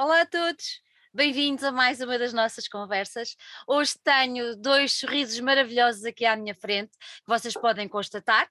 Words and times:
Olá 0.00 0.20
a 0.20 0.26
todos, 0.26 0.80
bem-vindos 1.12 1.64
a 1.64 1.72
mais 1.72 2.00
uma 2.00 2.16
das 2.16 2.32
nossas 2.32 2.68
conversas. 2.68 3.34
Hoje 3.66 3.94
tenho 4.04 4.54
dois 4.54 4.92
sorrisos 4.92 5.40
maravilhosos 5.40 6.04
aqui 6.04 6.24
à 6.24 6.36
minha 6.36 6.54
frente, 6.54 6.92
que 6.96 7.26
vocês 7.26 7.52
podem 7.52 7.88
constatar. 7.88 8.48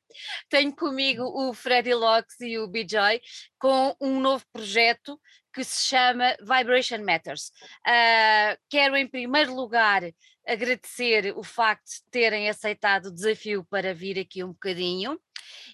Tenho 0.50 0.76
comigo 0.76 1.24
o 1.24 1.54
Freddy 1.54 1.94
Locks 1.94 2.42
e 2.42 2.60
o 2.60 2.68
B-Joy 2.68 3.22
com 3.58 3.96
um 4.02 4.20
novo 4.20 4.44
projeto 4.52 5.18
que 5.54 5.64
se 5.64 5.86
chama 5.86 6.36
Vibration 6.42 7.02
Matters. 7.02 7.54
Uh, 7.88 8.60
quero, 8.70 8.98
em 8.98 9.08
primeiro 9.08 9.56
lugar, 9.56 10.02
agradecer 10.46 11.34
o 11.34 11.44
facto 11.44 11.88
de 11.88 12.12
terem 12.12 12.50
aceitado 12.50 13.06
o 13.06 13.14
desafio 13.14 13.64
para 13.70 13.94
vir 13.94 14.20
aqui 14.20 14.44
um 14.44 14.52
bocadinho 14.52 15.18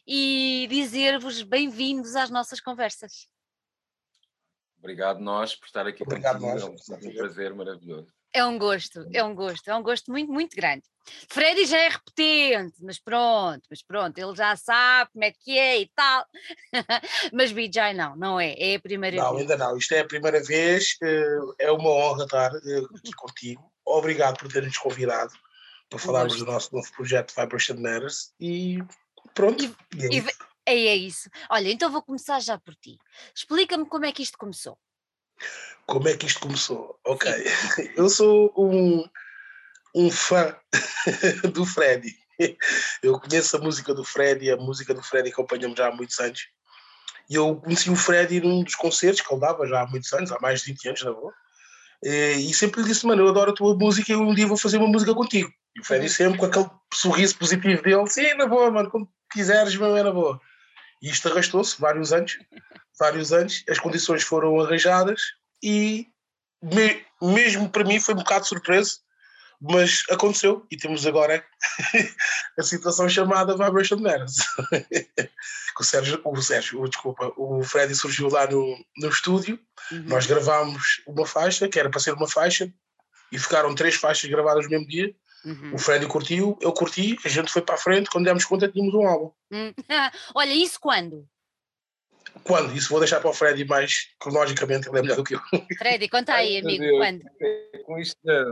e 0.05 0.67
dizer-vos 0.69 1.41
bem-vindos 1.41 2.15
às 2.15 2.29
nossas 2.29 2.61
conversas. 2.61 3.32
Obrigado 4.83 5.19
nós 5.21 5.55
por 5.55 5.65
estar 5.65 5.87
aqui 5.87 6.03
Obrigado 6.03 6.39
contigo. 6.41 6.51
nós. 6.69 6.89
É 6.89 7.07
um 7.07 7.13
prazer 7.13 7.53
maravilhoso. 7.55 8.07
É 8.35 8.43
um 8.43 8.57
gosto, 8.57 9.07
é 9.13 9.23
um 9.23 9.33
gosto, 9.33 9.67
é 9.69 9.75
um 9.75 9.81
gosto 9.83 10.11
muito, 10.11 10.29
muito 10.33 10.55
grande. 10.57 10.83
Freddy 11.29 11.65
já 11.65 11.77
é 11.77 11.87
repetente, 11.89 12.75
mas 12.81 12.99
pronto, 12.99 13.61
mas 13.69 13.81
pronto, 13.83 14.17
ele 14.17 14.35
já 14.35 14.55
sabe 14.55 15.11
como 15.13 15.23
é 15.23 15.31
que 15.31 15.57
é 15.57 15.81
e 15.81 15.89
tal. 15.95 16.25
mas 17.31 17.51
BJ 17.51 17.93
não, 17.93 18.15
não 18.15 18.39
é, 18.39 18.55
é 18.57 18.75
a 18.75 18.79
primeira 18.79 19.15
Não, 19.17 19.29
vez. 19.35 19.41
ainda 19.41 19.55
não. 19.57 19.77
Isto 19.77 19.93
é 19.93 19.99
a 19.99 20.05
primeira 20.07 20.43
vez. 20.43 20.97
eh, 21.01 21.37
É 21.59 21.71
uma 21.71 21.89
honra 21.89 22.23
estar 22.25 22.51
eh, 22.55 22.81
aqui 22.97 23.13
contigo. 23.15 23.71
Obrigado 23.85 24.37
por 24.39 24.51
terem 24.51 24.67
nos 24.67 24.77
convidado 24.77 25.31
para 25.89 25.99
falarmos 25.99 26.37
do 26.39 26.45
nosso 26.45 26.75
novo 26.75 26.91
projeto 26.93 27.33
Vibration 27.37 27.75
Matters. 27.77 28.33
E 28.39 28.79
pronto. 29.35 29.63
E 29.95 30.05
é 30.05 30.13
E 30.13 30.19
ve- 30.21 30.33
é, 30.65 30.73
é 30.73 30.95
isso. 30.95 31.29
Olha, 31.49 31.69
então 31.71 31.91
vou 31.91 32.01
começar 32.01 32.39
já 32.39 32.57
por 32.57 32.75
ti. 32.75 32.97
Explica-me 33.35 33.85
como 33.85 34.05
é 34.05 34.11
que 34.11 34.23
isto 34.23 34.37
começou. 34.37 34.77
Como 35.85 36.07
é 36.07 36.15
que 36.15 36.25
isto 36.25 36.39
começou? 36.39 36.99
Ok. 37.05 37.29
Eu 37.97 38.09
sou 38.09 38.53
um, 38.57 39.03
um 39.95 40.09
fã 40.11 40.55
do 41.53 41.65
Freddy. 41.65 42.15
Eu 43.01 43.19
conheço 43.19 43.57
a 43.57 43.59
música 43.59 43.93
do 43.93 44.03
Freddy, 44.03 44.49
a 44.51 44.57
música 44.57 44.93
do 44.93 45.03
Freddy 45.03 45.29
acompanhamos 45.29 45.77
já 45.77 45.87
há 45.87 45.91
muitos 45.91 46.19
anos. 46.19 46.47
E 47.29 47.35
eu 47.35 47.55
conheci 47.55 47.89
o 47.89 47.95
Freddy 47.95 48.41
num 48.41 48.63
dos 48.63 48.75
concertos 48.75 49.21
que 49.21 49.33
ele 49.33 49.39
dava 49.39 49.65
já 49.67 49.81
há 49.81 49.87
muitos 49.87 50.11
anos, 50.13 50.31
há 50.31 50.39
mais 50.41 50.61
de 50.61 50.71
20 50.73 50.89
anos, 50.89 51.03
na 51.03 51.11
boa. 51.13 51.33
Eh, 52.03 52.33
E 52.33 52.53
sempre 52.53 52.81
lhe 52.81 52.87
disse, 52.87 53.05
mano, 53.05 53.21
eu 53.23 53.29
adoro 53.29 53.51
a 53.51 53.55
tua 53.55 53.75
música 53.75 54.11
e 54.11 54.15
um 54.15 54.33
dia 54.33 54.47
vou 54.47 54.57
fazer 54.57 54.77
uma 54.77 54.87
música 54.87 55.13
contigo. 55.13 55.49
E 55.75 55.79
o 55.79 55.85
Freddy 55.85 56.07
Uhum. 56.07 56.11
sempre 56.11 56.39
com 56.39 56.45
aquele 56.47 56.69
sorriso 56.93 57.37
positivo 57.37 57.81
dele, 57.81 58.07
sim, 58.09 58.33
na 58.33 58.45
boa, 58.45 58.69
mano, 58.69 58.89
quando 58.89 59.07
quiseres, 59.31 59.75
meu, 59.75 59.95
é 59.95 60.03
na 60.03 60.11
boa. 60.11 60.39
E 61.03 61.09
isto 61.09 61.27
arrastou-se 61.29 61.79
vários 61.79 62.11
anos, 62.13 62.39
vários 62.97 63.31
anos, 63.33 63.63
as 63.69 63.77
condições 63.77 64.23
foram 64.23 64.59
arranjadas 64.59 65.21
e 65.61 66.07
me- 66.63 67.05
mesmo 67.21 67.69
para 67.69 67.83
mim 67.83 67.99
foi 67.99 68.13
um 68.15 68.19
bocado 68.19 68.47
surpresa, 68.47 68.93
mas 69.61 70.03
aconteceu 70.09 70.65
e 70.71 70.77
temos 70.77 71.05
agora 71.05 71.45
a 72.57 72.63
situação 72.63 73.07
chamada 73.09 73.55
Vibration 73.57 73.97
Matters. 73.97 74.37
O 75.79 75.83
Sérgio, 75.83 76.21
o 76.23 76.39
Sérgio, 76.39 76.87
desculpa, 76.87 77.33
o 77.35 77.63
Freddy 77.63 77.95
surgiu 77.95 78.29
lá 78.29 78.45
no, 78.49 78.77
no 78.97 79.09
estúdio, 79.09 79.59
Uhum. 79.91 80.03
nós 80.05 80.27
gravámos 80.27 81.01
uma 81.07 81.25
faixa, 81.25 81.67
que 81.67 81.79
era 81.79 81.89
para 81.89 81.99
ser 81.99 82.13
uma 82.13 82.27
faixa, 82.27 82.71
e 83.31 83.39
ficaram 83.39 83.73
três 83.73 83.95
faixas 83.95 84.29
gravadas 84.29 84.65
no 84.65 84.69
mesmo 84.69 84.87
dia. 84.87 85.13
Uhum. 85.45 85.75
O 85.75 85.77
Freddy 85.77 86.07
curtiu, 86.07 86.57
eu 86.61 86.71
curti, 86.71 87.17
a 87.25 87.29
gente 87.29 87.51
foi 87.51 87.61
para 87.61 87.75
a 87.75 87.77
frente, 87.77 88.09
quando 88.09 88.25
demos 88.25 88.45
conta 88.45 88.67
tínhamos 88.67 88.93
um 88.93 89.05
álbum. 89.05 89.31
Hum. 89.51 89.73
Olha, 90.33 90.53
isso 90.53 90.79
quando? 90.79 91.27
Quando? 92.43 92.75
Isso 92.75 92.89
vou 92.89 92.99
deixar 92.99 93.19
para 93.19 93.29
o 93.29 93.33
Freddy 93.33 93.65
mais 93.65 94.07
cronologicamente, 94.19 94.87
ele 94.87 94.99
é 94.99 95.01
melhor 95.01 95.17
do 95.17 95.23
que 95.23 95.35
eu. 95.35 95.41
Freddy, 95.77 96.07
conta 96.09 96.33
aí, 96.33 96.57
amigo, 96.57 96.83
quando? 96.97 97.23
Com 97.85 97.99
isto, 97.99 98.17
da, 98.23 98.45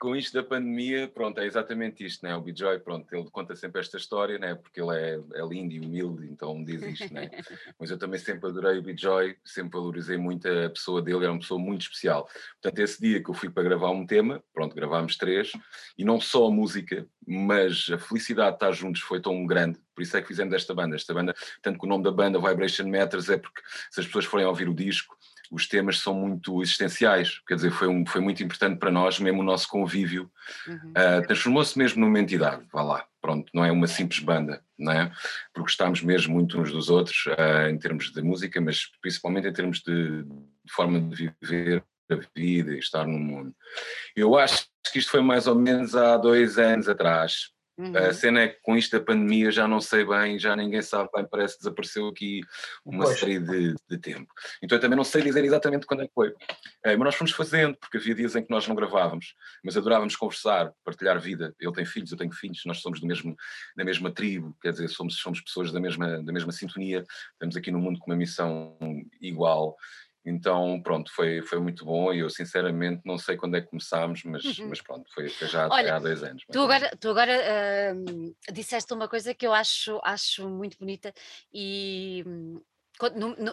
com 0.00 0.16
isto 0.16 0.32
da 0.32 0.42
pandemia, 0.42 1.06
pronto, 1.06 1.38
é 1.40 1.44
exatamente 1.44 2.02
isto, 2.06 2.24
né? 2.24 2.34
O 2.34 2.40
B-Joy, 2.40 2.80
pronto, 2.80 3.06
ele 3.14 3.28
conta 3.30 3.54
sempre 3.54 3.82
esta 3.82 3.98
história, 3.98 4.38
né? 4.38 4.54
Porque 4.54 4.80
ele 4.80 4.96
é, 4.96 5.20
é 5.34 5.46
lindo 5.46 5.74
e 5.74 5.80
humilde, 5.80 6.26
então 6.26 6.54
me 6.54 6.64
diz 6.64 6.82
isto, 6.82 7.12
né? 7.12 7.28
Mas 7.78 7.90
eu 7.90 7.98
também 7.98 8.18
sempre 8.18 8.48
adorei 8.48 8.78
o 8.78 8.82
B-Joy, 8.82 9.36
sempre 9.44 9.78
valorizei 9.78 10.16
muito 10.16 10.48
a 10.48 10.70
pessoa 10.70 11.02
dele, 11.02 11.24
era 11.24 11.32
uma 11.32 11.38
pessoa 11.38 11.60
muito 11.60 11.82
especial. 11.82 12.26
Portanto, 12.62 12.78
esse 12.78 12.98
dia 12.98 13.22
que 13.22 13.28
eu 13.28 13.34
fui 13.34 13.50
para 13.50 13.62
gravar 13.62 13.90
um 13.90 14.06
tema, 14.06 14.42
pronto, 14.54 14.74
gravámos 14.74 15.18
três, 15.18 15.52
e 15.98 16.02
não 16.02 16.18
só 16.18 16.46
a 16.46 16.50
música, 16.50 17.06
mas 17.26 17.90
a 17.92 17.98
felicidade 17.98 18.52
de 18.52 18.56
estar 18.56 18.72
juntos 18.72 19.02
foi 19.02 19.20
tão 19.20 19.44
grande, 19.44 19.78
por 19.94 20.00
isso 20.00 20.16
é 20.16 20.22
que 20.22 20.28
fizemos 20.28 20.54
esta 20.54 20.72
banda. 20.72 20.96
Esta 20.96 21.12
banda, 21.12 21.34
tanto 21.60 21.78
que 21.78 21.84
o 21.84 21.88
nome 21.88 22.04
da 22.04 22.10
banda 22.10 22.38
Vibration 22.38 22.88
Matters 22.88 23.28
é 23.28 23.36
porque 23.36 23.60
se 23.90 24.00
as 24.00 24.06
pessoas 24.06 24.24
forem 24.24 24.46
ouvir 24.46 24.66
o 24.66 24.74
disco, 24.74 25.14
os 25.50 25.66
temas 25.66 25.98
são 25.98 26.14
muito 26.14 26.62
existenciais, 26.62 27.40
quer 27.46 27.56
dizer, 27.56 27.70
foi, 27.70 27.88
um, 27.88 28.06
foi 28.06 28.20
muito 28.20 28.42
importante 28.42 28.78
para 28.78 28.90
nós, 28.90 29.18
mesmo 29.18 29.40
o 29.40 29.44
nosso 29.44 29.68
convívio, 29.68 30.30
Uhum. 30.66 30.90
Uh, 30.90 31.26
transformou-se 31.26 31.78
mesmo 31.78 32.00
numa 32.00 32.18
entidade, 32.18 32.64
vá 32.72 32.82
lá, 32.82 33.06
pronto, 33.20 33.50
não 33.54 33.64
é 33.64 33.72
uma 33.72 33.86
simples 33.86 34.20
banda, 34.20 34.62
não 34.78 34.92
é? 34.92 35.06
Porque 35.52 35.70
gostamos 35.70 36.02
mesmo 36.02 36.34
muito 36.34 36.60
uns 36.60 36.72
dos 36.72 36.90
outros, 36.90 37.26
uh, 37.26 37.68
em 37.70 37.78
termos 37.78 38.12
de 38.12 38.22
música, 38.22 38.60
mas 38.60 38.86
principalmente 39.00 39.48
em 39.48 39.52
termos 39.52 39.80
de, 39.80 40.22
de 40.22 40.72
forma 40.72 41.00
de 41.00 41.32
viver 41.40 41.84
a 42.10 42.16
vida 42.34 42.74
e 42.74 42.78
estar 42.78 43.06
no 43.06 43.18
mundo. 43.18 43.54
Eu 44.16 44.36
acho 44.36 44.66
que 44.92 44.98
isto 44.98 45.10
foi 45.10 45.20
mais 45.20 45.46
ou 45.46 45.54
menos 45.54 45.94
há 45.94 46.16
dois 46.16 46.58
anos 46.58 46.88
atrás. 46.88 47.50
Uhum. 47.80 47.96
A 47.96 48.12
cena 48.12 48.42
é 48.42 48.48
que 48.48 48.60
com 48.60 48.76
isto 48.76 48.98
da 48.98 49.02
pandemia 49.02 49.50
já 49.50 49.66
não 49.66 49.80
sei 49.80 50.04
bem, 50.04 50.38
já 50.38 50.54
ninguém 50.54 50.82
sabe 50.82 51.08
bem, 51.14 51.26
parece 51.26 51.54
que 51.54 51.60
desapareceu 51.60 52.08
aqui 52.08 52.42
uma 52.84 53.04
Pois. 53.04 53.18
série 53.18 53.38
de, 53.38 53.74
de 53.88 53.98
tempo. 53.98 54.30
Então 54.62 54.76
eu 54.76 54.82
também 54.82 54.98
não 54.98 55.04
sei 55.04 55.22
dizer 55.22 55.42
exatamente 55.42 55.86
quando 55.86 56.02
é 56.02 56.06
que 56.06 56.12
foi. 56.12 56.34
Eh, 56.84 56.94
mas 56.94 56.98
nós 56.98 57.14
fomos 57.14 57.32
fazendo, 57.32 57.74
porque 57.78 57.96
havia 57.96 58.14
dias 58.14 58.36
em 58.36 58.42
que 58.42 58.50
nós 58.50 58.68
não 58.68 58.76
gravávamos, 58.76 59.34
mas 59.64 59.78
adorávamos 59.78 60.14
conversar, 60.14 60.70
partilhar 60.84 61.18
vida. 61.18 61.54
Ele 61.58 61.72
tem 61.72 61.86
filhos, 61.86 62.12
eu 62.12 62.18
tenho 62.18 62.32
filhos, 62.32 62.60
nós 62.66 62.82
somos 62.82 63.00
do 63.00 63.06
mesmo, 63.06 63.34
da 63.74 63.82
mesma 63.82 64.10
tribo, 64.10 64.54
quer 64.60 64.72
dizer, 64.72 64.88
somos, 64.88 65.16
somos 65.16 65.40
pessoas 65.40 65.72
da 65.72 65.80
mesma, 65.80 66.22
da 66.22 66.32
mesma 66.34 66.52
sintonia, 66.52 67.02
estamos 67.32 67.56
aqui 67.56 67.70
no 67.70 67.78
mundo 67.78 67.98
com 67.98 68.10
uma 68.10 68.16
missão 68.16 68.76
igual. 69.22 69.74
Então, 70.24 70.80
pronto, 70.82 71.10
foi, 71.14 71.42
foi 71.42 71.60
muito 71.60 71.84
bom 71.84 72.12
e 72.12 72.20
eu 72.20 72.30
sinceramente 72.30 73.02
não 73.04 73.16
sei 73.18 73.36
quando 73.36 73.56
é 73.56 73.60
que 73.60 73.68
começámos, 73.68 74.22
mas, 74.24 74.42
Uhum. 74.44 74.68
mas 74.68 74.80
pronto, 74.82 75.10
foi, 75.14 75.30
foi 75.30 75.48
já 75.48 75.66
Olha, 75.70 75.96
há 75.96 75.98
dois 75.98 76.22
anos. 76.22 76.44
Tu 76.50 76.58
agora, 76.58 76.90
tu 76.98 77.10
agora 77.10 77.94
hum, 77.94 78.34
disseste 78.52 78.92
uma 78.92 79.08
coisa 79.08 79.34
que 79.34 79.46
eu 79.46 79.52
acho, 79.54 80.00
acho 80.04 80.48
muito 80.48 80.78
bonita 80.78 81.12
e 81.52 82.24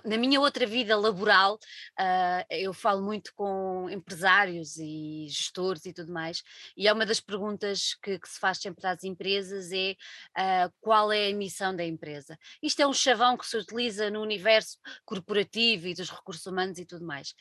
na 0.04 0.18
minha 0.18 0.40
outra 0.40 0.66
vida 0.66 0.96
laboral 0.98 1.60
ah, 1.98 2.46
eu 2.50 2.74
falo 2.74 3.02
muito 3.02 3.34
com 3.34 3.90
empresários 3.90 4.78
e 4.78 5.28
gestores 5.30 5.86
e 5.86 5.94
tudo 5.94 6.12
mais 6.12 6.44
e 6.76 6.88
é 6.88 6.94
uma 6.94 7.06
das 7.06 7.20
perguntas 7.20 7.94
que, 7.96 8.20
que 8.20 8.30
se 8.30 8.40
faz 8.40 8.60
sempre 8.60 8.86
às 8.88 9.04
empresas 9.04 9.72
é 9.72 9.96
ah, 10.36 10.72
qual 10.82 11.12
é 11.12 11.30
a 11.30 11.36
missão 11.36 11.76
da 11.76 11.86
empresa. 11.86 12.38
Isto 12.62 12.82
é 12.82 12.88
um 12.88 12.94
chavão 12.94 13.38
que 13.38 13.46
se 13.46 13.58
utiliza 13.58 14.10
no 14.10 14.22
universo 14.22 14.78
corporativo 15.06 15.88
e 15.88 15.94
dos 15.94 16.10
recursos 16.10 16.46
humanos 16.46 16.78
e 16.80 16.86
tudo 16.86 17.06
mais, 17.06 17.34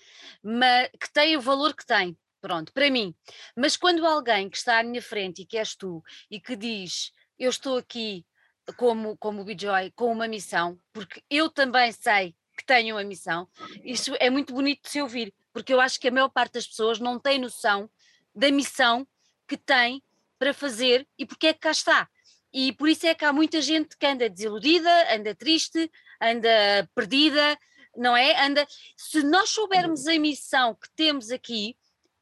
mas 0.42 0.88
que 1.00 1.12
tem 1.12 1.36
o 1.36 1.40
valor 1.40 1.74
que 1.74 1.86
tem. 1.86 2.16
Pronto, 2.40 2.72
para 2.72 2.90
mim, 2.90 3.14
mas 3.56 3.76
quando 3.76 4.06
alguém 4.06 4.48
que 4.48 4.56
está 4.56 4.78
à 4.78 4.82
minha 4.82 5.02
frente 5.02 5.42
e 5.42 5.46
que 5.46 5.58
és 5.58 5.74
tu 5.74 6.02
e 6.30 6.38
que 6.38 6.54
diz 6.54 7.10
eu 7.38 7.50
estou 7.50 7.76
aqui 7.76 8.24
como, 8.77 9.16
como 9.16 9.43
o 9.43 9.44
Bijoy, 9.44 9.93
com 9.94 10.12
uma 10.12 10.28
missão, 10.28 10.78
porque 10.93 11.22
eu 11.31 11.49
também 11.50 11.93
sei 11.93 12.34
que 12.56 12.65
tenho 12.65 12.97
uma 12.97 13.04
missão, 13.04 13.47
isso 13.84 14.15
é 14.19 14.31
muito 14.31 14.54
bonito 14.54 14.82
de 14.84 14.91
se 14.91 15.03
ouvir, 15.03 15.32
porque 15.53 15.72
eu 15.72 15.81
acho 15.81 16.00
que 16.00 16.09
a 16.09 16.10
maior 16.10 16.28
parte 16.28 16.54
das 16.54 16.66
pessoas 16.66 16.99
não 16.99 17.19
tem 17.19 17.38
noção 17.38 17.88
da 18.34 18.50
missão 18.50 19.06
que 19.47 19.56
tem 19.56 20.03
para 20.38 20.53
fazer 20.53 21.06
e 21.19 21.27
porque 21.27 21.49
é 21.49 21.53
que 21.53 21.60
cá 21.60 21.71
está. 21.71 22.09
E 22.53 22.72
por 22.72 22.88
isso 22.88 23.06
é 23.06 23.15
que 23.15 23.25
há 23.25 23.32
muita 23.32 23.60
gente 23.60 23.97
que 23.97 24.06
anda 24.06 24.31
desiludida, 24.31 25.15
anda 25.15 25.34
triste, 25.34 25.91
anda 26.21 26.88
perdida, 26.94 27.59
não 27.97 28.16
é? 28.16 28.44
Anda. 28.44 28.66
Se 28.97 29.22
nós 29.22 29.50
soubermos 29.50 30.06
a 30.06 30.19
missão 30.19 30.75
que 30.75 30.89
temos 30.97 31.30
aqui, 31.30 31.77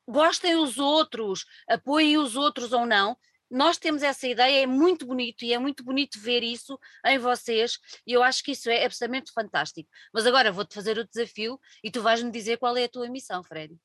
gostem 0.08 0.56
os 0.56 0.79
outros, 0.79 1.47
apoiem 1.69 2.19
os 2.19 2.37
outros 2.37 2.73
ou 2.73 2.87
não, 2.87 3.17
nós 3.54 3.78
temos 3.78 4.02
essa 4.02 4.26
ideia, 4.26 4.64
é 4.64 4.66
muito 4.66 5.06
bonito 5.06 5.44
e 5.44 5.52
é 5.54 5.58
muito 5.60 5.84
bonito 5.84 6.18
ver 6.18 6.42
isso 6.42 6.76
em 7.06 7.18
vocês 7.18 7.78
e 8.04 8.12
eu 8.12 8.20
acho 8.20 8.42
que 8.42 8.50
isso 8.50 8.68
é 8.68 8.84
absolutamente 8.84 9.32
fantástico. 9.32 9.88
Mas 10.12 10.26
agora 10.26 10.50
vou-te 10.50 10.74
fazer 10.74 10.98
o 10.98 11.06
desafio 11.06 11.60
e 11.82 11.88
tu 11.88 12.02
vais-me 12.02 12.32
dizer 12.32 12.58
qual 12.58 12.76
é 12.76 12.84
a 12.84 12.88
tua 12.88 13.08
missão, 13.08 13.44
Freddy. 13.44 13.78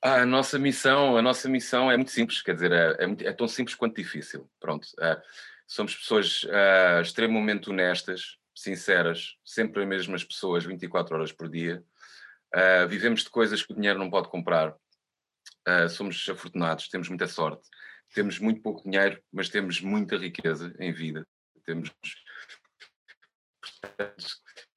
Ah, 0.00 0.22
a 0.22 0.26
nossa 0.26 0.58
missão, 0.58 1.18
a 1.18 1.20
nossa 1.20 1.46
missão 1.46 1.90
é 1.90 1.96
muito 1.96 2.10
simples, 2.10 2.40
quer 2.40 2.54
dizer, 2.54 2.72
é, 2.72 2.96
é 3.04 3.28
é 3.28 3.32
tão 3.34 3.46
simples 3.46 3.76
quanto 3.76 3.96
difícil. 3.96 4.50
Pronto, 4.58 4.88
ah, 4.98 5.20
somos 5.66 5.94
pessoas 5.94 6.46
ah, 6.50 7.02
extremamente 7.02 7.68
honestas, 7.68 8.38
sinceras, 8.54 9.36
sempre 9.44 9.82
as 9.82 9.88
mesmas 9.88 10.24
pessoas, 10.24 10.64
24 10.64 11.14
horas 11.14 11.32
por 11.32 11.50
dia. 11.50 11.84
Ah, 12.54 12.86
vivemos 12.86 13.24
de 13.24 13.28
coisas 13.28 13.62
que 13.62 13.72
o 13.72 13.76
dinheiro 13.76 13.98
não 13.98 14.08
pode 14.08 14.30
comprar. 14.30 14.74
Ah, 15.68 15.86
somos 15.86 16.26
afortunados, 16.26 16.88
temos 16.88 17.10
muita 17.10 17.28
sorte. 17.28 17.68
Temos 18.14 18.38
muito 18.38 18.62
pouco 18.62 18.82
dinheiro, 18.88 19.22
mas 19.30 19.50
temos 19.50 19.82
muita 19.82 20.16
riqueza 20.16 20.74
em 20.78 20.94
vida. 20.94 21.26
Temos 21.62 21.92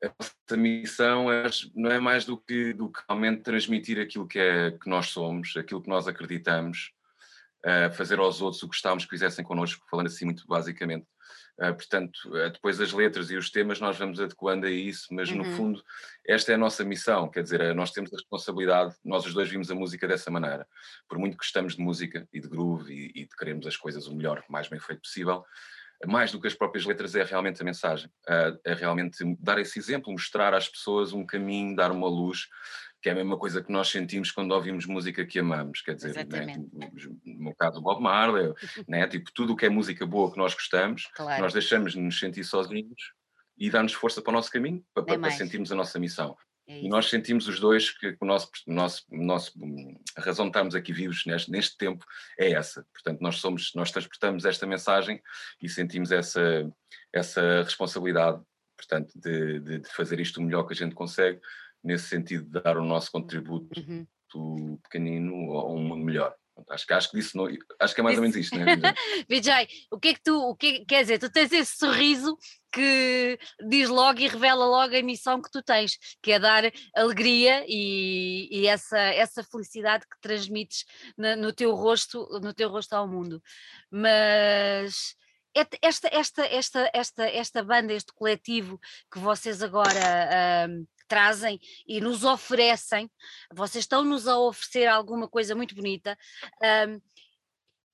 a 0.04 0.08
nossa 0.08 0.58
missão 0.58 1.32
é, 1.32 1.46
não 1.74 1.90
é 1.90 1.98
mais 1.98 2.26
do 2.26 2.38
que, 2.38 2.74
do 2.74 2.92
que 2.92 3.02
realmente 3.08 3.42
transmitir 3.42 4.00
aquilo 4.02 4.28
que, 4.28 4.38
é, 4.38 4.72
que 4.72 4.90
nós 4.90 5.08
somos, 5.08 5.56
aquilo 5.56 5.82
que 5.82 5.88
nós 5.88 6.10
acreditamos, 6.10 6.92
uh, 7.66 7.94
fazer 7.94 8.20
aos 8.20 8.42
outros 8.42 8.62
o 8.62 8.66
que 8.66 8.76
gostávamos 8.76 9.06
que 9.06 9.10
fizessem 9.10 9.44
connosco, 9.44 9.86
falando 9.90 10.08
assim 10.08 10.26
muito 10.26 10.46
basicamente. 10.48 11.06
Uh, 11.60 11.74
portanto, 11.74 12.18
uh, 12.28 12.50
depois 12.50 12.80
as 12.80 12.92
letras 12.92 13.30
e 13.30 13.36
os 13.36 13.50
temas 13.50 13.80
nós 13.80 13.98
vamos 13.98 14.20
adequando 14.20 14.66
a 14.66 14.70
isso, 14.70 15.08
mas 15.12 15.30
uhum. 15.30 15.38
no 15.38 15.46
fundo 15.46 15.84
esta 16.28 16.52
é 16.52 16.56
a 16.56 16.58
nossa 16.58 16.84
missão, 16.84 17.30
quer 17.30 17.44
dizer, 17.44 17.76
nós 17.76 17.92
temos 17.92 18.12
a 18.14 18.18
responsabilidade, 18.18 18.96
nós 19.04 19.26
os 19.26 19.34
dois 19.34 19.50
vimos 19.50 19.70
a 19.70 19.76
música 19.76 20.08
dessa 20.08 20.32
maneira, 20.32 20.68
por 21.08 21.18
muito 21.18 21.34
que 21.34 21.44
gostamos 21.44 21.76
de 21.76 21.82
música 21.82 22.28
e 22.34 22.40
de 22.40 22.48
groove 22.48 22.94
e, 22.94 23.22
e 23.22 23.26
de 23.26 23.36
queremos 23.38 23.68
as 23.68 23.78
coisas 23.78 24.08
o 24.08 24.16
melhor, 24.16 24.44
mais 24.50 24.68
bem 24.68 24.80
feito 24.80 25.02
possível, 25.02 25.44
mais 26.08 26.32
do 26.32 26.40
que 26.42 26.48
as 26.48 26.56
próprias 26.56 26.86
letras, 26.86 27.16
é 27.16 27.24
realmente 27.24 27.62
a 27.62 27.66
mensagem. 27.66 28.10
É 28.66 28.74
realmente 28.74 29.18
dar 29.40 29.60
esse 29.60 29.78
exemplo, 29.78 30.12
mostrar 30.12 30.54
às 30.54 30.68
pessoas 30.68 31.14
um 31.14 31.26
caminho, 31.26 31.76
dar 31.76 31.92
uma 31.92 32.08
luz, 32.08 32.48
que 33.02 33.10
é 33.10 33.12
a 33.12 33.16
mesma 33.16 33.38
coisa 33.38 33.64
que 33.64 33.72
nós 33.72 33.90
sentimos 33.90 34.32
quando 34.32 34.52
ouvimos 34.52 34.86
música 34.86 35.26
que 35.26 35.40
amamos. 35.40 35.82
Quer 35.82 35.96
dizer, 35.96 36.26
né? 36.28 36.58
no 37.26 37.44
meu 37.44 37.56
caso, 37.56 37.82
Bob 37.82 38.02
Marley, 38.02 38.54
né? 38.88 39.08
tipo, 39.08 39.32
tudo 39.34 39.54
o 39.54 39.56
que 39.56 39.66
é 39.66 39.70
música 39.70 40.06
boa 40.06 40.32
que 40.32 40.38
nós 40.38 40.54
gostamos, 40.54 41.08
claro. 41.16 41.42
nós 41.42 41.54
deixamos 41.54 41.94
de 41.94 42.00
nos 42.00 42.20
sentir 42.20 42.44
sozinhos 42.44 43.14
e 43.58 43.70
dá-nos 43.70 43.94
força 43.94 44.22
para 44.22 44.32
o 44.32 44.34
nosso 44.34 44.52
caminho, 44.52 44.84
para, 44.94 45.04
para, 45.04 45.20
para 45.20 45.32
sentirmos 45.32 45.72
a 45.72 45.76
nossa 45.76 46.00
missão. 46.00 46.38
É 46.68 46.82
e 46.82 46.90
nós 46.90 47.10
sentimos 47.10 47.48
os 47.48 47.60
dois 47.60 47.90
que 47.90 48.16
o 48.20 48.26
nosso, 48.26 48.50
nosso, 48.68 49.04
nosso, 49.10 49.52
a 50.16 50.22
razão 50.22 50.46
de 50.46 50.50
estarmos 50.52 50.76
aqui 50.76 50.94
vivos 50.94 51.26
neste, 51.26 51.52
neste 51.52 51.78
tempo 51.78 52.06
é 52.40 52.52
essa. 52.52 52.86
Portanto, 52.94 53.20
nós 53.22 53.38
somos, 53.38 53.72
nós 53.76 53.92
transportamos 53.92 54.46
esta 54.46 54.68
mensagem 54.68 55.22
e 55.62 55.68
sentimos 55.68 56.12
essa, 56.12 56.72
essa 57.12 57.64
responsabilidade, 57.64 58.42
portanto, 58.78 59.12
de, 59.16 59.60
de, 59.60 59.80
de 59.80 59.90
fazer 59.90 60.20
isto 60.20 60.40
o 60.40 60.44
melhor 60.44 60.64
que 60.64 60.74
a 60.74 60.76
gente 60.76 60.96
consegue, 60.96 61.42
nesse 61.84 62.08
sentido 62.08 62.46
de 62.46 62.62
dar 62.62 62.78
o 62.78 62.86
nosso 62.86 63.12
contributo 63.12 63.70
uhum. 63.80 64.78
pequenino 64.84 65.54
a 65.54 65.72
um 65.72 65.82
mundo 65.82 66.06
melhor. 66.06 66.36
Acho 66.70 66.86
que, 66.86 66.94
acho 66.94 67.10
que 67.10 67.18
disso 67.18 67.38
não, 67.38 67.48
acho 67.80 67.96
que 67.96 68.02
é 68.02 68.04
mais 68.04 68.18
ou 68.18 68.22
menos 68.22 68.38
isto, 68.38 68.58
né? 68.58 68.66
Vijay, 69.30 69.68
o 69.90 70.00
que 70.00 70.10
é 70.10 70.14
que 70.14 70.22
tu, 70.22 70.38
o 70.38 70.56
que 70.56 70.86
quer 70.86 71.02
dizer, 71.02 71.18
tu 71.18 71.30
tens 71.32 71.52
esse 71.52 71.78
sorriso 71.78 72.38
que 72.72 73.40
diz 73.68 73.90
logo 73.90 74.20
e 74.20 74.28
revela 74.28 74.66
logo 74.66 74.96
a 74.96 75.02
missão 75.02 75.42
que 75.42 75.50
tu 75.50 75.62
tens, 75.62 75.98
que 76.22 76.32
é 76.32 76.40
dar 76.40 76.64
alegria 76.96 77.66
e, 77.68 78.48
e 78.52 78.68
essa, 78.68 79.00
essa 79.00 79.44
felicidade 79.44 80.06
que 80.06 80.22
transmites 80.22 80.86
na, 81.18 81.36
no 81.36 81.52
teu 81.52 81.74
rosto, 81.74 82.28
no 82.42 82.54
teu 82.54 82.70
rosto 82.70 82.94
ao 82.94 83.08
mundo. 83.08 83.42
Mas 83.90 85.16
esta, 85.54 86.10
esta, 86.12 86.46
esta, 86.46 86.90
esta, 86.94 87.28
esta 87.28 87.64
banda, 87.64 87.94
este 87.94 88.14
coletivo 88.14 88.80
que 89.12 89.20
vocês 89.20 89.62
agora 89.62 90.70
um, 90.70 90.86
trazem 91.12 91.60
e 91.86 92.00
nos 92.00 92.24
oferecem, 92.24 93.12
vocês 93.54 93.84
estão-nos 93.84 94.30
a 94.30 94.40
oferecer 94.40 94.88
alguma 94.88 95.28
coisa 95.28 95.54
muito 95.54 95.76
bonita. 95.76 96.18
Um, 96.88 97.02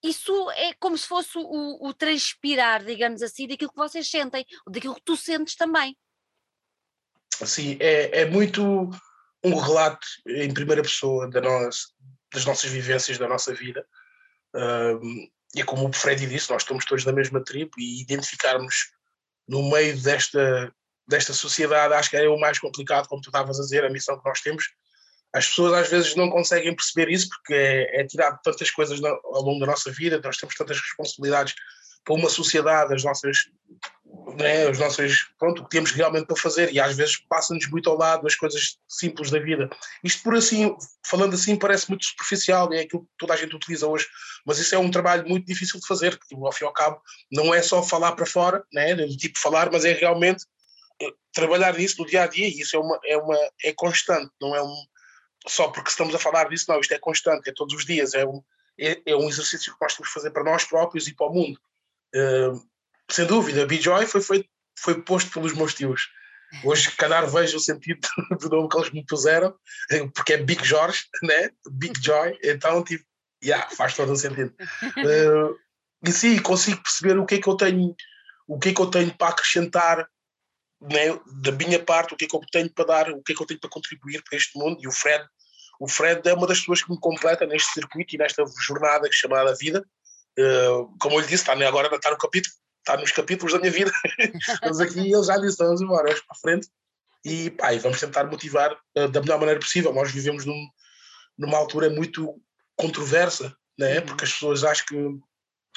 isso 0.03 0.51
é 0.51 0.75
como 0.75 0.95
se 0.95 1.07
fosse 1.07 1.35
o, 1.35 1.87
o, 1.87 1.93
transpirar, 1.95 2.85
digamos 2.85 3.23
assim, 3.23 3.47
daquilo 3.47 3.71
que 3.71 3.77
vocês 3.77 4.07
sentem, 4.07 4.45
daquilo 4.67 4.93
que 4.93 5.01
tu 5.03 5.17
sentes 5.17 5.55
também. 5.55 5.97
Sim, 7.43 7.75
é, 7.79 8.21
é 8.21 8.25
muito 8.25 8.87
um 9.43 9.55
relato 9.55 10.05
em 10.27 10.53
primeira 10.53 10.83
pessoa 10.83 11.27
da 11.27 11.41
nós, 11.41 11.87
das 12.31 12.45
nossas 12.45 12.69
vivências, 12.69 13.17
da 13.17 13.27
nossa 13.27 13.51
vida. 13.51 13.83
Um, 14.53 15.27
e 15.55 15.61
é 15.61 15.65
como 15.65 15.89
o 15.89 15.93
Freddy 15.93 16.27
disse, 16.27 16.51
nós 16.51 16.61
estamos 16.61 16.85
todos 16.85 17.03
na 17.03 17.11
mesma 17.11 17.43
tribo 17.43 17.71
e 17.79 17.99
identificarmos 17.99 18.91
no 19.47 19.71
meio 19.71 19.99
desta 19.99 20.71
desta 21.07 21.33
sociedade, 21.33 21.93
acho 21.93 22.09
que 22.09 22.17
é 22.17 22.27
o 22.27 22.39
mais 22.39 22.59
complicado, 22.59 23.07
como 23.07 23.21
tu 23.21 23.29
estavas 23.29 23.59
a 23.59 23.63
dizer, 23.63 23.85
a 23.85 23.89
missão 23.89 24.19
que 24.19 24.27
nós 24.27 24.41
temos. 24.41 24.65
As 25.33 25.47
pessoas 25.47 25.73
às 25.73 25.89
vezes 25.89 26.15
não 26.15 26.29
conseguem 26.29 26.75
perceber 26.75 27.11
isso 27.11 27.29
porque 27.29 27.53
é, 27.53 28.01
é 28.01 28.05
tirado 28.05 28.39
tantas 28.43 28.71
coisas 28.71 28.99
ao 29.03 29.41
longo 29.41 29.59
da 29.59 29.67
nossa 29.67 29.91
vida, 29.91 30.19
nós 30.23 30.37
temos 30.37 30.55
tantas 30.55 30.79
responsabilidades 30.79 31.53
para 32.07 32.15
uma 32.15 32.29
sociedade, 32.29 32.93
as 32.93 33.03
nossas, 33.03 33.37
né, 34.37 34.67
as 34.67 34.79
nossas, 34.79 35.25
pronto, 35.37 35.61
o 35.61 35.63
que 35.65 35.69
temos 35.69 35.91
realmente 35.91 36.25
para 36.25 36.37
fazer 36.37 36.71
e 36.73 36.79
às 36.79 36.95
vezes 36.95 37.17
passa-nos 37.27 37.69
muito 37.69 37.89
ao 37.89 37.97
lado 37.97 38.25
as 38.25 38.35
coisas 38.35 38.77
simples 38.87 39.29
da 39.29 39.39
vida. 39.39 39.69
Isto 40.01 40.23
por 40.23 40.35
assim, 40.35 40.73
falando 41.05 41.33
assim, 41.33 41.57
parece 41.57 41.89
muito 41.89 42.05
superficial, 42.05 42.71
é 42.71 42.79
aquilo 42.79 43.03
que 43.03 43.09
toda 43.17 43.33
a 43.33 43.37
gente 43.37 43.53
utiliza 43.53 43.85
hoje, 43.85 44.07
mas 44.45 44.57
isso 44.57 44.73
é 44.73 44.77
um 44.77 44.89
trabalho 44.89 45.27
muito 45.27 45.45
difícil 45.45 45.79
de 45.81 45.85
fazer, 45.85 46.17
que 46.17 46.35
ao 46.35 46.51
fim 46.53 46.63
e 46.63 46.67
ao 46.67 46.73
cabo 46.73 47.01
não 47.29 47.53
é 47.53 47.61
só 47.61 47.83
falar 47.83 48.13
para 48.13 48.25
fora, 48.25 48.63
né, 48.71 48.95
tipo 49.17 49.37
falar, 49.37 49.69
mas 49.69 49.83
é 49.83 49.91
realmente 49.91 50.45
trabalhar 51.33 51.75
nisso 51.75 52.01
no 52.01 52.07
dia 52.07 52.23
a 52.23 52.27
dia 52.27 52.47
e 52.47 52.61
isso 52.61 52.75
é 52.75 52.79
uma 52.79 52.99
é 53.05 53.17
uma 53.17 53.37
é 53.63 53.73
constante 53.73 54.31
não 54.41 54.55
é 54.55 54.63
um 54.63 54.75
só 55.47 55.69
porque 55.69 55.89
estamos 55.89 56.15
a 56.15 56.19
falar 56.19 56.49
disso 56.49 56.65
não 56.67 56.79
isto 56.79 56.93
é 56.93 56.99
constante 56.99 57.49
é 57.49 57.53
todos 57.53 57.75
os 57.75 57.85
dias 57.85 58.13
é 58.13 58.25
um 58.25 58.41
é, 58.79 59.01
é 59.05 59.15
um 59.15 59.27
exercício 59.27 59.73
que 59.73 59.81
nós 59.81 59.95
temos 59.95 60.09
que 60.09 60.13
fazer 60.13 60.31
para 60.31 60.43
nós 60.43 60.63
próprios 60.63 61.07
e 61.07 61.15
para 61.15 61.27
o 61.27 61.33
mundo. 61.33 61.59
Uh, 62.15 62.61
sem 63.09 63.25
dúvida 63.25 63.65
Big 63.65 63.83
Joy 63.83 64.05
foi 64.05 64.21
foi 64.21 64.45
foi 64.79 65.01
posto 65.01 65.31
pelos 65.31 65.53
meus 65.53 65.73
tios. 65.73 66.09
Hoje 66.63 66.91
calhar 66.91 67.27
vejo 67.29 67.57
o 67.57 67.59
sentido 67.59 68.07
do 68.39 68.49
nome 68.49 68.69
que 68.69 68.77
eles 68.77 68.91
me 68.91 69.05
puseram 69.05 69.53
porque 70.13 70.33
é 70.33 70.37
Big 70.37 70.63
Jorge 70.63 71.03
né? 71.23 71.49
Big 71.71 71.99
Joy 72.01 72.37
então 72.43 72.83
tipo 72.83 73.03
yeah, 73.43 73.67
faz 73.75 73.95
todo 73.95 74.11
o 74.11 74.15
sentido. 74.15 74.53
Uh, 74.83 75.57
e 76.05 76.11
sim 76.11 76.39
consigo 76.39 76.81
perceber 76.81 77.17
o 77.17 77.25
que 77.25 77.35
é 77.35 77.41
que 77.41 77.49
eu 77.49 77.55
tenho 77.55 77.95
o 78.47 78.59
que 78.59 78.69
é 78.69 78.73
que 78.73 78.81
eu 78.81 78.87
tenho 78.87 79.13
para 79.17 79.29
acrescentar 79.29 80.07
né, 80.81 81.19
da 81.41 81.51
minha 81.51 81.83
parte, 81.83 82.13
o 82.13 82.17
que 82.17 82.25
é 82.25 82.27
que 82.27 82.35
eu 82.35 82.41
tenho 82.51 82.71
para 82.71 82.85
dar, 82.85 83.09
o 83.09 83.23
que 83.23 83.33
é 83.33 83.35
que 83.35 83.41
eu 83.41 83.47
tenho 83.47 83.59
para 83.59 83.69
contribuir 83.69 84.23
para 84.23 84.37
este 84.37 84.57
mundo. 84.57 84.79
E 84.81 84.87
o 84.87 84.91
Fred, 84.91 85.25
o 85.79 85.87
Fred 85.87 86.27
é 86.27 86.33
uma 86.33 86.47
das 86.47 86.59
pessoas 86.59 86.83
que 86.83 86.91
me 86.91 86.99
completa 86.99 87.45
neste 87.45 87.71
circuito 87.73 88.15
e 88.15 88.17
nesta 88.17 88.43
jornada 88.65 89.07
chamada 89.11 89.55
vida. 89.55 89.85
Uh, 90.37 90.95
como 90.99 91.15
eu 91.15 91.21
lhe 91.21 91.27
disse, 91.27 91.49
está 91.49 91.53
agora 91.53 91.93
está 91.93 92.11
no 92.11 92.17
capítulo, 92.17 92.53
está 92.79 92.97
nos 92.97 93.11
capítulos 93.11 93.53
da 93.53 93.59
minha 93.59 93.71
vida. 93.71 93.91
Estamos 94.47 94.79
aqui 94.79 94.99
e 94.99 95.13
ele 95.13 95.23
já 95.23 95.37
disse: 95.37 95.57
vamos 95.57 95.81
embora, 95.81 96.03
vamos 96.03 96.21
para 96.21 96.37
a 96.37 96.39
frente. 96.39 96.67
E, 97.25 97.49
pá, 97.51 97.73
e 97.73 97.79
vamos 97.79 97.99
tentar 97.99 98.25
motivar 98.25 98.73
uh, 98.97 99.07
da 99.07 99.19
melhor 99.19 99.39
maneira 99.39 99.59
possível. 99.59 99.93
Nós 99.93 100.11
vivemos 100.11 100.45
num, 100.45 100.67
numa 101.37 101.57
altura 101.57 101.89
muito 101.89 102.39
controversa, 102.75 103.55
né? 103.77 103.99
Uhum. 103.99 104.05
porque 104.05 104.25
as 104.25 104.33
pessoas 104.33 104.63
acho 104.63 104.85
que 104.85 104.95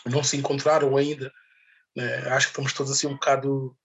não 0.06 0.22
se 0.22 0.36
encontraram 0.36 0.94
ainda. 0.96 1.32
Né? 1.96 2.28
Acho 2.28 2.46
que 2.46 2.52
estamos 2.52 2.72
todos 2.72 2.92
assim 2.92 3.06
um 3.06 3.14
bocado 3.14 3.76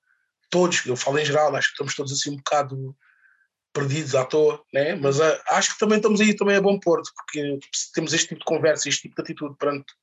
todos, 0.56 0.86
eu 0.86 0.96
falo 0.96 1.20
em 1.20 1.26
geral, 1.26 1.54
acho 1.54 1.68
que 1.68 1.74
estamos 1.74 1.94
todos 1.94 2.14
assim 2.14 2.32
um 2.32 2.38
bocado 2.38 2.96
perdidos 3.74 4.16
à 4.16 4.24
toa, 4.24 4.64
né? 4.72 4.96
mas 4.96 5.20
uh, 5.20 5.38
acho 5.50 5.74
que 5.74 5.80
também 5.80 5.98
estamos 5.98 6.22
aí 6.22 6.34
também 6.34 6.56
a 6.56 6.62
bom 6.62 6.80
porto, 6.80 7.12
porque 7.14 7.60
temos 7.94 8.14
este 8.14 8.30
tipo 8.30 8.40
de 8.40 8.46
conversa, 8.46 8.88
este 8.88 9.02
tipo 9.02 9.16
de 9.16 9.22
atitude 9.22 9.58
perante 9.58 9.94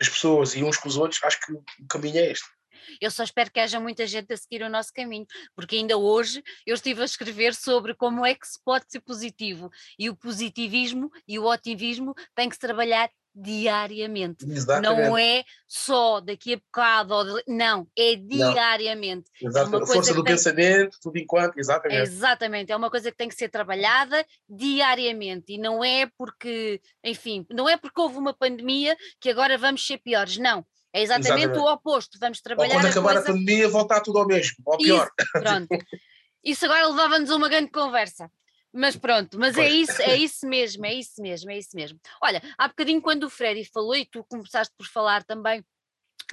as 0.00 0.08
pessoas 0.08 0.54
e 0.54 0.64
uns 0.64 0.78
com 0.78 0.88
os 0.88 0.96
outros, 0.96 1.22
acho 1.22 1.38
que 1.38 1.52
o 1.52 1.62
caminho 1.86 2.16
é 2.16 2.32
este. 2.32 2.46
Eu 2.98 3.10
só 3.10 3.22
espero 3.22 3.50
que 3.50 3.60
haja 3.60 3.78
muita 3.78 4.06
gente 4.06 4.32
a 4.32 4.36
seguir 4.38 4.62
o 4.62 4.70
nosso 4.70 4.90
caminho, 4.90 5.26
porque 5.54 5.76
ainda 5.76 5.98
hoje 5.98 6.42
eu 6.66 6.74
estive 6.74 7.02
a 7.02 7.04
escrever 7.04 7.54
sobre 7.54 7.94
como 7.94 8.24
é 8.24 8.34
que 8.34 8.48
se 8.48 8.58
pode 8.64 8.86
ser 8.88 9.00
positivo 9.00 9.70
e 9.98 10.08
o 10.08 10.16
positivismo 10.16 11.10
e 11.28 11.38
o 11.38 11.44
otimismo 11.44 12.14
tem 12.34 12.48
que 12.48 12.54
se 12.54 12.60
trabalhar 12.60 13.10
diariamente. 13.34 14.44
Exatamente. 14.44 15.08
Não 15.08 15.16
é 15.16 15.44
só 15.66 16.20
daqui 16.20 16.54
a 16.54 16.56
bocado, 16.56 17.14
ou 17.14 17.24
de... 17.24 17.44
não, 17.46 17.86
é 17.96 18.16
diariamente. 18.16 19.30
Não. 19.42 19.56
É 19.56 19.62
a 19.62 19.86
força 19.86 20.14
do 20.14 20.24
pensamento, 20.24 20.98
tudo 21.00 21.18
enquanto, 21.18 21.58
exatamente. 21.58 22.02
Exatamente, 22.02 22.72
é 22.72 22.76
uma 22.76 22.90
coisa 22.90 23.10
que 23.10 23.16
tem 23.16 23.28
que 23.28 23.34
ser 23.34 23.48
trabalhada 23.48 24.24
diariamente 24.48 25.52
e 25.54 25.58
não 25.58 25.84
é 25.84 26.10
porque, 26.18 26.80
enfim, 27.04 27.46
não 27.50 27.68
é 27.68 27.76
porque 27.76 28.00
houve 28.00 28.18
uma 28.18 28.34
pandemia 28.34 28.96
que 29.20 29.30
agora 29.30 29.56
vamos 29.56 29.86
ser 29.86 29.98
piores, 29.98 30.36
não. 30.36 30.64
É 30.92 31.02
exatamente, 31.02 31.44
exatamente. 31.44 31.58
o 31.58 31.72
oposto, 31.72 32.18
vamos 32.20 32.40
trabalhar. 32.40 32.74
Ou 32.74 32.80
quando 32.80 32.90
acabar 32.90 33.10
a, 33.10 33.14
coisa... 33.14 33.30
a 33.30 33.32
pandemia, 33.32 33.68
voltar 33.68 34.00
tudo 34.00 34.18
ao 34.18 34.26
mesmo, 34.26 34.56
ao 34.66 34.76
pior. 34.76 35.08
Isso, 35.18 35.32
pronto. 35.32 35.68
Isso 36.42 36.64
agora 36.64 36.88
levava-nos 36.88 37.30
a 37.30 37.36
uma 37.36 37.48
grande 37.48 37.70
conversa. 37.70 38.30
Mas 38.72 38.96
pronto, 38.96 39.38
mas 39.38 39.56
é 39.58 39.68
isso, 39.68 40.00
é 40.02 40.16
isso 40.16 40.46
mesmo, 40.46 40.86
é 40.86 40.94
isso 40.94 41.20
mesmo, 41.20 41.50
é 41.50 41.58
isso 41.58 41.74
mesmo. 41.74 42.00
Olha, 42.22 42.40
há 42.56 42.68
bocadinho 42.68 43.02
quando 43.02 43.24
o 43.24 43.30
Freddy 43.30 43.64
falou 43.64 43.96
e 43.96 44.06
tu 44.06 44.24
começaste 44.24 44.72
por 44.76 44.86
falar 44.86 45.24
também 45.24 45.64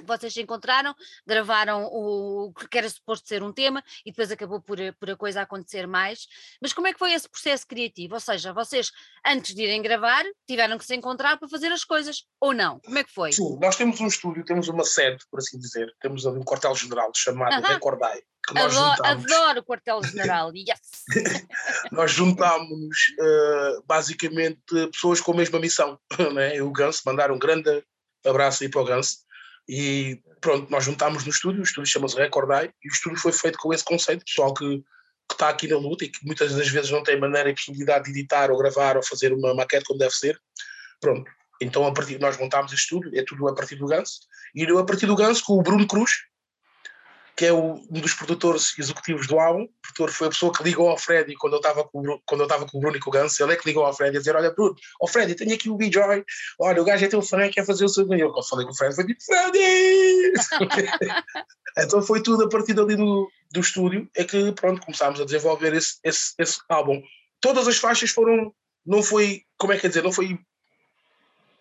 vocês 0.04 0.32
se 0.32 0.40
encontraram, 0.40 0.94
gravaram 1.26 1.84
o 1.84 2.52
que 2.70 2.78
era 2.78 2.88
suposto 2.88 3.26
ser 3.28 3.42
um 3.42 3.52
tema 3.52 3.82
e 4.04 4.10
depois 4.10 4.30
acabou 4.30 4.60
por, 4.60 4.78
por 4.98 5.10
a 5.10 5.16
coisa 5.16 5.42
acontecer 5.42 5.86
mais. 5.86 6.26
Mas 6.60 6.72
como 6.72 6.86
é 6.86 6.92
que 6.92 6.98
foi 6.98 7.12
esse 7.12 7.28
processo 7.28 7.66
criativo? 7.66 8.14
Ou 8.14 8.20
seja, 8.20 8.52
vocês 8.52 8.90
antes 9.26 9.54
de 9.54 9.62
irem 9.62 9.82
gravar 9.82 10.24
tiveram 10.46 10.78
que 10.78 10.84
se 10.84 10.94
encontrar 10.94 11.38
para 11.38 11.48
fazer 11.48 11.72
as 11.72 11.84
coisas 11.84 12.24
ou 12.40 12.54
não? 12.54 12.80
Como 12.80 12.98
é 12.98 13.04
que 13.04 13.12
foi? 13.12 13.32
Sim, 13.32 13.58
nós 13.60 13.76
temos 13.76 14.00
um 14.00 14.06
estúdio, 14.06 14.44
temos 14.44 14.68
uma 14.68 14.84
sede, 14.84 15.24
por 15.30 15.38
assim 15.38 15.58
dizer, 15.58 15.92
temos 16.00 16.26
ali 16.26 16.38
um 16.38 16.44
quartel-general 16.44 17.10
chamado 17.14 17.54
uh 17.54 17.62
-huh. 17.62 17.74
Recordai, 17.74 18.22
Adoro, 18.54 19.04
adoro 19.04 19.60
o 19.60 19.64
quartel-general, 19.64 20.52
yes! 20.54 21.04
nós 21.92 22.12
juntámos 22.12 22.96
uh, 23.20 23.82
basicamente 23.86 24.60
pessoas 24.92 25.20
com 25.20 25.32
a 25.32 25.36
mesma 25.36 25.58
missão, 25.58 25.98
né? 26.34 26.60
O 26.62 26.70
Ganso, 26.70 27.02
mandar 27.04 27.30
um 27.30 27.38
grande 27.38 27.84
abraço 28.24 28.62
aí 28.62 28.70
para 28.70 28.80
o 28.80 28.84
Ganso. 28.84 29.18
E 29.68 30.22
pronto, 30.40 30.70
nós 30.70 30.84
juntámos 30.84 31.24
no 31.24 31.30
estúdio, 31.30 31.60
o 31.60 31.64
estúdio 31.64 31.90
chama-se 31.90 32.16
Recordai, 32.16 32.70
e 32.82 32.88
o 32.88 32.92
estúdio 32.92 33.18
foi 33.18 33.32
feito 33.32 33.58
com 33.58 33.72
esse 33.72 33.84
conceito, 33.84 34.24
pessoal 34.24 34.54
que 34.54 34.82
que 35.28 35.34
está 35.34 35.50
aqui 35.50 35.68
na 35.68 35.76
luta 35.76 36.04
e 36.04 36.08
que 36.08 36.24
muitas 36.24 36.54
das 36.54 36.68
vezes 36.68 36.90
não 36.90 37.02
tem 37.02 37.20
maneira 37.20 37.50
e 37.50 37.54
possibilidade 37.54 38.06
de 38.06 38.18
editar 38.18 38.50
ou 38.50 38.56
gravar 38.56 38.96
ou 38.96 39.02
fazer 39.02 39.32
uma 39.32 39.54
maquete 39.54 39.84
como 39.84 39.98
deve 39.98 40.14
ser. 40.14 40.40
Pronto. 41.00 41.30
Então 41.60 41.86
a 41.86 41.92
partir 41.92 42.18
nós 42.18 42.38
montámos 42.38 42.72
este 42.72 42.84
estúdio, 42.84 43.10
é 43.14 43.22
tudo 43.22 43.46
a 43.46 43.54
partir 43.54 43.76
do 43.76 43.86
Ganso, 43.86 44.20
e 44.54 44.62
eu 44.62 44.78
a 44.78 44.86
partir 44.86 45.06
do 45.06 45.14
Ganso 45.14 45.44
com 45.44 45.54
o 45.54 45.62
Bruno 45.62 45.86
Cruz, 45.86 46.12
que 47.38 47.46
é 47.46 47.52
o, 47.52 47.74
um 47.74 48.00
dos 48.00 48.14
produtores 48.14 48.76
executivos 48.76 49.28
do 49.28 49.38
álbum. 49.38 49.62
O 49.62 49.70
produtor 49.80 50.10
foi 50.10 50.26
a 50.26 50.30
pessoa 50.30 50.52
que 50.52 50.64
ligou 50.64 50.88
ao 50.88 50.98
Freddy 50.98 51.36
quando 51.36 51.52
eu 51.52 51.58
estava 51.58 51.84
com, 51.84 52.02
quando 52.26 52.40
eu 52.40 52.46
estava 52.46 52.66
com 52.66 52.76
o 52.76 52.80
Bruno 52.80 52.96
e 52.96 53.00
com 53.00 53.10
o 53.10 53.12
Gans. 53.12 53.38
Ele 53.38 53.52
é 53.52 53.56
que 53.56 53.64
ligou 53.64 53.84
ao 53.84 53.94
Freddy 53.94 54.16
a 54.16 54.18
dizer: 54.18 54.34
Olha, 54.34 54.50
Bruno, 54.50 54.74
ó 55.00 55.04
oh 55.04 55.06
Freddy, 55.06 55.36
tenho 55.36 55.54
aqui 55.54 55.70
o 55.70 55.76
B-Joy. 55.76 56.24
Olha, 56.58 56.82
o 56.82 56.84
gajo 56.84 57.04
é 57.04 57.08
teu 57.08 57.22
fã, 57.22 57.48
quer 57.48 57.64
fazer 57.64 57.84
o 57.84 57.88
seu 57.88 58.04
ganho. 58.06 58.32
Eu 58.36 58.42
falei 58.42 58.66
com 58.66 58.72
o 58.72 58.76
Freddy, 58.76 58.96
foi 58.96 59.06
tipo: 59.06 59.22
Freddy! 59.22 60.32
então 61.78 62.02
foi 62.02 62.20
tudo 62.24 62.42
a 62.42 62.48
partir 62.48 62.74
dali 62.74 62.96
do, 62.96 63.30
do 63.52 63.60
estúdio. 63.60 64.10
É 64.16 64.24
que, 64.24 64.50
pronto, 64.50 64.84
começámos 64.84 65.20
a 65.20 65.24
desenvolver 65.24 65.74
esse, 65.74 66.00
esse, 66.02 66.34
esse 66.40 66.58
álbum. 66.68 67.00
Todas 67.40 67.68
as 67.68 67.78
faixas 67.78 68.10
foram. 68.10 68.52
Não 68.84 69.00
foi, 69.00 69.42
como 69.56 69.72
é 69.72 69.78
que 69.78 69.86
é 69.86 69.88
dizer, 69.88 70.02
não 70.02 70.10
foi 70.10 70.36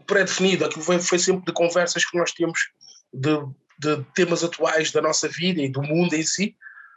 pré-definido. 0.08 0.66
Aquilo 0.66 0.84
foi, 0.84 0.98
foi 0.98 1.20
sempre 1.20 1.46
de 1.46 1.54
conversas 1.54 2.04
que 2.04 2.18
nós 2.18 2.32
tínhamos 2.32 2.72
de 3.14 3.38
de 3.78 4.04
temas 4.16 4.44
atuais 4.44 4.92
da 4.92 5.02
nossa 5.02 5.28
vida 5.28 5.62
e 5.62 5.70
do 5.70 5.82
mundo 5.82 6.14
em 6.14 6.24
si, 6.24 6.56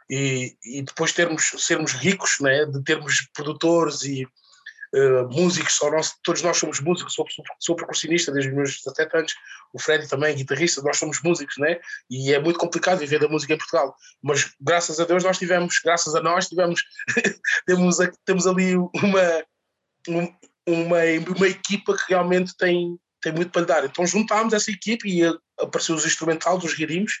e, 0.09 0.57
e 0.65 0.81
depois 0.81 1.13
termos, 1.13 1.51
sermos 1.57 1.93
ricos, 1.93 2.37
né, 2.41 2.65
de 2.65 2.83
termos 2.83 3.27
produtores 3.33 4.01
e 4.01 4.25
uh, 4.25 5.29
músicos, 5.29 5.79
nós, 5.83 6.13
todos 6.21 6.41
nós 6.41 6.57
somos 6.57 6.81
músicos, 6.81 7.13
sou, 7.13 7.25
sou, 7.29 7.45
sou 7.59 7.75
percussionista 7.77 8.31
desde 8.31 8.49
os 8.49 8.55
meus 8.55 8.81
17 8.83 9.17
anos, 9.17 9.33
o 9.73 9.79
Freddy 9.79 10.09
também, 10.09 10.35
guitarrista, 10.35 10.81
nós 10.81 10.97
somos 10.97 11.21
músicos, 11.23 11.55
né, 11.57 11.79
e 12.09 12.33
é 12.33 12.39
muito 12.39 12.59
complicado 12.59 12.99
viver 12.99 13.19
da 13.19 13.29
música 13.29 13.53
em 13.53 13.57
Portugal, 13.57 13.95
mas 14.21 14.51
graças 14.59 14.99
a 14.99 15.05
Deus 15.05 15.23
nós 15.23 15.37
tivemos, 15.37 15.79
graças 15.83 16.13
a 16.13 16.21
nós 16.21 16.49
tivemos, 16.49 16.83
temos, 17.65 17.97
temos 18.25 18.47
ali 18.47 18.75
uma, 18.75 19.45
uma, 20.67 20.95
uma 21.37 21.47
equipa 21.47 21.95
que 21.95 22.03
realmente 22.09 22.55
tem, 22.57 22.99
tem 23.21 23.31
muito 23.31 23.51
para 23.51 23.61
lhe 23.61 23.67
dar. 23.67 23.85
Então 23.85 24.05
juntámos 24.05 24.53
essa 24.53 24.71
equipe 24.71 25.07
e 25.07 25.23
apareceu 25.59 25.95
os 25.95 26.05
instrumentais, 26.05 26.63
os 26.63 26.73
guirimos, 26.73 27.13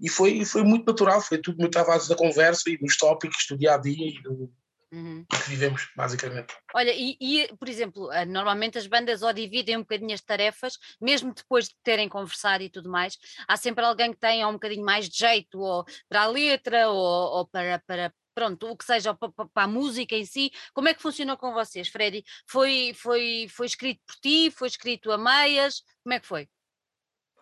e 0.00 0.08
foi, 0.08 0.44
foi 0.44 0.62
muito 0.62 0.86
natural, 0.86 1.20
foi 1.20 1.38
tudo 1.38 1.58
muito 1.58 1.78
à 1.78 1.84
base 1.84 2.08
da 2.08 2.16
conversa 2.16 2.68
e 2.68 2.76
dos 2.76 2.96
tópicos 2.96 3.46
do 3.48 3.56
dia 3.56 3.74
a 3.74 3.78
dia 3.78 4.08
e 4.08 4.22
do, 4.22 4.52
uhum. 4.92 5.24
que 5.24 5.50
vivemos, 5.50 5.88
basicamente. 5.96 6.54
Olha, 6.74 6.92
e, 6.94 7.16
e, 7.20 7.48
por 7.56 7.68
exemplo, 7.68 8.12
eh, 8.12 8.24
normalmente 8.24 8.78
as 8.78 8.86
bandas 8.86 9.22
ou 9.22 9.32
dividem 9.32 9.76
um 9.76 9.80
bocadinho 9.80 10.14
as 10.14 10.20
tarefas, 10.20 10.78
mesmo 11.00 11.32
depois 11.34 11.68
de 11.68 11.74
terem 11.82 12.08
conversado 12.08 12.62
e 12.62 12.70
tudo 12.70 12.90
mais, 12.90 13.18
há 13.48 13.56
sempre 13.56 13.84
alguém 13.84 14.12
que 14.12 14.18
tenha 14.18 14.48
um 14.48 14.54
bocadinho 14.54 14.84
mais 14.84 15.08
de 15.08 15.18
jeito 15.18 15.58
ou 15.58 15.84
para 16.08 16.22
a 16.22 16.26
letra 16.26 16.88
ou, 16.88 17.38
ou 17.38 17.46
para, 17.46 17.82
para, 17.86 18.12
pronto, 18.36 18.70
o 18.70 18.76
que 18.76 18.84
seja 18.84 19.14
para, 19.14 19.32
a 19.54 19.66
música 19.66 20.14
em 20.14 20.26
si, 20.26 20.52
como 20.74 20.88
é 20.88 20.94
que 20.94 21.00
funcionou 21.00 21.38
com 21.38 21.54
vocês, 21.54 21.88
Freddy? 21.88 22.22
Foi, 22.46 22.92
foi, 22.94 23.46
foi 23.48 23.64
escrito 23.64 24.02
por 24.06 24.14
ti, 24.16 24.50
foi 24.50 24.68
escrito 24.68 25.10
a 25.10 25.16
meias, 25.16 25.82
como 26.04 26.12
é 26.12 26.20
que 26.20 26.26
foi? 26.26 26.46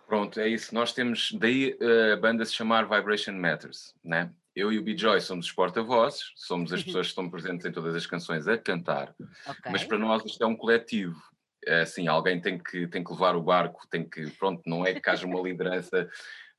Pronto, 0.07 0.39
é 0.39 0.49
isso. 0.49 0.73
Nós 0.73 0.93
temos, 0.93 1.33
daí 1.33 1.77
eh, 1.81 2.13
a 2.13 2.17
banda 2.17 2.45
se 2.45 2.55
chamar 2.55 2.85
Vibration 2.85 3.33
Matters, 3.33 3.93
né? 4.05 4.33
Eu 4.55 4.73
e 4.73 4.79
o 4.79 4.83
B-Joy 4.85 5.21
somos 5.21 5.47
os 5.47 5.53
porta-vozes, 5.53 6.31
somos 6.37 6.73
as 6.73 6.85
pessoas 6.85 7.07
que 7.07 7.11
estão 7.11 7.29
presentes 7.29 7.67
em 7.67 7.73
todas 7.73 7.97
as 7.97 8.07
canções 8.07 8.47
a 8.47 8.57
cantar, 8.57 9.13
okay. 9.49 9.73
mas 9.73 9.83
para 9.83 9.99
nós 9.99 10.25
isto 10.25 10.45
é 10.45 10.47
um 10.47 10.57
coletivo. 10.57 11.21
É 11.67 11.81
assim, 11.81 12.07
alguém 12.07 12.41
tem 12.41 12.59
que, 12.59 12.87
tem 12.87 13.03
que 13.03 13.11
levar 13.11 13.35
o 13.35 13.43
barco, 13.43 13.89
tem 13.89 14.09
que, 14.09 14.31
pronto, 14.33 14.63
não 14.65 14.87
é 14.87 14.95
que 14.95 15.11
haja 15.11 15.27
uma 15.27 15.41
liderança 15.41 16.09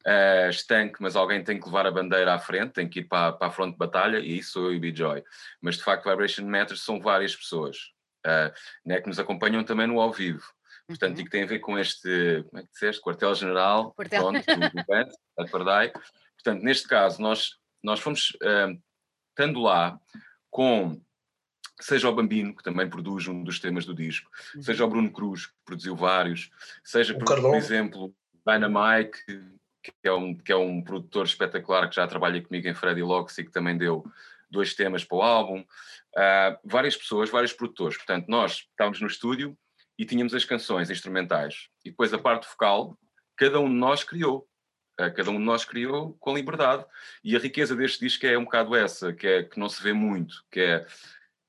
uh, 0.05 0.49
estanque, 0.49 1.01
mas 1.01 1.15
alguém 1.15 1.43
tem 1.43 1.59
que 1.59 1.65
levar 1.65 1.85
a 1.87 1.91
bandeira 1.91 2.33
à 2.33 2.39
frente, 2.39 2.73
tem 2.73 2.87
que 2.87 2.99
ir 2.99 3.05
para, 3.05 3.33
para 3.33 3.47
a 3.47 3.51
fronte 3.51 3.73
de 3.73 3.77
batalha, 3.77 4.19
e 4.19 4.37
isso 4.37 4.51
sou 4.51 4.65
eu 4.65 4.73
e 4.73 4.77
o 4.77 4.79
B-Joy. 4.79 5.23
Mas 5.61 5.77
de 5.77 5.83
facto, 5.83 6.09
Vibration 6.09 6.45
Matters 6.45 6.81
são 6.81 6.99
várias 6.99 7.35
pessoas 7.35 7.77
uh, 8.25 8.53
né, 8.85 9.01
que 9.01 9.07
nos 9.07 9.19
acompanham 9.19 9.63
também 9.63 9.87
no 9.87 9.99
ao 9.99 10.11
vivo. 10.11 10.43
Portanto, 10.87 11.15
uhum. 11.15 11.21
e 11.21 11.25
que 11.25 11.31
tem 11.31 11.43
a 11.43 11.47
ver 11.47 11.59
com 11.59 11.79
este, 11.79 12.45
como 12.49 12.59
é 12.59 12.63
que 12.63 12.71
disseste? 12.71 13.01
Quartel-General, 13.01 13.91
Quartel. 13.93 14.21
pronto, 14.21 14.45
do 15.37 15.51
Pardai. 15.51 15.91
Portanto, 16.35 16.63
neste 16.63 16.87
caso, 16.87 17.19
nós, 17.21 17.55
nós 17.83 17.99
fomos 17.99 18.37
uh, 18.43 18.79
estando 19.31 19.59
lá 19.61 19.99
com 20.51 21.01
seja 21.81 22.07
o 22.07 22.15
Bambino, 22.15 22.55
que 22.55 22.63
também 22.63 22.89
produz 22.89 23.27
um 23.27 23.43
dos 23.43 23.59
temas 23.59 23.85
do 23.85 23.93
disco, 23.93 24.29
uhum. 24.55 24.61
seja 24.61 24.85
o 24.85 24.87
Bruno 24.87 25.11
Cruz, 25.11 25.47
que 25.47 25.53
produziu 25.65 25.95
vários, 25.95 26.49
seja, 26.83 27.13
por, 27.13 27.25
por, 27.25 27.55
exemplo, 27.55 28.15
Dynamite, 28.47 29.19
que 29.91 30.07
é, 30.07 30.13
um, 30.13 30.35
que 30.35 30.51
é 30.51 30.55
um 30.55 30.81
produtor 30.81 31.25
espetacular 31.25 31.89
que 31.89 31.95
já 31.95 32.07
trabalha 32.07 32.41
comigo 32.41 32.67
em 32.67 32.73
Freddy 32.73 33.01
Locks 33.01 33.37
e 33.37 33.43
que 33.43 33.51
também 33.51 33.77
deu 33.77 34.05
dois 34.49 34.73
temas 34.73 35.03
para 35.03 35.17
o 35.17 35.21
álbum. 35.21 35.59
Uh, 35.59 36.57
várias 36.63 36.95
pessoas, 36.95 37.29
vários 37.29 37.53
produtores. 37.53 37.97
Portanto, 37.97 38.27
nós 38.27 38.65
estávamos 38.71 39.01
no 39.01 39.07
estúdio, 39.07 39.57
e 39.97 40.05
tínhamos 40.05 40.33
as 40.33 40.45
canções 40.45 40.89
instrumentais. 40.89 41.69
E 41.83 41.89
depois 41.89 42.13
a 42.13 42.17
parte 42.17 42.47
vocal, 42.47 42.97
cada 43.37 43.59
um 43.59 43.69
de 43.69 43.75
nós 43.75 44.03
criou. 44.03 44.47
Uh, 44.99 45.13
cada 45.13 45.29
um 45.29 45.37
de 45.37 45.43
nós 45.43 45.65
criou 45.65 46.13
com 46.19 46.35
liberdade. 46.35 46.85
E 47.23 47.35
a 47.35 47.39
riqueza 47.39 47.75
deste 47.75 47.99
disco 47.99 48.25
é 48.25 48.37
um 48.37 48.45
bocado 48.45 48.75
essa, 48.75 49.13
que, 49.13 49.27
é, 49.27 49.43
que 49.43 49.59
não 49.59 49.69
se 49.69 49.81
vê 49.81 49.93
muito, 49.93 50.43
que 50.51 50.59
é, 50.59 50.85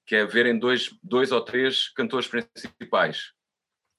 que 0.06 0.16
é 0.16 0.24
verem 0.24 0.58
dois, 0.58 0.90
dois 1.02 1.32
ou 1.32 1.40
três 1.40 1.88
cantores 1.90 2.28
principais. 2.28 3.32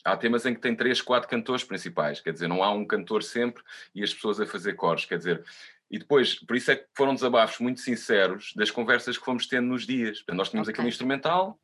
Há 0.08 0.16
temas 0.16 0.46
em 0.46 0.54
que 0.54 0.62
tem 0.62 0.74
três, 0.74 1.02
quatro 1.02 1.30
cantores 1.30 1.66
principais, 1.66 2.22
quer 2.22 2.32
dizer, 2.32 2.48
não 2.48 2.64
há 2.64 2.72
um 2.72 2.86
cantor 2.86 3.22
sempre 3.22 3.62
e 3.94 4.02
as 4.02 4.14
pessoas 4.14 4.40
a 4.40 4.46
fazer 4.46 4.74
cores, 4.74 5.04
quer 5.04 5.18
dizer, 5.18 5.44
e 5.92 6.00
depois, 6.00 6.36
por 6.36 6.56
isso 6.56 6.72
é 6.72 6.78
que 6.78 6.86
foram 6.96 7.14
desabafos 7.14 7.60
muito 7.60 7.82
sinceros 7.82 8.54
das 8.56 8.72
conversas 8.72 9.18
que 9.18 9.26
fomos 9.26 9.48
tendo 9.48 9.68
nos 9.68 9.86
dias. 9.86 10.24
Nós 10.30 10.50
tínhamos 10.50 10.68
okay. 10.68 10.74
aquele 10.74 10.88
instrumental, 10.88 11.60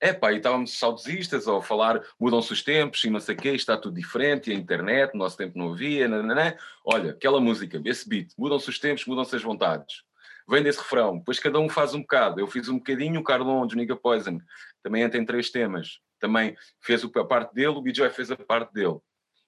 é 0.00 0.12
pá, 0.12 0.32
e 0.32 0.36
estávamos 0.36 0.78
saudosistas 0.78 1.48
ao 1.48 1.60
falar, 1.60 2.00
mudam-se 2.18 2.52
os 2.52 2.62
tempos 2.62 3.02
e 3.02 3.10
não 3.10 3.18
sei 3.18 3.34
o 3.34 3.38
quê, 3.38 3.50
está 3.50 3.76
tudo 3.76 3.96
diferente, 3.96 4.50
e 4.50 4.54
a 4.54 4.56
internet, 4.56 5.12
no 5.12 5.18
nosso 5.18 5.36
tempo 5.36 5.58
não 5.58 5.72
havia, 5.72 6.06
nananã. 6.06 6.54
olha, 6.84 7.10
aquela 7.10 7.40
música, 7.40 7.82
esse 7.84 8.08
beat, 8.08 8.28
mudam-se 8.38 8.70
os 8.70 8.78
tempos, 8.78 9.04
mudam-se 9.04 9.34
as 9.34 9.42
vontades. 9.42 10.04
Vem 10.48 10.62
desse 10.62 10.78
refrão, 10.78 11.18
depois 11.18 11.38
cada 11.38 11.58
um 11.58 11.68
faz 11.68 11.92
um 11.92 12.00
bocado. 12.00 12.40
Eu 12.40 12.46
fiz 12.46 12.68
um 12.68 12.78
bocadinho, 12.78 13.20
o 13.20 13.24
Carlon, 13.24 13.66
de 13.66 13.76
Nigga 13.76 13.94
Poison, 13.94 14.40
também 14.82 15.02
entra 15.02 15.20
em 15.20 15.24
três 15.24 15.50
temas. 15.50 16.00
Também 16.20 16.56
fez 16.80 17.02
a 17.04 17.24
parte 17.24 17.54
dele, 17.54 17.68
o 17.68 17.82
BJ 17.82 18.10
fez 18.10 18.30
a 18.30 18.36
parte 18.36 18.72
dele. 18.72 18.98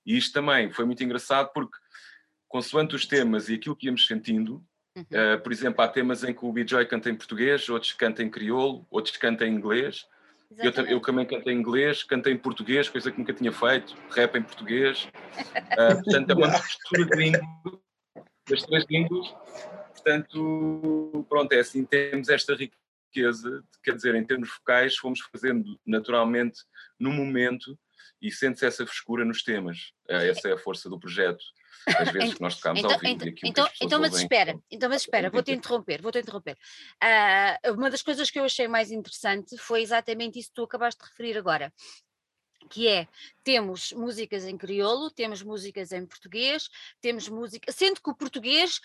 E 0.05 0.17
isto 0.17 0.33
também 0.33 0.73
foi 0.73 0.85
muito 0.85 1.05
engraçado 1.05 1.51
porque, 1.53 1.77
consoante 2.49 2.97
os 2.97 3.07
temas 3.07 3.49
e 3.49 3.55
aquilo 3.55 3.77
que 3.77 3.87
íamos 3.87 4.07
sentindo, 4.07 4.65
uhum. 4.97 5.03
uh, 5.03 5.41
por 5.41 5.53
exemplo, 5.53 5.83
há 5.83 5.89
temas 5.89 6.25
em 6.25 6.35
que 6.35 6.45
o 6.45 6.53
BJ 6.53 6.85
canta 6.87 7.09
em 7.09 7.15
português, 7.15 7.69
outros 7.69 7.93
canta 7.93 8.23
em 8.23 8.31
crioulo, 8.31 8.87
outros 8.91 9.17
canta 9.17 9.47
em 9.47 9.55
inglês, 9.55 10.07
eu, 10.59 10.71
eu, 10.87 11.01
também 11.01 11.25
cantei 11.25 11.55
em 11.55 11.59
inglês, 11.59 12.03
cantei 12.03 12.33
em 12.33 12.37
português, 12.37 12.89
coisa 12.89 13.11
que 13.11 13.19
nunca 13.19 13.33
tinha 13.33 13.53
feito, 13.53 13.97
rap 14.11 14.37
em 14.37 14.43
português. 14.43 15.09
Uh, 15.49 16.03
portanto, 16.05 16.31
é 16.31 16.35
uma 16.35 16.49
mistura 16.49 17.05
de 17.07 17.17
língua, 17.17 17.81
das 18.49 18.63
três 18.63 18.85
línguas. 18.91 19.35
Portanto, 19.95 21.27
pronto, 21.29 21.53
é 21.53 21.61
assim, 21.61 21.85
temos 21.85 22.29
esta 22.29 22.53
riqueza, 22.55 22.82
quer 23.13 23.95
dizer, 23.95 24.15
em 24.15 24.25
termos 24.25 24.49
vocais, 24.49 24.97
fomos 24.97 25.21
fazendo 25.21 25.79
naturalmente 25.87 26.61
no 26.99 27.13
momento 27.13 27.79
e 28.21 28.31
sente-se 28.31 28.67
essa 28.67 28.87
frescura 28.87 29.25
nos 29.25 29.43
temas. 29.43 29.93
Uh, 30.09 30.15
essa 30.15 30.49
é 30.49 30.53
a 30.53 30.59
força 30.59 30.89
do 30.89 30.99
projeto 30.99 31.45
às 31.87 32.11
vezes 32.13 32.35
que 32.35 32.41
nós 32.41 32.57
tocamos 32.57 32.81
então, 32.81 32.93
ao 32.93 32.99
vivo. 32.99 33.25
Então, 33.25 33.45
então, 33.45 33.69
então 33.81 34.01
mas 34.01 34.15
espera, 34.15 34.59
então, 34.71 34.89
mas 34.89 35.03
espera, 35.03 35.31
vou-te 35.31 35.53
interromper, 35.53 36.01
vou-te 36.01 36.19
interromper. 36.19 36.57
Uh, 37.03 37.73
uma 37.73 37.91
das 37.91 38.03
coisas 38.03 38.31
que 38.31 38.39
eu 38.39 38.45
achei 38.45 38.69
mais 38.69 38.91
interessante 38.91 39.57
foi 39.59 39.83
exatamente 39.83 40.39
isso 40.39 40.49
que 40.49 40.55
tu 40.55 40.65
acabaste 40.65 41.03
de 41.03 41.09
referir 41.09 41.37
agora 41.37 41.73
que 42.73 42.89
é, 42.89 43.07
temos 43.45 43.93
músicas 43.93 44.47
em 44.47 44.57
crioulo, 44.57 45.11
temos 45.11 45.43
músicas 45.43 45.93
em 45.93 46.07
português, 46.07 46.71
temos 47.03 47.29
música, 47.29 47.71
sendo 47.71 48.01
que 48.01 48.11
o 48.11 48.15
português 48.15 48.81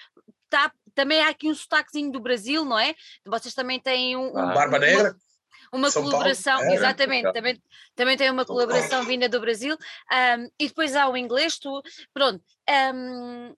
tá, 0.50 0.70
também 0.94 1.22
há 1.22 1.30
aqui 1.30 1.48
um 1.50 1.56
sotaquezinho 1.56 2.12
do 2.12 2.20
Brasil, 2.20 2.66
não 2.66 2.78
é? 2.78 2.94
Vocês 3.26 3.54
também 3.54 3.80
têm 3.80 4.18
um... 4.18 4.28
um 4.28 4.54
Barba 4.54 4.78
Negra? 4.78 5.16
uma 5.72 5.90
São 5.90 6.04
colaboração, 6.04 6.62
é, 6.62 6.74
exatamente, 6.76 7.32
também, 7.34 7.62
também 7.96 8.18
tem 8.18 8.30
uma 8.30 8.46
colaboração 8.46 9.04
vinda 9.04 9.28
do 9.28 9.40
Brasil, 9.40 9.76
um, 9.76 10.50
e 10.60 10.68
depois 10.68 10.96
há 10.96 11.10
o 11.10 11.18
inglês, 11.18 11.58
tu, 11.58 11.82
pronto. 12.14 12.44
Um, 12.94 13.56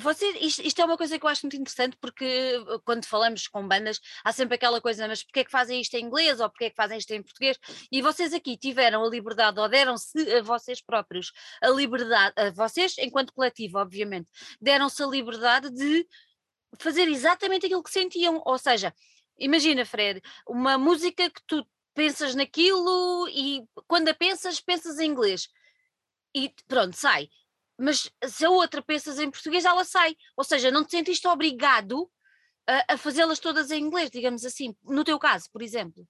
você, 0.00 0.26
isto, 0.38 0.62
isto, 0.62 0.80
é 0.80 0.84
uma 0.84 0.96
coisa 0.96 1.18
que 1.18 1.24
eu 1.24 1.28
acho 1.30 1.46
muito 1.46 1.56
interessante 1.56 1.96
porque 2.00 2.56
uh, 2.58 2.80
quando 2.84 3.06
falamos 3.06 3.48
com 3.48 3.66
bandas 3.66 4.00
há 4.24 4.32
sempre 4.32 4.56
aquela 4.56 4.80
coisa, 4.80 5.08
mas 5.08 5.22
porquê 5.22 5.40
é 5.40 5.44
que 5.44 5.50
fazem 5.50 5.80
isto 5.80 5.94
em 5.94 6.04
inglês 6.04 6.40
ou 6.40 6.48
porquê 6.50 6.66
é 6.66 6.70
que 6.70 6.76
fazem 6.76 6.98
isto 6.98 7.10
em 7.12 7.22
português? 7.22 7.58
E 7.90 8.02
vocês 8.02 8.34
aqui 8.34 8.56
tiveram 8.56 9.04
a 9.04 9.08
liberdade, 9.08 9.58
ou 9.60 9.68
deram-se 9.68 10.18
a 10.34 10.42
vocês 10.42 10.80
próprios 10.82 11.32
a 11.62 11.68
liberdade, 11.68 12.34
a 12.36 12.50
vocês 12.50 12.96
enquanto 12.98 13.32
coletivo, 13.32 13.78
obviamente, 13.78 14.28
deram-se 14.60 15.02
a 15.02 15.06
liberdade 15.06 15.70
de 15.70 16.06
fazer 16.78 17.08
exatamente 17.08 17.66
aquilo 17.66 17.82
que 17.82 17.90
sentiam, 17.90 18.42
ou 18.44 18.58
seja, 18.58 18.92
Imagina, 19.38 19.84
Fred, 19.84 20.20
uma 20.46 20.76
música 20.76 21.30
que 21.30 21.40
tu 21.46 21.64
pensas 21.94 22.34
naquilo 22.34 23.28
e 23.28 23.64
quando 23.86 24.08
a 24.08 24.14
pensas, 24.14 24.60
pensas 24.60 24.98
em 24.98 25.10
inglês. 25.10 25.48
E 26.34 26.52
pronto, 26.66 26.96
sai. 26.96 27.28
Mas 27.78 28.10
se 28.26 28.44
a 28.44 28.50
outra 28.50 28.82
pensas 28.82 29.18
em 29.18 29.30
português, 29.30 29.64
ela 29.64 29.84
sai. 29.84 30.16
Ou 30.36 30.42
seja, 30.42 30.70
não 30.70 30.84
te 30.84 30.90
sentiste 30.90 31.26
obrigado 31.28 32.10
a, 32.66 32.94
a 32.94 32.96
fazê-las 32.98 33.38
todas 33.38 33.70
em 33.70 33.82
inglês, 33.82 34.10
digamos 34.10 34.44
assim, 34.44 34.74
no 34.84 35.04
teu 35.04 35.18
caso, 35.18 35.48
por 35.52 35.62
exemplo. 35.62 36.06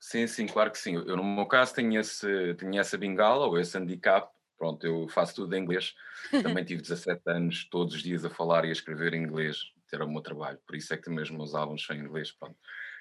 Sim, 0.00 0.26
sim, 0.26 0.46
claro 0.46 0.70
que 0.70 0.78
sim. 0.78 0.94
Eu, 0.94 1.16
no 1.16 1.24
meu 1.24 1.46
caso, 1.46 1.74
tenho, 1.74 1.98
esse, 1.98 2.54
tenho 2.54 2.78
essa 2.78 2.96
bengala 2.96 3.46
ou 3.46 3.58
esse 3.58 3.76
handicap. 3.76 4.32
Pronto, 4.56 4.84
eu 4.84 5.08
faço 5.08 5.34
tudo 5.34 5.54
em 5.54 5.62
inglês. 5.62 5.94
Também 6.42 6.64
tive 6.64 6.82
17 6.82 7.22
anos, 7.26 7.68
todos 7.68 7.94
os 7.94 8.02
dias 8.02 8.24
a 8.24 8.30
falar 8.30 8.64
e 8.64 8.68
a 8.68 8.72
escrever 8.72 9.14
em 9.14 9.22
inglês. 9.22 9.58
Era 9.92 10.04
o 10.04 10.10
meu 10.10 10.20
trabalho. 10.20 10.58
Por 10.66 10.76
isso 10.76 10.92
é 10.92 10.96
que 10.96 11.08
mesmo 11.08 11.42
os 11.42 11.54
álbuns 11.54 11.84
são 11.84 11.96
em 11.96 12.00
inglês. 12.00 12.32
Pronto. 12.32 12.56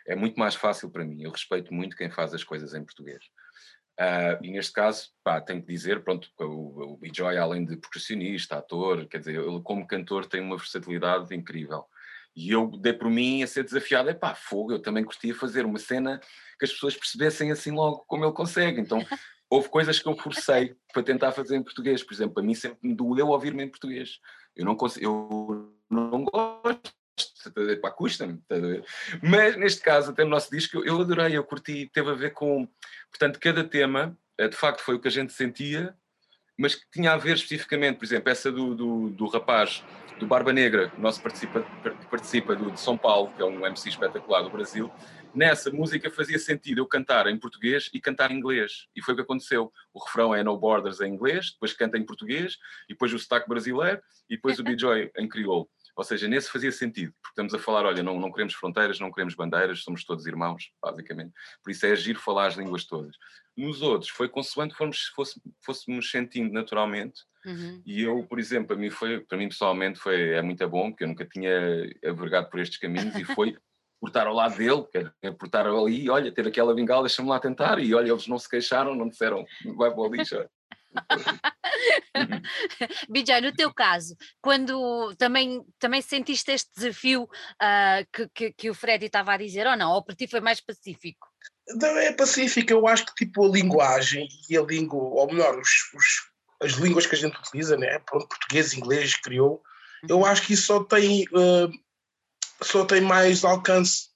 É 0.08 0.16
muito 0.16 0.40
mais 0.40 0.56
fácil 0.56 0.90
para 0.90 1.04
mim. 1.04 1.24
Eu 1.24 1.32
respeito 1.32 1.74
muito 1.74 1.98
quem 1.98 2.10
faz 2.10 2.34
as 2.34 2.44
coisas 2.44 2.74
em 2.74 2.84
português. 2.84 3.24
Uh, 4.00 4.38
e 4.44 4.52
neste 4.52 4.72
caso, 4.72 5.10
pá, 5.24 5.42
tenho 5.42 5.62
que 5.62 5.68
dizer, 5.68 6.04
pronto, 6.04 6.30
o, 6.40 6.94
o 6.94 6.98
B-Joy, 6.98 7.36
além 7.36 7.66
de 7.66 7.76
percussionista, 7.78 8.58
ator, 8.58 9.08
quer 9.08 9.18
dizer, 9.18 9.36
ele 9.36 9.62
como 9.64 9.88
cantor 9.88 10.28
tem 10.28 10.40
uma 10.40 10.58
versatilidade 10.58 11.34
incrível. 11.36 11.86
E 12.36 12.52
eu 12.52 12.68
dei 12.68 12.94
por 12.94 13.10
mim 13.10 13.42
a 13.42 13.48
ser 13.48 13.64
desafiado, 13.64 14.12
é 14.12 14.14
pá, 14.14 14.36
fogo, 14.36 14.74
eu 14.74 14.80
também 14.80 15.04
curtia 15.04 15.34
fazer 15.34 15.66
uma 15.66 15.80
cena 15.80 16.22
que 16.60 16.66
as 16.66 16.72
pessoas 16.72 16.96
percebessem 16.96 17.52
assim 17.52 17.72
logo 17.72 18.06
como 18.08 18.24
ele 18.24 18.34
consegue. 18.34 18.80
Então, 18.80 19.00
houve 19.50 19.68
coisas 19.70 19.98
que 19.98 20.08
eu 20.08 20.16
forcei 20.16 20.76
para 20.94 21.02
tentar 21.02 21.32
fazer 21.32 21.56
em 21.56 21.64
português. 21.64 22.04
Por 22.04 22.14
exemplo, 22.14 22.40
a 22.40 22.44
mim 22.44 22.54
sempre 22.54 22.88
me 22.88 22.94
doeu 22.94 23.30
ouvir-me 23.30 23.64
em 23.64 23.70
português. 23.70 24.20
Eu 24.56 24.66
não 24.66 24.76
consigo, 24.76 25.06
eu 25.06 25.74
não 25.90 26.24
gosto 26.26 26.94
pá, 27.82 27.92
custa-me, 27.92 28.42
mas 29.22 29.56
neste 29.56 29.82
caso, 29.82 30.12
até 30.12 30.24
no 30.24 30.30
nosso 30.30 30.52
disco, 30.52 30.84
eu 30.84 31.02
adorei, 31.02 31.38
eu 31.38 31.44
curti, 31.44 31.90
teve 31.94 32.10
a 32.10 32.14
ver 32.14 32.32
com, 32.32 32.68
portanto, 33.10 33.40
cada 33.40 33.64
tema, 33.64 34.18
eh, 34.38 34.48
de 34.48 34.56
facto, 34.56 34.82
foi 34.82 34.96
o 34.96 35.00
que 35.00 35.08
a 35.08 35.12
gente 35.12 35.34
sentia, 35.34 35.96
mas 36.58 36.76
que 36.76 36.86
tinha 36.92 37.12
a 37.12 37.18
ver 37.18 37.36
especificamente, 37.36 37.98
por 37.98 38.06
exemplo, 38.06 38.30
essa 38.30 38.52
do, 38.52 38.76
do, 38.76 39.10
do 39.10 39.28
rapaz 39.28 39.84
do 40.20 40.26
Barba 40.26 40.52
Negra, 40.52 40.90
que 40.90 41.00
nosso 41.00 41.22
participa, 41.22 41.62
participa 42.10 42.56
do, 42.56 42.72
de 42.72 42.80
São 42.80 42.98
Paulo, 42.98 43.32
que 43.36 43.42
é 43.42 43.46
um 43.46 43.66
MC 43.66 43.90
espetacular 43.90 44.42
do 44.42 44.50
Brasil, 44.50 44.92
nessa 45.34 45.70
música 45.70 46.10
fazia 46.10 46.40
sentido 46.40 46.80
eu 46.80 46.88
cantar 46.88 47.28
em 47.28 47.38
português 47.38 47.90
e 47.94 48.02
cantar 48.02 48.32
em 48.32 48.38
inglês. 48.38 48.88
E 48.96 49.02
foi 49.02 49.14
o 49.14 49.18
que 49.18 49.24
aconteceu. 49.24 49.72
O 49.94 50.04
refrão 50.04 50.34
é 50.34 50.44
No 50.44 50.58
Borders 50.58 51.00
em 51.00 51.14
inglês, 51.14 51.52
depois 51.52 51.74
canta 51.74 51.98
em 51.98 52.04
português, 52.04 52.58
e 52.90 52.94
depois 52.94 53.14
o 53.14 53.20
sotaque 53.20 53.48
brasileiro, 53.48 54.02
e 54.28 54.36
depois 54.36 54.58
o 54.60 54.64
B-Joy 54.66 55.12
em 55.16 55.30
crioulo. 55.30 55.70
Ou 55.98 56.04
seja, 56.04 56.28
nesse 56.28 56.52
fazia 56.52 56.72
sentido, 56.72 57.12
porque 57.20 57.32
estamos 57.32 57.56
a 57.56 57.60
falar, 57.60 57.84
olha, 57.84 58.04
não, 58.04 58.20
não 58.20 58.32
queremos 58.32 58.54
fronteiras, 58.54 59.00
não 59.00 59.12
queremos 59.12 59.34
bandeiras, 59.34 59.82
somos 59.82 60.06
todos 60.06 60.28
irmãos, 60.28 60.72
basicamente. 60.80 61.34
Por 61.64 61.72
isso 61.72 61.88
é 61.88 61.92
agir 61.92 62.16
falar 62.20 62.46
as 62.46 62.56
línguas 62.56 62.86
todas. 62.86 63.16
Nos 63.58 63.82
outros, 63.82 64.12
foi 64.12 64.30
consoante 64.30 64.76
fomos, 64.76 65.08
fosse, 65.16 65.42
fôssemos 65.66 66.12
sentindo 66.12 66.54
naturalmente. 66.54 67.22
Uhum. 67.44 67.82
E 67.84 68.04
eu, 68.04 68.24
por 68.30 68.38
exemplo, 68.38 68.68
para 68.68 68.76
mim, 68.76 68.92
foi, 68.92 69.22
para 69.22 69.40
mim 69.40 69.50
pessoalmente 69.50 69.98
foi, 69.98 70.34
é 70.34 70.42
muito 70.44 70.70
bom, 70.70 70.92
porque 70.92 71.04
eu 71.04 71.08
nunca 71.08 71.26
tinha 71.26 71.52
avergado 72.06 72.48
por 72.52 72.60
estes 72.60 72.78
caminhos 72.78 73.16
e 73.16 73.24
foi 73.26 73.58
por 74.00 74.10
estar 74.10 74.28
ao 74.28 74.36
lado 74.36 74.56
dele, 74.56 74.86
quer 74.92 75.32
por 75.32 75.48
estar 75.48 75.66
ali, 75.66 76.08
olha, 76.12 76.32
ter 76.32 76.48
aquela 76.48 76.76
bengala, 76.76 77.02
deixa-me 77.02 77.28
lá 77.30 77.40
tentar, 77.40 77.80
e 77.80 77.96
olha, 77.96 78.12
eles 78.12 78.28
não 78.28 78.38
se 78.38 78.48
queixaram, 78.48 78.94
não 78.94 79.10
disseram, 79.10 79.44
vai 79.76 79.90
para 79.90 80.00
o 80.00 80.14
lixo. 80.14 80.36
Bijay, 83.10 83.42
no 83.42 83.54
teu 83.54 83.74
caso, 83.74 84.16
quando 84.42 85.14
também, 85.18 85.64
também 85.80 86.02
sentiste 86.02 86.52
este 86.52 86.70
desafio 86.76 87.24
uh, 87.24 88.06
que, 88.12 88.30
que, 88.34 88.54
que, 88.54 88.70
o 88.70 88.74
Freddy 88.74 89.06
estava 89.06 89.34
a 89.34 89.38
dizer, 89.38 89.68
ou 89.68 89.78
não? 89.78 89.92
Ou 89.92 90.04
para 90.04 90.16
ti 90.16 90.28
foi 90.28 90.42
mais 90.42 90.62
pacífico? 90.62 91.28
Não, 91.70 91.98
é 91.98 92.14
pacífico, 92.14 92.72
eu 92.72 92.88
acho 92.88 93.06
que 93.06 93.26
tipo 93.26 93.46
a 93.46 93.50
linguagem 93.50 94.28
e 94.50 94.58
a 94.58 94.62
língua, 94.62 95.02
ou 95.02 95.28
melhor, 95.28 95.60
os, 95.60 95.70
os, 95.94 96.06
as 96.62 96.74
línguas 96.74 97.06
que 97.06 97.16
a 97.16 97.18
gente 97.18 97.38
utiliza, 97.38 97.78
né? 97.78 98.00
português, 98.00 98.74
inglês, 98.74 99.16
criou, 99.18 99.62
uhum. 100.04 100.10
eu 100.10 100.26
acho 100.26 100.44
que 100.44 100.54
isso 100.54 100.68
só 100.68 100.84
tem, 100.84 101.26
uh, 101.26 101.72
só 102.62 102.86
tem 102.86 103.02
mais 103.02 103.44
alcance 103.44 104.07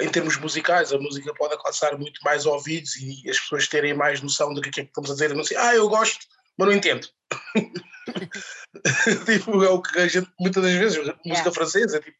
em 0.00 0.08
termos 0.08 0.36
musicais, 0.38 0.92
a 0.92 0.98
música 0.98 1.34
pode 1.34 1.54
alcançar 1.54 1.96
muito 1.98 2.20
mais 2.22 2.46
ouvidos 2.46 2.96
e 2.96 3.28
as 3.28 3.40
pessoas 3.40 3.68
terem 3.68 3.94
mais 3.94 4.20
noção 4.20 4.52
do 4.52 4.60
que 4.60 4.68
é 4.68 4.72
que 4.72 4.80
estamos 4.82 5.10
a 5.10 5.14
dizer. 5.14 5.34
Não 5.34 5.44
sei, 5.44 5.56
ah, 5.56 5.74
eu 5.74 5.88
gosto, 5.88 6.26
mas 6.56 6.68
não 6.68 6.74
entendo. 6.74 7.08
tipo, 9.26 9.64
é 9.64 9.68
o 9.68 9.82
que 9.82 9.98
a 9.98 10.08
gente, 10.08 10.30
muitas 10.38 10.62
das 10.62 10.74
vezes, 10.74 10.98
música 10.98 11.24
yeah. 11.24 11.52
francesa, 11.52 12.00
tipo, 12.00 12.16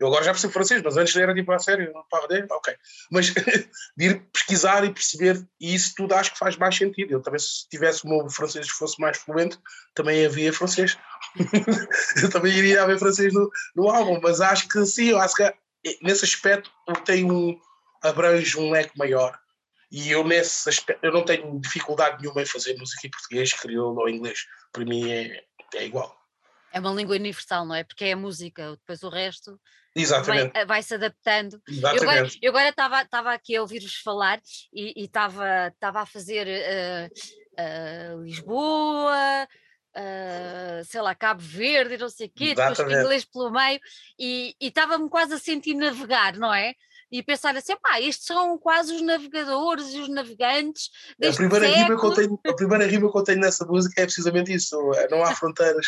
eu 0.00 0.06
agora 0.06 0.24
já 0.24 0.30
percebo 0.30 0.52
francês, 0.52 0.80
mas 0.82 0.96
antes 0.96 1.16
era 1.16 1.34
tipo, 1.34 1.50
a 1.50 1.58
sério, 1.58 1.92
não 1.92 2.04
pardé, 2.08 2.46
ok. 2.50 2.74
Mas 3.10 3.32
de 3.96 4.06
ir 4.06 4.20
pesquisar 4.32 4.84
e 4.84 4.92
perceber, 4.92 5.44
e 5.60 5.74
isso 5.74 5.94
tudo 5.96 6.14
acho 6.14 6.32
que 6.32 6.38
faz 6.38 6.56
mais 6.56 6.76
sentido. 6.76 7.12
Eu 7.12 7.20
também, 7.20 7.40
se 7.40 7.68
tivesse 7.68 8.04
o 8.04 8.08
meu 8.08 8.30
francês 8.30 8.68
fosse 8.68 9.00
mais 9.00 9.18
fluente, 9.18 9.58
também 9.94 10.24
havia 10.24 10.52
francês. 10.52 10.96
eu 12.22 12.30
também 12.30 12.56
iria 12.56 12.82
haver 12.82 12.98
francês 12.98 13.34
no, 13.34 13.50
no 13.74 13.88
álbum, 13.90 14.20
mas 14.22 14.40
acho 14.40 14.68
que 14.68 14.86
sim, 14.86 15.12
acho 15.14 15.34
que 15.34 15.52
nesse 16.02 16.24
aspecto 16.24 16.70
tem 17.04 17.30
um 17.30 17.58
abrange 18.02 18.58
um 18.58 18.70
leque 18.70 18.96
maior 18.96 19.38
e 19.90 20.10
eu 20.10 20.24
nesse 20.24 20.68
aspecto 20.68 21.04
eu 21.04 21.12
não 21.12 21.24
tenho 21.24 21.60
dificuldade 21.60 22.20
nenhuma 22.20 22.42
em 22.42 22.46
fazer 22.46 22.76
música 22.76 23.06
em 23.06 23.10
português, 23.10 23.52
crioulo 23.52 24.00
ou 24.00 24.08
inglês 24.08 24.44
para 24.72 24.84
mim 24.84 25.10
é, 25.10 25.44
é 25.74 25.84
igual 25.84 26.16
é 26.70 26.80
uma 26.80 26.92
língua 26.92 27.16
universal, 27.16 27.64
não 27.64 27.74
é? 27.74 27.82
Porque 27.82 28.04
é 28.04 28.12
a 28.12 28.16
música, 28.16 28.72
depois 28.72 29.02
o 29.02 29.08
resto 29.08 29.58
Exatamente. 29.94 30.52
Vai, 30.52 30.66
vai 30.66 30.82
se 30.82 30.94
adaptando. 30.94 31.60
Exatamente. 31.68 32.38
Eu 32.40 32.50
agora 32.50 32.68
estava 32.68 33.02
estava 33.02 33.32
aqui 33.32 33.56
a 33.56 33.60
ouvir-vos 33.60 33.96
falar 33.96 34.40
e 34.72 35.04
estava 35.04 35.72
a 35.80 36.06
fazer 36.06 36.46
uh, 36.46 38.18
uh, 38.18 38.22
Lisboa, 38.22 39.48
uh, 39.96 40.84
sei 40.84 41.00
lá, 41.00 41.14
Cabo 41.14 41.40
Verde, 41.40 41.98
não 41.98 42.08
sei 42.08 42.26
o 42.26 42.30
quê, 42.30 42.54
depois 42.54 42.78
inglês 42.78 43.24
pelo 43.24 43.50
meio, 43.50 43.80
e 44.18 44.54
estava-me 44.60 45.08
quase 45.08 45.34
a 45.34 45.38
sentir 45.38 45.74
navegar, 45.74 46.36
não 46.36 46.52
é? 46.52 46.74
E 47.10 47.22
pensar 47.22 47.56
assim, 47.56 47.74
pá, 47.80 48.00
estes 48.00 48.26
são 48.26 48.58
quase 48.58 48.94
os 48.94 49.00
navegadores 49.00 49.94
e 49.94 50.00
os 50.00 50.08
navegantes. 50.10 50.90
A 51.22 51.32
primeira, 51.32 51.66
rima 51.66 51.98
que 51.98 52.06
eu 52.06 52.12
tenho, 52.12 52.40
a 52.46 52.54
primeira 52.54 52.86
rima 52.86 53.10
que 53.10 53.18
eu 53.18 53.24
tenho 53.24 53.40
nessa 53.40 53.64
música 53.64 54.02
é 54.02 54.04
precisamente 54.04 54.52
isso: 54.52 54.76
é, 54.94 55.08
não 55.08 55.24
há 55.24 55.34
fronteiras. 55.34 55.86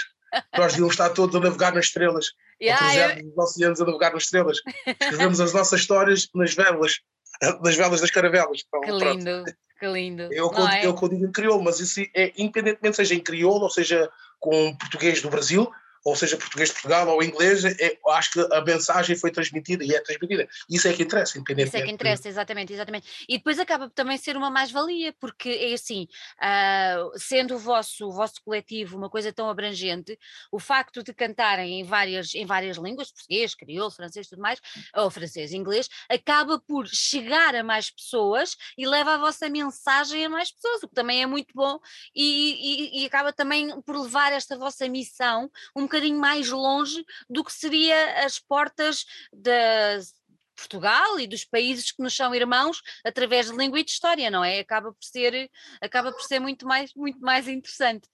Nós 0.56 0.72
devíamos 0.72 0.94
estar 0.94 1.10
todos 1.10 1.36
a 1.36 1.40
navegar 1.40 1.74
nas 1.74 1.86
estrelas. 1.86 2.26
Yeah, 2.62 3.18
eu... 3.18 3.26
os 3.30 3.38
oceanos 3.38 3.80
a 3.80 3.86
navegar 3.86 4.12
nas 4.12 4.24
estrelas. 4.24 4.58
Escrevemos 4.86 5.40
as 5.40 5.54
nossas 5.54 5.80
histórias 5.80 6.28
nas 6.34 6.52
velas, 6.52 7.00
nas 7.64 7.74
velas 7.74 8.02
das 8.02 8.10
caravelas. 8.10 8.62
Então, 8.68 8.80
que 8.82 8.90
lindo. 8.90 9.24
Pronto. 9.24 9.54
Que 9.80 9.86
lindo. 9.86 10.28
Eu, 10.30 10.52
não 10.52 10.68
é? 10.68 10.84
eu, 10.84 10.94
eu 10.94 11.08
digo 11.08 11.24
em 11.24 11.32
crioulo, 11.32 11.64
mas 11.64 11.80
isso 11.80 12.02
é 12.14 12.32
independentemente 12.36 12.96
seja 12.96 13.14
em 13.14 13.20
crioulo 13.20 13.62
ou 13.62 13.70
seja 13.70 14.10
com 14.38 14.76
português 14.76 15.22
do 15.22 15.30
Brasil, 15.30 15.72
ou 16.04 16.16
seja, 16.16 16.36
português 16.36 16.70
de 16.70 16.74
Portugal 16.74 17.08
ou 17.08 17.22
inglês, 17.22 17.64
é, 17.64 17.98
acho 18.08 18.32
que 18.32 18.40
a 18.52 18.60
mensagem 18.62 19.16
foi 19.16 19.30
transmitida 19.30 19.84
e 19.84 19.94
é 19.94 20.00
transmitida. 20.00 20.48
Isso 20.68 20.88
é 20.88 20.92
que 20.92 21.02
interessa, 21.02 21.38
independentemente. 21.38 21.76
Isso 21.76 21.76
é 21.76 21.86
que 21.86 21.92
interessa, 21.92 22.28
exatamente, 22.28 22.72
exatamente. 22.72 23.06
E 23.28 23.36
depois 23.36 23.58
acaba 23.58 23.90
também 23.90 24.16
ser 24.16 24.36
uma 24.36 24.50
mais-valia, 24.50 25.14
porque 25.20 25.48
é 25.48 25.74
assim, 25.74 26.06
uh, 26.38 27.18
sendo 27.18 27.56
o 27.56 27.58
vosso, 27.58 28.06
o 28.08 28.12
vosso 28.12 28.34
coletivo 28.44 28.96
uma 28.96 29.10
coisa 29.10 29.32
tão 29.32 29.48
abrangente, 29.48 30.18
o 30.50 30.58
facto 30.58 31.02
de 31.02 31.12
cantarem 31.12 31.80
em 31.80 31.84
várias, 31.84 32.34
em 32.34 32.46
várias 32.46 32.76
línguas, 32.76 33.12
português, 33.12 33.54
crioulo, 33.54 33.90
francês, 33.90 34.28
tudo 34.28 34.40
mais, 34.40 34.60
ou 34.96 35.10
francês, 35.10 35.52
inglês, 35.52 35.88
acaba 36.08 36.58
por 36.58 36.86
chegar 36.86 37.54
a 37.54 37.62
mais 37.62 37.90
pessoas 37.90 38.56
e 38.76 38.86
leva 38.86 39.14
a 39.14 39.18
vossa 39.18 39.48
mensagem 39.48 40.24
a 40.24 40.28
mais 40.28 40.50
pessoas, 40.50 40.82
o 40.82 40.88
que 40.88 40.94
também 40.94 41.22
é 41.22 41.26
muito 41.26 41.52
bom 41.54 41.78
e, 42.14 42.96
e, 42.96 43.02
e 43.02 43.06
acaba 43.06 43.32
também 43.32 43.80
por 43.82 43.96
levar 43.96 44.32
esta 44.32 44.56
vossa 44.56 44.88
missão 44.88 45.50
um 45.76 45.86
bocadinho 45.90 46.18
mais 46.18 46.48
longe 46.48 47.04
do 47.28 47.44
que 47.44 47.52
seria 47.52 48.24
as 48.24 48.38
portas 48.38 49.04
das 49.32 50.14
Portugal 50.60 51.18
e 51.18 51.26
dos 51.26 51.44
países 51.44 51.90
que 51.90 52.02
nos 52.02 52.14
são 52.14 52.34
irmãos 52.34 52.82
através 53.04 53.50
de 53.50 53.56
língua 53.56 53.80
e 53.80 53.84
de 53.84 53.90
história, 53.90 54.30
não 54.30 54.44
é? 54.44 54.60
Acaba 54.60 54.92
por 54.92 55.02
ser, 55.02 55.50
acaba 55.80 56.12
por 56.12 56.22
ser 56.22 56.38
muito 56.38 56.66
mais, 56.66 56.92
muito 56.94 57.20
mais 57.20 57.48
interessante. 57.48 58.06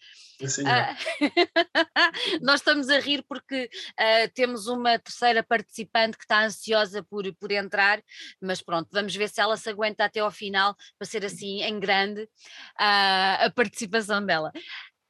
Sim, 0.46 0.62
uh, 0.62 0.96
nós 2.42 2.60
estamos 2.60 2.88
a 2.88 3.00
rir 3.00 3.24
porque 3.28 3.68
uh, 3.98 4.30
temos 4.34 4.66
uma 4.66 4.98
terceira 4.98 5.42
participante 5.42 6.16
que 6.16 6.24
está 6.24 6.44
ansiosa 6.44 7.02
por, 7.02 7.24
por 7.36 7.50
entrar, 7.50 8.02
mas 8.40 8.62
pronto, 8.62 8.88
vamos 8.92 9.14
ver 9.16 9.28
se 9.28 9.40
ela 9.40 9.56
se 9.56 9.68
aguenta 9.68 10.04
até 10.04 10.20
ao 10.20 10.30
final 10.30 10.76
para 10.98 11.08
ser 11.08 11.24
assim 11.24 11.62
em 11.62 11.80
grande 11.80 12.22
uh, 12.22 13.46
a 13.46 13.52
participação 13.54 14.24
dela. 14.24 14.52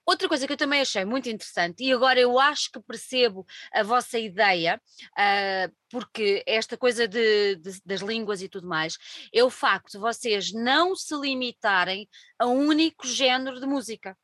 Outra 0.06 0.28
coisa 0.28 0.46
que 0.46 0.52
eu 0.52 0.56
também 0.56 0.80
achei 0.80 1.04
muito 1.04 1.28
interessante, 1.28 1.82
e 1.82 1.92
agora 1.92 2.20
eu 2.20 2.38
acho 2.38 2.70
que 2.70 2.80
percebo 2.80 3.44
a 3.72 3.82
vossa 3.82 4.18
ideia, 4.18 4.80
uh, 5.12 5.74
porque 5.90 6.44
esta 6.46 6.76
coisa 6.76 7.08
de, 7.08 7.56
de, 7.56 7.80
das 7.84 8.00
línguas 8.00 8.40
e 8.40 8.48
tudo 8.48 8.68
mais, 8.68 8.96
é 9.34 9.42
o 9.42 9.50
facto 9.50 9.92
de 9.92 9.98
vocês 9.98 10.52
não 10.52 10.94
se 10.94 11.14
limitarem 11.16 12.08
a 12.38 12.46
um 12.46 12.68
único 12.68 13.04
género 13.04 13.58
de 13.58 13.66
música. 13.66 14.16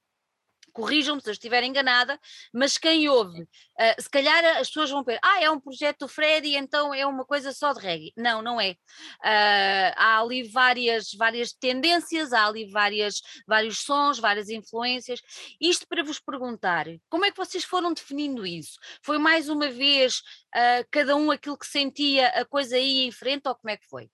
Corrijam-me 0.72 1.20
se 1.20 1.28
eu 1.28 1.32
estiver 1.32 1.62
enganada, 1.62 2.18
mas 2.52 2.78
quem 2.78 3.08
ouve, 3.08 3.42
uh, 3.42 4.02
se 4.02 4.08
calhar 4.11 4.44
as 4.58 4.68
pessoas 4.68 4.90
vão 4.90 5.02
ver, 5.02 5.18
ah, 5.22 5.42
é 5.42 5.50
um 5.50 5.61
projeto 5.61 6.00
do 6.00 6.08
Freddy, 6.08 6.56
então 6.56 6.92
é 6.94 7.06
uma 7.06 7.24
coisa 7.24 7.52
só 7.52 7.72
de 7.72 7.80
reggae. 7.80 8.12
Não, 8.16 8.42
não 8.42 8.61
é. 8.61 8.72
Uh, 8.72 9.92
há 9.96 10.20
ali 10.20 10.42
várias, 10.42 11.12
várias 11.14 11.52
tendências, 11.52 12.32
há 12.32 12.46
ali 12.46 12.70
várias, 12.70 13.22
vários 13.46 13.78
sons, 13.78 14.18
várias 14.18 14.48
influências. 14.48 15.20
Isto 15.61 15.87
para 15.87 16.02
vos 16.02 16.18
perguntar, 16.18 16.87
como 17.08 17.24
é 17.24 17.30
que 17.30 17.37
vocês 17.37 17.64
foram 17.64 17.92
definindo 17.92 18.46
isso? 18.46 18.78
Foi 19.02 19.18
mais 19.18 19.48
uma 19.48 19.68
vez 19.68 20.18
uh, 20.54 20.87
cada 20.90 21.16
um 21.16 21.30
aquilo 21.30 21.58
que 21.58 21.66
sentia, 21.66 22.28
a 22.28 22.44
coisa 22.44 22.78
ia 22.78 23.06
em 23.06 23.12
frente 23.12 23.48
ou 23.48 23.54
como 23.54 23.70
é 23.70 23.76
que 23.76 23.87
foi? 23.88 24.11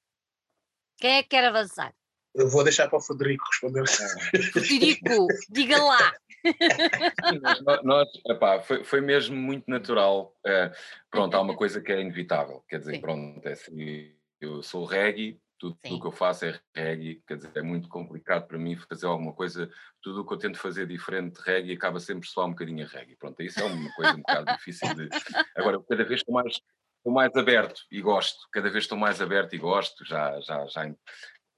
Quem 0.99 1.19
é 1.19 1.23
que 1.23 1.29
quer 1.29 1.45
avançar? 1.45 1.95
Eu 2.39 2.49
vou 2.49 2.63
deixar 2.63 2.89
para 2.89 2.99
o 2.99 3.03
Frederico 3.03 3.45
responder. 3.51 3.85
Frederico, 4.53 5.27
diga 5.51 5.83
lá. 5.83 6.15
nós, 7.63 7.83
nós 7.83 8.09
epá, 8.27 8.61
foi, 8.61 8.85
foi 8.85 9.01
mesmo 9.01 9.37
muito 9.37 9.69
natural. 9.69 10.35
É, 10.47 10.73
pronto, 11.11 11.35
há 11.35 11.41
uma 11.41 11.57
coisa 11.57 11.81
que 11.81 11.91
é 11.91 12.01
inevitável. 12.01 12.65
Quer 12.69 12.79
dizer, 12.79 12.95
Sim. 12.95 13.01
pronto, 13.01 13.47
é 13.47 13.53
assim, 13.53 14.15
eu 14.41 14.63
sou 14.63 14.85
reggae, 14.85 15.41
tudo 15.59 15.77
o 15.85 16.01
que 16.01 16.07
eu 16.07 16.13
faço 16.13 16.45
é 16.45 16.61
reggae, 16.73 17.21
quer 17.27 17.37
dizer, 17.37 17.51
é 17.57 17.63
muito 17.63 17.89
complicado 17.89 18.47
para 18.47 18.57
mim 18.57 18.77
fazer 18.77 19.07
alguma 19.07 19.33
coisa, 19.33 19.69
tudo 20.01 20.21
o 20.21 20.27
que 20.27 20.33
eu 20.33 20.39
tento 20.39 20.59
fazer 20.59 20.87
diferente 20.87 21.35
de 21.35 21.43
reggae 21.43 21.73
acaba 21.73 21.99
sempre 21.99 22.29
só 22.29 22.47
um 22.47 22.51
bocadinho 22.51 22.87
a 22.87 22.89
reggae. 22.89 23.17
Pronto, 23.17 23.43
isso 23.43 23.59
é 23.61 23.65
uma 23.65 23.93
coisa 23.95 24.13
um 24.13 24.19
bocado 24.19 24.57
difícil 24.57 24.95
de. 24.95 25.09
Agora, 25.57 25.83
cada 25.89 26.05
vez 26.05 26.21
estou 26.21 26.35
mais, 26.35 26.55
estou 26.99 27.13
mais 27.13 27.35
aberto 27.35 27.83
e 27.91 28.01
gosto, 28.01 28.39
cada 28.53 28.71
vez 28.71 28.85
estou 28.85 28.97
mais 28.97 29.21
aberto 29.21 29.55
e 29.55 29.59
gosto, 29.59 30.05
já, 30.05 30.41
já, 30.41 30.65
já 30.67 30.87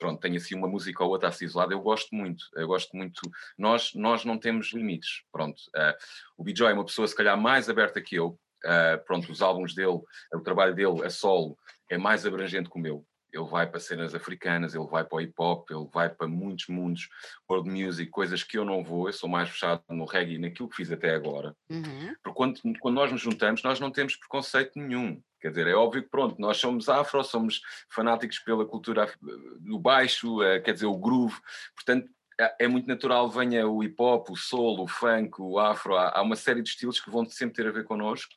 pronto, 0.00 0.18
tenho 0.18 0.36
assim 0.36 0.56
uma 0.56 0.66
música 0.66 1.04
ou 1.04 1.10
outra 1.10 1.28
assim 1.28 1.44
isolada, 1.44 1.72
eu 1.72 1.80
gosto 1.80 2.12
muito, 2.14 2.44
eu 2.54 2.66
gosto 2.66 2.96
muito, 2.96 3.20
nós, 3.56 3.94
nós 3.94 4.24
não 4.24 4.38
temos 4.38 4.72
limites, 4.72 5.22
pronto, 5.30 5.60
uh, 5.76 5.94
o 6.36 6.42
Bijoy 6.42 6.70
é 6.70 6.74
uma 6.74 6.84
pessoa 6.84 7.06
se 7.06 7.14
calhar 7.14 7.38
mais 7.38 7.68
aberta 7.68 8.00
que 8.00 8.16
eu, 8.16 8.38
uh, 8.64 9.04
pronto, 9.06 9.30
os 9.30 9.42
álbuns 9.42 9.74
dele, 9.74 10.00
o 10.34 10.40
trabalho 10.42 10.74
dele 10.74 11.04
a 11.04 11.10
solo 11.10 11.56
é 11.88 11.98
mais 11.98 12.26
abrangente 12.26 12.70
que 12.70 12.76
o 12.76 12.80
meu, 12.80 13.06
ele 13.32 13.46
vai 13.46 13.66
para 13.66 13.80
cenas 13.80 14.14
africanas, 14.14 14.74
ele 14.74 14.86
vai 14.86 15.04
para 15.04 15.16
o 15.16 15.20
hip 15.20 15.34
hop, 15.38 15.70
ele 15.70 15.86
vai 15.92 16.08
para 16.08 16.26
muitos 16.26 16.66
mundos, 16.66 17.08
world 17.48 17.70
music, 17.70 18.10
coisas 18.10 18.42
que 18.42 18.58
eu 18.58 18.64
não 18.64 18.82
vou, 18.82 19.08
eu 19.08 19.12
sou 19.12 19.28
mais 19.28 19.48
fechado 19.48 19.82
no 19.88 20.04
reggae 20.04 20.38
naquilo 20.38 20.68
que 20.68 20.76
fiz 20.76 20.90
até 20.90 21.14
agora. 21.14 21.54
Uhum. 21.70 22.14
Porque 22.22 22.36
quando, 22.36 22.60
quando 22.80 22.96
nós 22.96 23.12
nos 23.12 23.20
juntamos, 23.20 23.62
nós 23.62 23.78
não 23.78 23.90
temos 23.90 24.16
preconceito 24.16 24.72
nenhum. 24.76 25.22
Quer 25.40 25.50
dizer, 25.50 25.66
é 25.66 25.74
óbvio 25.74 26.03
que 26.03 26.09
pronto, 26.09 26.40
nós 26.40 26.59
somos 26.59 26.88
afro, 26.88 27.22
somos 27.24 27.62
fanáticos 27.88 28.38
pela 28.38 28.66
cultura 28.66 29.12
do 29.61 29.79
baixo, 29.79 30.42
eh, 30.42 30.61
quer 30.61 30.74
dizer, 30.74 30.87
o 30.87 30.98
groove, 30.98 31.37
portanto 31.74 32.09
é, 32.38 32.64
é 32.64 32.68
muito 32.68 32.87
natural 32.87 33.29
venha 33.29 33.66
o 33.66 33.83
hip 33.83 33.96
hop, 33.98 34.31
o 34.31 34.37
soul, 34.37 34.81
o 34.81 34.88
funk, 34.88 35.40
o 35.40 35.59
afro, 35.59 35.96
há, 35.96 36.20
uma 36.22 36.37
série 36.37 36.62
de 36.62 36.68
estilos 36.68 37.00
que 37.00 37.11
vão 37.11 37.24
sempre 37.26 37.57
ter 37.57 37.66
a 37.68 37.72
ver 37.72 37.85
connosco 37.85 38.35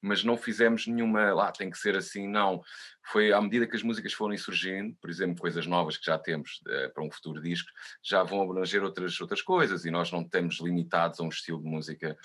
mas 0.00 0.22
não 0.22 0.36
fizemos 0.36 0.86
nenhuma, 0.86 1.32
lá 1.32 1.50
tem 1.50 1.70
que 1.70 1.78
ser 1.78 1.96
assim, 1.96 2.28
não. 2.28 2.62
Foi 3.04 3.32
à 3.32 3.40
medida 3.40 3.66
que 3.66 3.76
as 3.76 3.82
músicas 3.82 4.12
foram 4.12 4.36
surgindo, 4.36 4.94
por 5.00 5.10
exemplo, 5.10 5.40
coisas 5.40 5.66
novas 5.66 5.96
que 5.96 6.06
já 6.06 6.18
temos 6.18 6.60
uh, 6.66 6.92
para 6.92 7.02
um 7.02 7.10
futuro 7.10 7.40
disco, 7.42 7.70
já 8.02 8.22
vão 8.22 8.42
abranger 8.42 8.82
outras, 8.82 9.20
outras 9.20 9.42
coisas 9.42 9.84
e 9.84 9.90
nós 9.90 10.12
não 10.12 10.22
estamos 10.22 10.60
limitados 10.60 11.20
a 11.20 11.22
um 11.24 11.28
estilo 11.28 11.60
de 11.60 11.68
música. 11.68 12.16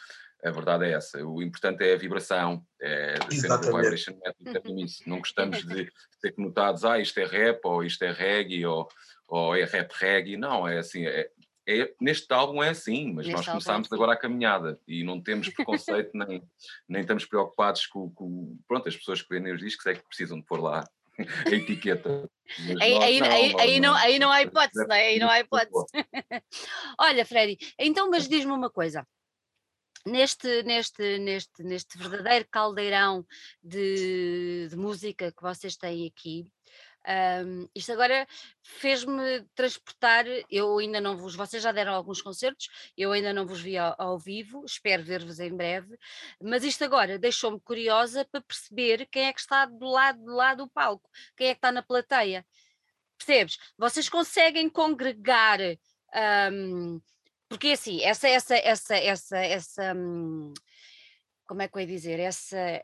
A 0.43 0.51
verdade 0.51 0.85
é 0.85 0.93
essa. 0.93 1.23
O 1.25 1.41
importante 1.41 1.83
é 1.83 1.93
a 1.93 1.97
vibração, 1.97 2.65
é 2.81 3.15
sempre 3.29 3.69
o 3.69 3.77
vibration 3.77 4.13
method, 4.13 4.57
é 4.57 5.09
Não 5.09 5.19
gostamos 5.19 5.65
de 5.65 5.91
ser 6.19 6.31
conotados, 6.33 6.83
ah, 6.83 6.99
isto 6.99 7.19
é 7.19 7.25
rap, 7.25 7.59
ou 7.63 7.83
isto 7.83 8.03
é 8.03 8.11
reggae, 8.11 8.65
ou, 8.65 8.87
ou 9.27 9.55
é 9.55 9.63
rap 9.65 9.91
reggae. 9.93 10.37
Não, 10.37 10.67
é 10.67 10.79
assim, 10.79 11.05
é, 11.05 11.29
é, 11.67 11.93
neste 12.01 12.31
álbum 12.33 12.61
é 12.63 12.69
assim, 12.69 13.13
mas 13.13 13.27
neste 13.27 13.33
nós 13.33 13.45
começámos 13.45 13.91
é 13.91 13.95
agora 13.95 14.13
a 14.13 14.17
caminhada 14.17 14.79
e 14.87 15.03
não 15.03 15.21
temos 15.21 15.49
preconceito 15.49 16.11
nem, 16.13 16.43
nem 16.89 17.01
estamos 17.01 17.25
preocupados 17.25 17.85
com, 17.85 18.09
com 18.09 18.57
pronto, 18.67 18.89
as 18.89 18.95
pessoas 18.95 19.21
que 19.21 19.29
vendem 19.29 19.53
os 19.53 19.59
discos 19.59 19.85
é 19.85 19.93
que 19.93 20.07
precisam 20.07 20.39
de 20.39 20.45
pôr 20.45 20.59
lá 20.59 20.83
a 21.45 21.49
etiqueta. 21.49 22.27
Aí, 22.81 22.97
aí, 22.97 23.19
não, 23.19 23.27
aí, 23.27 23.55
aí, 23.59 23.79
não, 23.79 23.93
aí 23.93 24.19
não 24.19 24.31
há 24.31 24.41
hipótese, 24.41 24.87
não 24.87 24.95
é? 24.95 25.07
Aí 25.07 25.19
não 25.19 25.29
há 25.29 25.39
hipótese. 25.39 25.85
Olha, 26.99 27.25
Freddy, 27.25 27.57
então, 27.77 28.09
mas 28.09 28.27
diz-me 28.27 28.51
uma 28.51 28.69
coisa. 28.69 29.05
Neste, 30.05 30.63
neste, 30.63 31.19
neste, 31.19 31.63
neste 31.63 31.97
verdadeiro 31.97 32.47
caldeirão 32.49 33.25
de, 33.63 34.67
de 34.69 34.75
música 34.75 35.31
que 35.31 35.41
vocês 35.41 35.77
têm 35.77 36.07
aqui, 36.07 36.45
um, 37.45 37.67
isto 37.73 37.91
agora 37.91 38.27
fez-me 38.61 39.43
transportar. 39.55 40.25
Eu 40.49 40.77
ainda 40.77 41.01
não 41.01 41.17
vos, 41.17 41.35
vocês 41.35 41.63
já 41.63 41.71
deram 41.71 41.93
alguns 41.93 42.21
concertos, 42.21 42.69
eu 42.95 43.11
ainda 43.11 43.33
não 43.33 43.45
vos 43.45 43.61
vi 43.61 43.77
ao, 43.77 43.95
ao 43.97 44.19
vivo, 44.19 44.63
espero 44.65 45.03
ver-vos 45.03 45.39
em 45.39 45.55
breve. 45.55 45.97
Mas 46.41 46.63
isto 46.63 46.83
agora 46.83 47.17
deixou-me 47.17 47.59
curiosa 47.59 48.25
para 48.25 48.41
perceber 48.41 49.07
quem 49.07 49.27
é 49.27 49.33
que 49.33 49.39
está 49.39 49.65
do 49.65 49.85
lado, 49.85 50.23
do 50.23 50.33
lado 50.33 50.65
do 50.65 50.69
palco, 50.69 51.09
quem 51.35 51.47
é 51.47 51.53
que 51.53 51.57
está 51.57 51.71
na 51.71 51.81
plateia. 51.81 52.45
Percebes? 53.17 53.57
Vocês 53.77 54.09
conseguem 54.09 54.69
congregar. 54.69 55.59
Um, 56.51 57.01
porque 57.51 57.73
assim, 57.73 58.01
essa, 58.01 58.29
essa, 58.29 58.55
essa, 58.55 58.95
essa, 58.95 59.37
essa, 59.37 59.93
hum, 59.93 60.53
como 61.45 61.61
é 61.61 61.67
que 61.67 61.75
eu 61.75 61.81
ia 61.81 61.85
dizer, 61.85 62.17
essa, 62.17 62.81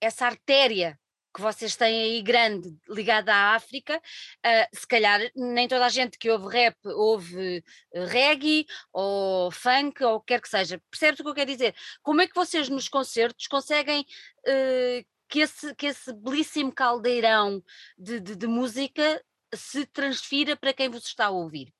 essa 0.00 0.26
artéria 0.26 0.96
que 1.34 1.40
vocês 1.40 1.74
têm 1.74 2.00
aí 2.00 2.22
grande 2.22 2.72
ligada 2.88 3.34
à 3.34 3.56
África, 3.56 3.96
uh, 3.98 4.76
se 4.76 4.86
calhar 4.86 5.20
nem 5.34 5.66
toda 5.66 5.84
a 5.84 5.88
gente 5.88 6.16
que 6.16 6.30
ouve 6.30 6.46
rap 6.46 6.76
ouve 6.84 7.64
uh, 7.92 8.04
reggae 8.04 8.66
ou 8.92 9.50
funk 9.50 10.00
ou 10.04 10.14
o 10.14 10.20
que 10.20 10.26
quer 10.28 10.40
que 10.42 10.48
seja. 10.48 10.80
Percebes 10.88 11.18
o 11.18 11.24
que 11.24 11.30
eu 11.30 11.34
quero 11.34 11.50
dizer? 11.50 11.74
Como 12.04 12.20
é 12.20 12.28
que 12.28 12.34
vocês 12.36 12.68
nos 12.68 12.88
concertos 12.88 13.48
conseguem 13.48 14.02
uh, 14.46 15.04
que, 15.28 15.40
esse, 15.40 15.74
que 15.74 15.86
esse 15.86 16.12
belíssimo 16.12 16.72
caldeirão 16.72 17.60
de, 17.98 18.20
de, 18.20 18.36
de, 18.36 18.46
música 18.46 19.20
se 19.52 19.86
transfira 19.86 20.56
para 20.56 20.72
quem 20.72 20.88
vos 20.88 21.04
está 21.04 21.26
a 21.26 21.30
ouvir? 21.30 21.74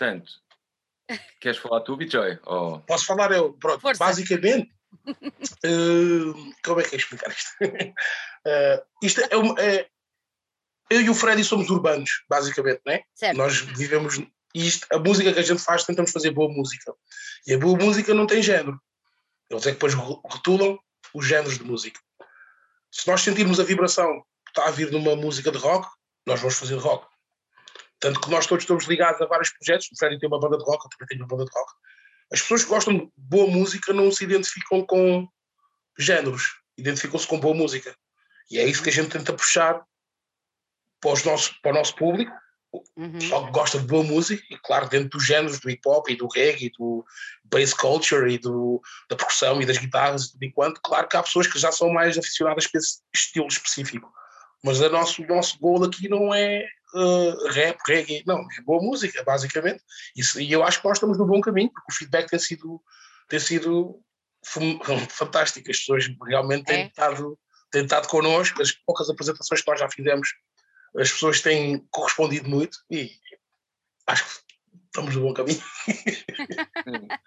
Portanto, 0.00 0.32
queres 1.42 1.58
falar 1.58 1.82
tu, 1.82 1.94
Bijoy? 1.94 2.38
Oh. 2.46 2.78
Posso 2.78 3.04
falar 3.04 3.30
eu? 3.32 3.52
Pronto, 3.52 3.82
Força. 3.82 4.02
basicamente 4.02 4.72
uh, 5.06 6.54
como 6.64 6.80
é 6.80 6.84
que 6.84 6.94
é 6.94 6.98
explicar 6.98 7.30
isto? 7.30 7.50
uh, 7.62 8.82
isto 9.04 9.20
é, 9.20 9.36
uma, 9.36 9.60
é, 9.60 9.86
Eu 10.88 11.02
e 11.02 11.10
o 11.10 11.14
Freddy 11.14 11.44
somos 11.44 11.68
urbanos, 11.68 12.24
basicamente, 12.30 12.80
não 12.86 12.94
é? 12.94 13.04
Certo. 13.14 13.36
Nós 13.36 13.60
vivemos 13.60 14.22
isto, 14.54 14.86
a 14.90 14.98
música 14.98 15.34
que 15.34 15.38
a 15.38 15.42
gente 15.42 15.60
faz, 15.60 15.84
tentamos 15.84 16.12
fazer 16.12 16.30
boa 16.30 16.50
música. 16.50 16.94
E 17.46 17.52
a 17.52 17.58
boa 17.58 17.76
música 17.76 18.14
não 18.14 18.26
tem 18.26 18.42
género. 18.42 18.80
Eles 19.50 19.66
é 19.66 19.70
que 19.70 19.74
depois 19.74 19.92
rotulam 19.92 20.78
os 21.12 21.26
géneros 21.26 21.58
de 21.58 21.64
música. 21.64 22.00
Se 22.90 23.06
nós 23.06 23.20
sentirmos 23.20 23.60
a 23.60 23.64
vibração 23.64 24.24
que 24.46 24.50
está 24.52 24.66
a 24.66 24.70
vir 24.70 24.90
numa 24.90 25.14
música 25.14 25.52
de 25.52 25.58
rock, 25.58 25.86
nós 26.26 26.40
vamos 26.40 26.56
fazer 26.56 26.76
rock. 26.76 27.06
Tanto 28.00 28.20
que 28.20 28.30
nós 28.30 28.46
todos 28.46 28.64
estamos 28.64 28.86
ligados 28.86 29.20
a 29.20 29.26
vários 29.26 29.50
projetos. 29.50 29.88
O 29.92 29.98
Freddy 29.98 30.18
tem 30.18 30.28
uma 30.28 30.40
banda 30.40 30.56
de 30.56 30.64
rock, 30.64 30.84
eu 30.84 30.90
também 30.90 31.08
tenho 31.08 31.20
uma 31.20 31.28
banda 31.28 31.44
de 31.44 31.50
rock. 31.52 31.72
As 32.32 32.40
pessoas 32.40 32.64
que 32.64 32.70
gostam 32.70 32.96
de 32.96 33.12
boa 33.16 33.46
música 33.46 33.92
não 33.92 34.10
se 34.10 34.24
identificam 34.24 34.84
com 34.86 35.28
géneros, 35.98 36.54
identificam-se 36.78 37.26
com 37.26 37.38
boa 37.38 37.54
música. 37.54 37.94
E 38.50 38.58
é 38.58 38.64
isso 38.64 38.82
que 38.82 38.88
a 38.88 38.92
gente 38.92 39.10
tenta 39.10 39.32
puxar 39.32 39.84
para, 41.00 41.12
os 41.12 41.24
nossos, 41.24 41.48
para 41.60 41.72
o 41.72 41.74
nosso 41.74 41.94
público, 41.94 42.32
uhum. 42.96 43.12
pessoal 43.12 43.46
que 43.46 43.52
gosta 43.52 43.78
de 43.78 43.86
boa 43.86 44.02
música, 44.02 44.42
e 44.50 44.56
claro, 44.58 44.88
dentro 44.88 45.10
dos 45.10 45.26
géneros 45.26 45.60
do 45.60 45.68
hip 45.68 45.82
hop 45.86 46.08
e 46.08 46.16
do 46.16 46.28
reggae, 46.28 46.66
e 46.66 46.72
do 46.78 47.04
bass 47.44 47.74
culture 47.74 48.32
e 48.32 48.38
do, 48.38 48.80
da 49.08 49.16
percussão 49.16 49.60
e 49.60 49.66
das 49.66 49.78
guitarras 49.78 50.24
e 50.24 50.32
tudo 50.32 50.44
enquanto, 50.44 50.80
claro 50.80 51.08
que 51.08 51.16
há 51.16 51.22
pessoas 51.22 51.46
que 51.46 51.58
já 51.58 51.70
são 51.70 51.90
mais 51.90 52.16
aficionadas 52.16 52.66
para 52.66 52.78
esse 52.78 53.00
estilo 53.14 53.48
específico. 53.48 54.10
Mas 54.62 54.80
o 54.80 54.88
nosso, 54.90 55.22
nosso 55.26 55.58
gol 55.58 55.84
aqui 55.84 56.08
não 56.08 56.34
é 56.34 56.66
uh, 56.94 57.48
rap, 57.48 57.78
reggae, 57.86 58.22
não, 58.26 58.40
é 58.40 58.62
boa 58.62 58.82
música, 58.82 59.22
basicamente. 59.22 59.82
Isso, 60.16 60.40
e 60.40 60.50
eu 60.50 60.62
acho 60.62 60.80
que 60.80 60.88
nós 60.88 60.96
estamos 60.96 61.18
no 61.18 61.26
bom 61.26 61.40
caminho, 61.40 61.70
porque 61.70 61.92
o 61.92 61.94
feedback 61.94 62.28
tem 62.28 62.38
sido, 62.38 62.82
tem 63.28 63.38
sido 63.38 64.00
fantástico. 65.10 65.70
As 65.70 65.78
pessoas 65.78 66.06
realmente 66.26 66.64
têm, 66.64 66.82
é. 66.82 66.86
estado, 66.86 67.38
têm 67.70 67.84
estado 67.84 68.08
connosco, 68.08 68.62
as 68.62 68.72
poucas 68.72 69.08
apresentações 69.10 69.60
que 69.60 69.70
nós 69.70 69.80
já 69.80 69.88
fizemos, 69.90 70.28
as 70.96 71.12
pessoas 71.12 71.40
têm 71.40 71.86
correspondido 71.90 72.48
muito 72.48 72.78
e 72.90 73.10
acho 74.06 74.24
que 74.24 74.30
estamos 74.86 75.14
no 75.14 75.22
bom 75.22 75.34
caminho. 75.34 75.62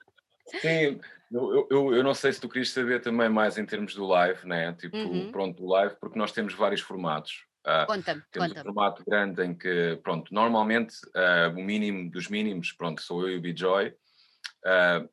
Sim, 0.61 0.99
eu, 1.31 1.67
eu, 1.69 1.95
eu, 1.95 2.03
não 2.03 2.13
sei 2.13 2.31
se 2.31 2.39
tu 2.39 2.47
querias 2.47 2.69
saber 2.69 3.01
também 3.01 3.27
mais 3.29 3.57
em 3.57 3.65
termos 3.65 3.95
do 3.95 4.05
live, 4.05 4.47
né? 4.47 4.73
Tipo, 4.73 4.97
uhum. 4.97 5.31
pronto, 5.31 5.57
do 5.57 5.67
live, 5.67 5.95
porque 5.99 6.19
nós 6.19 6.31
temos 6.31 6.53
vários 6.53 6.81
formatos. 6.81 7.45
Uh, 7.65 7.85
conta-me, 7.87 8.21
temos 8.29 8.49
conta 8.49 8.59
um 8.59 8.63
formato 8.63 9.03
grande 9.05 9.43
em 9.43 9.55
que, 9.55 9.97
pronto, 10.03 10.33
normalmente 10.33 10.95
uh, 11.15 11.57
o 11.57 11.63
mínimo 11.63 12.11
dos 12.11 12.27
mínimos, 12.27 12.73
pronto, 12.73 13.01
sou 13.01 13.21
eu 13.21 13.35
e 13.35 13.37
o 13.37 13.41
B-Joy, 13.41 13.89
uh, 13.89 15.09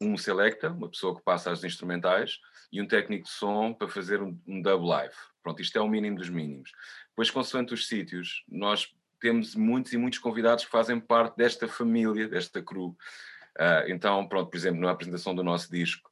um 0.00 0.16
selecta, 0.16 0.70
uma 0.70 0.88
pessoa 0.88 1.16
que 1.16 1.22
passa 1.22 1.50
as 1.50 1.64
instrumentais, 1.64 2.38
e 2.72 2.80
um 2.80 2.86
técnico 2.86 3.24
de 3.24 3.30
som 3.30 3.72
para 3.72 3.88
fazer 3.88 4.22
um, 4.22 4.38
um 4.46 4.62
dub 4.62 4.86
live. 4.86 5.14
Pronto, 5.42 5.60
isto 5.62 5.76
é 5.76 5.80
o 5.80 5.88
mínimo 5.88 6.18
dos 6.18 6.28
mínimos. 6.28 6.70
Depois, 7.08 7.30
consoante 7.30 7.74
os 7.74 7.88
sítios, 7.88 8.44
nós 8.48 8.94
temos 9.20 9.54
muitos 9.54 9.92
e 9.92 9.96
muitos 9.96 10.18
convidados 10.18 10.64
que 10.64 10.70
fazem 10.70 11.00
parte 11.00 11.36
desta 11.36 11.66
família, 11.66 12.28
desta 12.28 12.62
crew. 12.62 12.96
Uh, 13.58 13.88
então, 13.88 14.28
pronto, 14.28 14.50
por 14.50 14.56
exemplo, 14.56 14.80
na 14.80 14.90
apresentação 14.90 15.34
do 15.34 15.42
nosso 15.42 15.70
disco, 15.70 16.08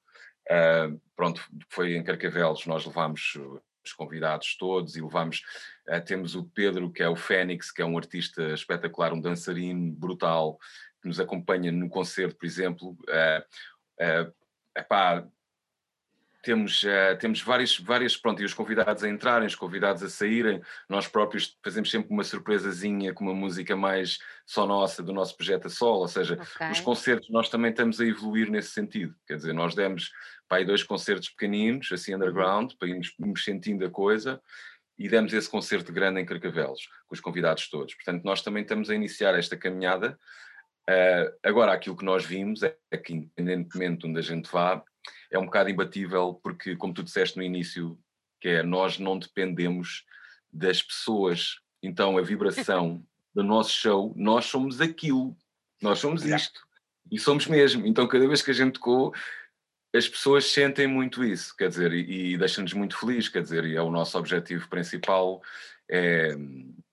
uh, 0.51 1.01
pronto, 1.14 1.40
foi 1.68 1.94
em 1.94 2.03
Carcavelos, 2.03 2.66
nós 2.66 2.85
levámos 2.85 3.38
os 3.90 3.94
convidados 3.94 4.57
todos 4.57 4.96
e 4.96 5.01
levámos, 5.01 5.42
uh, 5.88 6.05
temos 6.05 6.35
o 6.35 6.44
Pedro, 6.44 6.90
que 6.90 7.03
é 7.03 7.09
o 7.09 7.16
Fênix, 7.16 7.70
que 7.70 7.83
é 7.83 7.85
um 7.85 7.96
artista 7.96 8.53
espetacular, 8.53 9.12
um 9.12 9.20
dançarino 9.20 9.92
brutal, 9.92 10.59
que 11.01 11.09
nos 11.09 11.20
acompanha 11.20 11.70
no 11.72 11.88
concerto, 11.88 12.37
por 12.37 12.46
exemplo. 12.46 12.90
Uh, 12.90 14.33
epá, 14.77 15.27
temos, 16.46 16.85
uh, 16.85 17.18
temos 17.18 17.42
várias, 17.42 17.76
várias, 17.76 18.16
pronto, 18.16 18.40
e 18.40 18.44
os 18.44 18.54
convidados 18.54 19.02
a 19.02 19.09
entrarem, 19.09 19.48
os 19.48 19.56
convidados 19.56 20.00
a 20.04 20.09
saírem, 20.09 20.62
nós 20.88 21.09
próprios 21.09 21.59
fazemos 21.62 21.90
sempre 21.90 22.09
uma 22.12 22.22
surpresazinha 22.22 23.12
com 23.12 23.24
uma 23.24 23.35
música 23.35 23.74
mais 23.74 24.20
só 24.46 24.64
nossa, 24.64 25.02
do 25.02 25.12
nosso 25.12 25.37
projeto 25.37 25.66
a 25.66 25.68
solo, 25.68 26.02
ou 26.02 26.09
seja, 26.09 26.35
okay. 26.35 26.70
os 26.70 26.78
concertos 26.78 27.28
nós 27.30 27.48
também 27.48 27.72
estamos 27.72 28.00
a 28.00 28.06
evoluir 28.06 28.48
nesse 28.48 28.70
sentido, 28.70 29.12
quer 29.26 29.35
dizer, 29.35 29.52
nós 29.52 29.74
demos 29.74 30.12
para 30.48 30.59
aí 30.59 30.64
dois 30.64 30.85
concertos 30.85 31.30
pequeninos, 31.30 31.90
assim 31.90 32.14
underground, 32.14 32.74
para 32.78 32.88
irmos, 32.88 33.12
irmos 33.18 33.42
sentindo 33.42 33.85
a 33.85 33.90
coisa, 33.90 34.40
e 34.96 35.09
demos 35.09 35.32
esse 35.32 35.50
concerto 35.50 35.92
grande 35.92 36.20
em 36.20 36.24
Carcavelos, 36.24 36.88
com 37.09 37.14
os 37.14 37.20
convidados 37.20 37.68
todos, 37.68 37.92
portanto 37.96 38.22
nós 38.22 38.40
também 38.40 38.62
estamos 38.62 38.88
a 38.88 38.94
iniciar 38.94 39.37
esta 39.37 39.56
caminhada, 39.56 40.16
uh, 40.88 41.37
agora 41.42 41.72
aquilo 41.72 41.96
que 41.96 42.04
nós 42.04 42.24
vimos 42.24 42.62
é 42.62 42.76
que 42.96 43.12
independentemente 43.12 44.02
de 44.02 44.06
onde 44.06 44.20
a 44.20 44.22
gente 44.22 44.48
vá, 44.48 44.80
é 45.30 45.38
um 45.38 45.46
bocado 45.46 45.70
imbatível, 45.70 46.34
porque, 46.42 46.76
como 46.76 46.94
tu 46.94 47.02
disseste 47.02 47.36
no 47.36 47.42
início, 47.42 47.98
que 48.40 48.48
é 48.48 48.62
nós 48.62 48.98
não 48.98 49.18
dependemos 49.18 50.04
das 50.52 50.82
pessoas. 50.82 51.56
Então, 51.82 52.18
a 52.18 52.22
vibração 52.22 53.04
do 53.34 53.42
nosso 53.42 53.72
show, 53.72 54.14
nós 54.16 54.46
somos 54.46 54.80
aquilo, 54.80 55.36
nós 55.82 55.98
somos 55.98 56.24
isto. 56.24 56.60
E 57.10 57.18
somos 57.18 57.46
mesmo. 57.46 57.86
Então, 57.86 58.08
cada 58.08 58.26
vez 58.26 58.42
que 58.42 58.50
a 58.50 58.54
gente 58.54 58.74
tocou, 58.74 59.14
as 59.94 60.08
pessoas 60.08 60.46
sentem 60.46 60.86
muito 60.86 61.24
isso, 61.24 61.54
quer 61.56 61.68
dizer, 61.68 61.92
e, 61.92 62.32
e 62.32 62.38
deixa-nos 62.38 62.72
muito 62.72 62.98
felizes, 62.98 63.28
quer 63.28 63.42
dizer, 63.42 63.64
e 63.64 63.76
é 63.76 63.82
o 63.82 63.90
nosso 63.90 64.18
objetivo 64.18 64.68
principal, 64.68 65.40
é, 65.88 66.36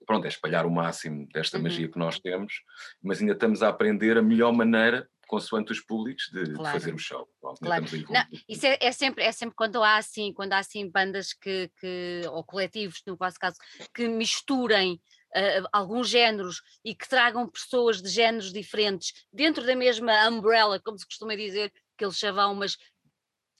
pronto, 0.05 0.25
é 0.25 0.27
espalhar 0.27 0.65
o 0.65 0.71
máximo 0.71 1.27
desta 1.33 1.57
uhum. 1.57 1.63
magia 1.63 1.87
que 1.87 1.97
nós 1.97 2.19
temos, 2.19 2.61
mas 3.01 3.19
ainda 3.19 3.33
estamos 3.33 3.63
a 3.63 3.69
aprender 3.69 4.17
a 4.17 4.21
melhor 4.21 4.53
maneira 4.53 5.09
consoante 5.33 5.71
os 5.71 5.79
públicos 5.79 6.29
de, 6.31 6.53
claro. 6.53 6.77
de 6.77 6.83
fazer 6.83 6.93
o 6.93 6.99
show. 6.99 7.27
claro. 7.59 7.85
Não, 8.09 8.39
isso 8.47 8.67
é, 8.67 8.77
é, 8.79 8.91
sempre, 8.91 9.23
é 9.23 9.31
sempre 9.31 9.55
quando 9.55 9.81
há 9.81 9.97
assim, 9.97 10.31
quando 10.31 10.53
há 10.53 10.59
assim 10.59 10.87
bandas 10.87 11.33
que, 11.33 11.71
que 11.79 12.21
ou 12.29 12.43
coletivos, 12.43 13.01
no 13.07 13.15
vosso 13.15 13.39
caso, 13.39 13.57
que 13.95 14.07
misturem 14.07 15.01
uh, 15.35 15.67
alguns 15.73 16.07
géneros 16.07 16.61
e 16.85 16.93
que 16.93 17.09
tragam 17.09 17.49
pessoas 17.49 17.99
de 17.99 18.09
géneros 18.09 18.53
diferentes 18.53 19.11
dentro 19.33 19.65
da 19.65 19.75
mesma 19.75 20.29
umbrella, 20.29 20.79
como 20.79 20.99
se 20.99 21.05
costuma 21.05 21.35
dizer, 21.35 21.73
que 21.97 22.05
eles 22.05 22.17
chamam, 22.17 22.53
mas 22.53 22.77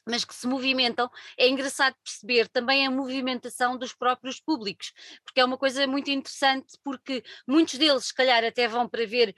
mas 0.05 0.25
que 0.25 0.35
se 0.35 0.47
movimentam, 0.47 1.09
é 1.37 1.47
engraçado 1.47 1.95
perceber 2.03 2.47
também 2.49 2.85
a 2.85 2.91
movimentação 2.91 3.77
dos 3.77 3.93
próprios 3.93 4.39
públicos, 4.39 4.93
porque 5.23 5.39
é 5.39 5.45
uma 5.45 5.57
coisa 5.57 5.85
muito 5.87 6.09
interessante, 6.11 6.77
porque 6.83 7.23
muitos 7.47 7.75
deles, 7.75 8.05
se 8.05 8.13
calhar, 8.13 8.43
até 8.43 8.67
vão 8.67 8.87
para 8.87 9.05
ver 9.05 9.35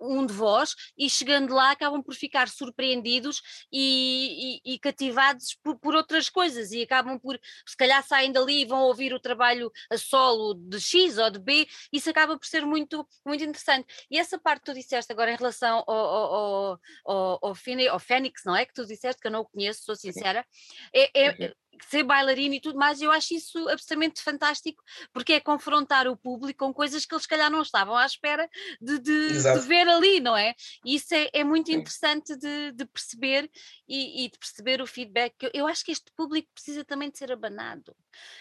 uh, 0.00 0.14
um 0.14 0.26
de 0.26 0.32
vós 0.32 0.74
e 0.96 1.08
chegando 1.08 1.54
lá 1.54 1.70
acabam 1.70 2.02
por 2.02 2.14
ficar 2.14 2.48
surpreendidos 2.48 3.42
e, 3.72 4.60
e, 4.64 4.74
e 4.74 4.78
cativados 4.78 5.54
por, 5.62 5.78
por, 5.78 5.94
outras 5.94 6.28
coisas 6.28 6.72
e 6.72 6.82
acabam 6.82 7.18
por, 7.18 7.38
se 7.66 7.76
calhar, 7.76 8.02
saem 8.06 8.32
dali 8.32 8.62
e 8.62 8.64
vão 8.64 8.82
ouvir 8.82 9.12
o 9.12 9.20
trabalho 9.20 9.70
a 9.90 9.98
solo 9.98 10.54
de 10.54 10.80
X 10.80 11.18
ou 11.18 11.30
de 11.30 11.38
B, 11.38 11.66
isso 11.92 12.08
acaba 12.10 12.38
por 12.38 12.46
ser 12.46 12.64
muito, 12.64 13.06
muito 13.24 13.44
interessante. 13.44 13.86
E 14.10 14.18
essa 14.18 14.38
parte 14.38 14.60
que 14.60 14.72
tu 14.72 14.74
disseste 14.74 15.12
agora 15.12 15.32
em 15.32 15.36
relação 15.36 15.84
ao, 15.86 15.96
ao, 15.96 16.34
ao, 16.34 16.80
ao, 17.04 17.46
ao, 17.46 17.98
Fênix, 17.98 18.42
não 18.44 18.56
é? 18.56 18.64
Que 18.64 18.74
tu 18.74 18.86
disseste 18.86 19.20
que 19.20 19.28
eu 19.28 19.32
não 19.32 19.40
o 19.40 19.44
conheço, 19.44 19.84
sou 19.84 19.94
sincera, 20.12 20.46
é, 20.92 21.26
é, 21.26 21.54
ser 21.88 22.02
bailarina 22.02 22.54
e 22.54 22.60
tudo 22.60 22.78
mais, 22.78 23.00
eu 23.00 23.10
acho 23.10 23.34
isso 23.34 23.68
absolutamente 23.68 24.22
fantástico, 24.22 24.82
porque 25.12 25.34
é 25.34 25.40
confrontar 25.40 26.06
o 26.08 26.16
público 26.16 26.64
com 26.64 26.72
coisas 26.72 27.04
que 27.04 27.14
eles 27.14 27.22
se 27.22 27.28
calhar 27.28 27.50
não 27.50 27.62
estavam 27.62 27.96
à 27.96 28.06
espera 28.06 28.48
de, 28.80 28.98
de, 28.98 29.28
de 29.42 29.60
ver 29.60 29.88
ali, 29.88 30.20
não 30.20 30.36
é? 30.36 30.54
E 30.84 30.94
isso 30.96 31.14
é, 31.14 31.28
é 31.32 31.44
muito 31.44 31.70
interessante 31.70 32.36
de, 32.36 32.72
de 32.72 32.84
perceber 32.86 33.50
e, 33.88 34.24
e, 34.24 34.30
de 34.30 34.38
perceber 34.38 34.80
o 34.80 34.86
feedback. 34.86 35.34
Eu, 35.42 35.50
eu, 35.54 35.66
acho 35.66 35.84
que 35.84 35.92
este 35.92 36.10
público 36.16 36.48
precisa 36.54 36.84
também 36.84 37.10
de 37.10 37.18
ser 37.18 37.32
abanado. 37.32 37.94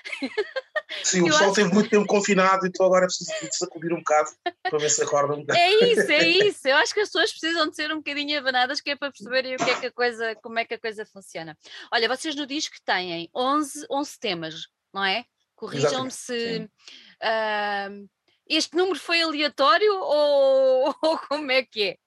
Sim, 1.04 1.22
o 1.22 1.26
pessoal 1.26 1.46
acho... 1.46 1.54
teve 1.54 1.74
muito 1.74 1.90
tempo 1.90 2.06
confinado, 2.06 2.66
então 2.66 2.86
agora 2.86 3.06
precisa 3.06 3.34
de 3.42 3.58
sacudir 3.58 3.94
um 3.94 3.98
bocado 3.98 4.30
para 4.64 4.80
ver 4.80 4.90
se 4.90 5.04
acorda 5.04 5.34
um 5.34 5.42
bocado. 5.42 5.60
É 5.60 5.72
isso, 5.86 6.12
é 6.12 6.28
isso. 6.28 6.68
Eu 6.68 6.76
acho 6.78 6.94
que 6.94 7.00
as 7.00 7.10
pessoas 7.10 7.32
precisam 7.32 7.70
de 7.70 7.76
ser 7.76 7.92
um 7.92 7.98
bocadinho 7.98 8.38
abanadas, 8.38 8.82
que 8.82 8.92
é 8.92 8.96
para 8.96 9.12
perceberem 9.12 9.56
o 9.56 9.58
que 9.58 9.70
é 9.70 9.80
que 9.80 9.86
a 9.88 9.92
coisa, 9.92 10.36
como 10.36 10.60
é 10.60 10.66
que 10.66 10.74
a 10.74 10.80
coisa 10.80 11.06
funciona. 11.06 11.58
Olha, 11.92 12.08
vocês 12.08 12.36
no 12.36 12.46
disco 12.46 12.76
têm 12.84 13.30
11, 13.36 13.86
11 13.90 14.20
temas, 14.20 14.56
não 14.94 15.04
é? 15.04 15.26
Corrijam-me 15.56 16.12
se. 16.12 16.70
Uh, 17.22 18.08
este 18.48 18.76
número 18.76 19.00
foi 19.00 19.22
aleatório 19.22 19.94
ou, 19.96 20.96
ou, 21.02 21.18
como 21.18 21.52
é 21.52 21.64
que 21.64 21.84
é? 21.84 21.98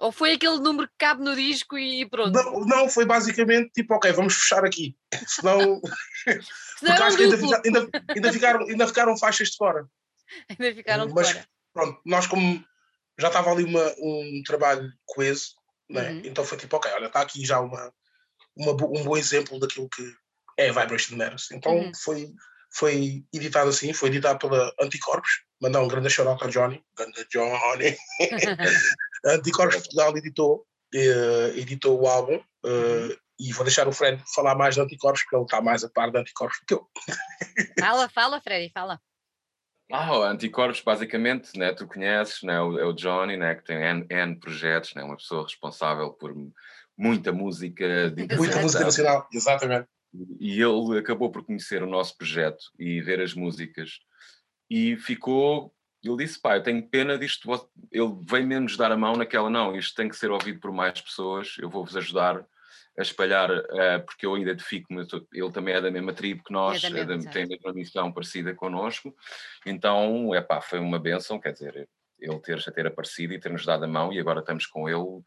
Ou 0.00 0.10
foi 0.10 0.32
aquele 0.32 0.58
número 0.58 0.88
que 0.88 0.94
cabe 0.98 1.22
no 1.22 1.36
disco 1.36 1.78
e 1.78 2.04
pronto? 2.08 2.32
Não, 2.32 2.60
não 2.60 2.88
foi 2.88 3.04
basicamente 3.04 3.70
tipo, 3.72 3.94
ok, 3.94 4.10
vamos 4.12 4.34
fechar 4.34 4.64
aqui. 4.64 4.96
Senão. 5.26 5.80
Porque 6.80 7.02
acho 7.02 7.16
que 7.16 7.22
ainda, 7.22 7.62
ainda, 7.64 7.88
ainda, 8.08 8.32
ficaram, 8.32 8.66
ainda 8.66 8.86
ficaram 8.86 9.16
faixas 9.16 9.50
de 9.50 9.56
fora. 9.56 9.86
Ainda 10.48 10.74
ficaram 10.74 11.06
de 11.06 11.14
Mas, 11.14 11.30
fora. 11.30 11.48
Pronto, 11.72 12.00
nós 12.04 12.26
como 12.26 12.64
já 13.18 13.28
estava 13.28 13.50
ali 13.50 13.64
uma, 13.64 13.94
um 13.98 14.42
trabalho 14.44 14.92
coeso, 15.06 15.54
né? 15.88 16.10
Uhum. 16.10 16.22
então 16.24 16.44
foi 16.44 16.58
tipo, 16.58 16.76
ok, 16.76 16.90
olha, 16.92 17.06
está 17.06 17.20
aqui 17.20 17.44
já 17.44 17.60
uma, 17.60 17.92
uma, 18.56 18.72
um 18.72 19.04
bom 19.04 19.16
exemplo 19.16 19.58
daquilo 19.60 19.88
que 19.88 20.02
é 20.56 20.72
Vibration 20.72 21.16
Matters. 21.16 21.50
Então 21.52 21.72
uhum. 21.72 21.92
foi, 21.94 22.32
foi 22.72 23.24
editado 23.32 23.70
assim, 23.70 23.92
foi 23.92 24.08
editado 24.08 24.38
pela 24.38 24.72
Anticorpos, 24.80 25.44
mandar 25.64 25.80
um 25.80 25.88
grande 25.88 26.10
shout 26.10 26.28
ao 26.28 26.50
Johnny, 26.50 26.84
grande 26.96 27.26
Johnny. 27.30 27.96
Anticorpos 29.24 29.76
Portugal 29.76 30.16
editou, 30.16 30.66
uh, 30.94 31.58
editou 31.58 32.00
o 32.00 32.06
álbum 32.06 32.36
uh, 32.36 33.18
e 33.40 33.52
vou 33.52 33.64
deixar 33.64 33.88
o 33.88 33.92
Fred 33.92 34.22
falar 34.34 34.54
mais 34.54 34.74
de 34.74 34.82
Anticorpos, 34.82 35.22
porque 35.22 35.36
ele 35.36 35.44
está 35.44 35.62
mais 35.62 35.82
a 35.82 35.88
par 35.88 36.10
de 36.10 36.18
Anticorpos 36.18 36.58
do 36.60 36.66
que 36.66 36.74
eu. 36.74 36.86
Fala, 37.80 38.08
fala, 38.10 38.40
Freddy, 38.40 38.70
fala. 38.72 39.00
Ah, 39.90 40.18
o 40.18 40.22
Anticorpos, 40.22 40.80
basicamente, 40.80 41.58
né, 41.58 41.72
tu 41.72 41.86
conheces, 41.86 42.42
né, 42.42 42.60
o, 42.60 42.78
é 42.78 42.84
o 42.84 42.92
Johnny, 42.92 43.36
né, 43.36 43.54
que 43.54 43.64
tem 43.64 43.76
N, 43.76 44.06
N 44.08 44.38
projetos, 44.38 44.94
né, 44.94 45.02
uma 45.02 45.16
pessoa 45.16 45.42
responsável 45.42 46.10
por 46.12 46.34
muita 46.96 47.32
música. 47.32 48.12
Muita 48.36 48.60
música 48.60 48.84
nacional, 48.84 49.28
exatamente. 49.32 49.88
E 50.38 50.60
ele 50.60 50.98
acabou 50.98 51.30
por 51.30 51.44
conhecer 51.44 51.82
o 51.82 51.88
nosso 51.88 52.16
projeto 52.16 52.64
e 52.78 53.00
ver 53.00 53.20
as 53.20 53.34
músicas 53.34 53.98
e 54.68 54.96
ficou. 54.96 55.72
Ele 56.02 56.16
disse: 56.16 56.40
Pai, 56.40 56.58
eu 56.58 56.62
tenho 56.62 56.86
pena 56.88 57.18
disto. 57.18 57.50
Ele 57.90 58.14
veio 58.22 58.46
mesmo 58.46 58.64
nos 58.64 58.76
dar 58.76 58.92
a 58.92 58.96
mão 58.96 59.16
naquela, 59.16 59.48
não, 59.48 59.74
isto 59.74 59.94
tem 59.94 60.08
que 60.08 60.16
ser 60.16 60.30
ouvido 60.30 60.60
por 60.60 60.72
mais 60.72 61.00
pessoas, 61.00 61.56
eu 61.58 61.70
vou-vos 61.70 61.96
ajudar 61.96 62.44
a 62.96 63.02
espalhar, 63.02 63.50
uh, 63.50 64.04
porque 64.06 64.24
eu 64.24 64.38
identifico-me, 64.38 65.04
ele 65.32 65.50
também 65.50 65.74
é 65.74 65.80
da 65.80 65.90
mesma 65.90 66.12
tribo 66.12 66.44
que 66.44 66.52
nós, 66.52 66.84
é 66.84 66.88
da 66.88 66.94
mesma, 66.94 67.14
é 67.14 67.18
da, 67.18 67.30
tem 67.30 67.42
a 67.42 67.48
mesma 67.48 67.72
missão 67.72 68.12
parecida 68.12 68.54
connosco, 68.54 69.12
então, 69.66 70.32
é 70.32 70.40
pá, 70.40 70.60
foi 70.60 70.78
uma 70.78 70.98
benção, 70.98 71.40
quer 71.40 71.52
dizer, 71.52 71.88
ele 72.20 72.38
ter, 72.38 72.62
ter 72.62 72.86
aparecido 72.86 73.34
e 73.34 73.40
ter-nos 73.40 73.66
dado 73.66 73.84
a 73.84 73.88
mão 73.88 74.12
e 74.12 74.20
agora 74.20 74.38
estamos 74.38 74.64
com 74.66 74.88
ele 74.88 75.22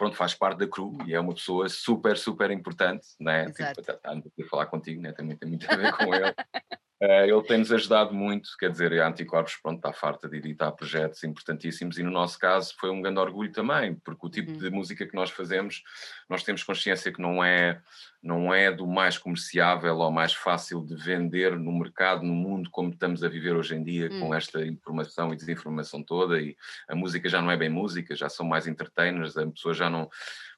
pronto, 0.00 0.16
faz 0.16 0.34
parte 0.34 0.58
da 0.58 0.66
crew 0.66 0.96
e 1.06 1.12
é 1.12 1.20
uma 1.20 1.34
pessoa 1.34 1.68
super, 1.68 2.16
super 2.16 2.50
importante, 2.50 3.06
né? 3.20 3.52
Tipo, 3.52 3.82
tá, 3.82 4.00
a 4.02 4.48
falar 4.48 4.64
contigo, 4.64 5.02
né? 5.02 5.12
Também 5.12 5.36
tem 5.36 5.46
muito 5.46 5.70
a 5.70 5.76
ver 5.76 5.92
com 5.92 6.14
ele. 6.14 6.34
Uh, 7.02 7.24
ele 7.24 7.42
tem-nos 7.44 7.72
ajudado 7.72 8.12
muito, 8.12 8.50
quer 8.58 8.70
dizer, 8.70 9.00
a 9.00 9.08
Anticorpos 9.08 9.56
pronto, 9.56 9.78
está 9.78 9.90
farta 9.90 10.28
de 10.28 10.36
editar 10.36 10.70
projetos 10.72 11.24
importantíssimos 11.24 11.96
e 11.96 12.02
no 12.02 12.10
nosso 12.10 12.38
caso 12.38 12.74
foi 12.78 12.90
um 12.90 13.00
grande 13.00 13.18
orgulho 13.18 13.50
também, 13.50 13.94
porque 14.04 14.26
o 14.26 14.28
tipo 14.28 14.50
uhum. 14.50 14.58
de 14.58 14.70
música 14.70 15.06
que 15.06 15.14
nós 15.14 15.30
fazemos, 15.30 15.82
nós 16.28 16.42
temos 16.42 16.62
consciência 16.62 17.10
que 17.10 17.22
não 17.22 17.42
é, 17.42 17.80
não 18.22 18.52
é 18.52 18.70
do 18.70 18.86
mais 18.86 19.16
comerciável 19.16 19.96
ou 19.96 20.10
mais 20.10 20.34
fácil 20.34 20.84
de 20.84 20.94
vender 20.94 21.58
no 21.58 21.72
mercado, 21.72 22.22
no 22.22 22.34
mundo 22.34 22.68
como 22.70 22.90
estamos 22.90 23.24
a 23.24 23.30
viver 23.30 23.56
hoje 23.56 23.76
em 23.76 23.82
dia, 23.82 24.10
uhum. 24.10 24.20
com 24.20 24.28
hum. 24.28 24.34
esta 24.34 24.62
informação 24.66 25.32
e 25.32 25.36
desinformação 25.36 26.02
toda, 26.02 26.38
e 26.38 26.54
a 26.86 26.94
música 26.94 27.30
já 27.30 27.40
não 27.40 27.50
é 27.50 27.56
bem 27.56 27.70
música, 27.70 28.14
já 28.14 28.28
são 28.28 28.44
mais 28.44 28.66
entertainers, 28.66 29.38
a 29.38 29.46
pessoa 29.46 29.72
já 29.72 29.88
não... 29.88 30.06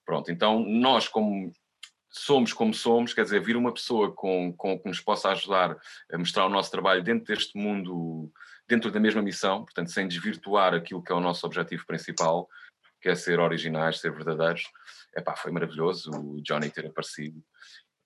Pronto, 0.05 0.33
então 0.33 0.59
nós 0.67 1.07
como 1.07 1.53
somos 2.13 2.53
como 2.53 2.75
somos, 2.75 3.15
quer 3.15 3.25
dizer, 3.25 3.43
vir 3.43 3.57
uma 3.57 3.73
pessoa 3.73 4.13
com, 4.13 4.53
com, 4.53 4.79
que 4.79 4.87
nos 4.87 5.01
possa 5.01 5.31
ajudar 5.31 5.77
a 6.13 6.19
mostrar 6.19 6.47
o 6.47 6.51
nosso 6.51 6.71
trabalho 6.71 7.03
dentro 7.03 7.25
deste 7.25 7.57
mundo, 7.57 8.31
dentro 8.69 8.91
da 8.91 9.01
mesma 9.01 9.23
missão, 9.23 9.65
portanto, 9.65 9.91
sem 9.91 10.07
desvirtuar 10.07 10.75
aquilo 10.75 11.03
que 11.03 11.11
é 11.11 11.15
o 11.15 11.21
nosso 11.21 11.47
objetivo 11.47 11.87
principal, 11.87 12.49
que 13.01 13.09
é 13.09 13.15
ser 13.15 13.41
originais, 13.41 13.99
ser 13.99 14.13
verdadeiros, 14.13 14.63
epá, 15.17 15.35
foi 15.35 15.51
maravilhoso 15.51 16.11
o 16.11 16.41
Johnny 16.43 16.71
ter 16.71 16.87
aparecido. 16.87 17.43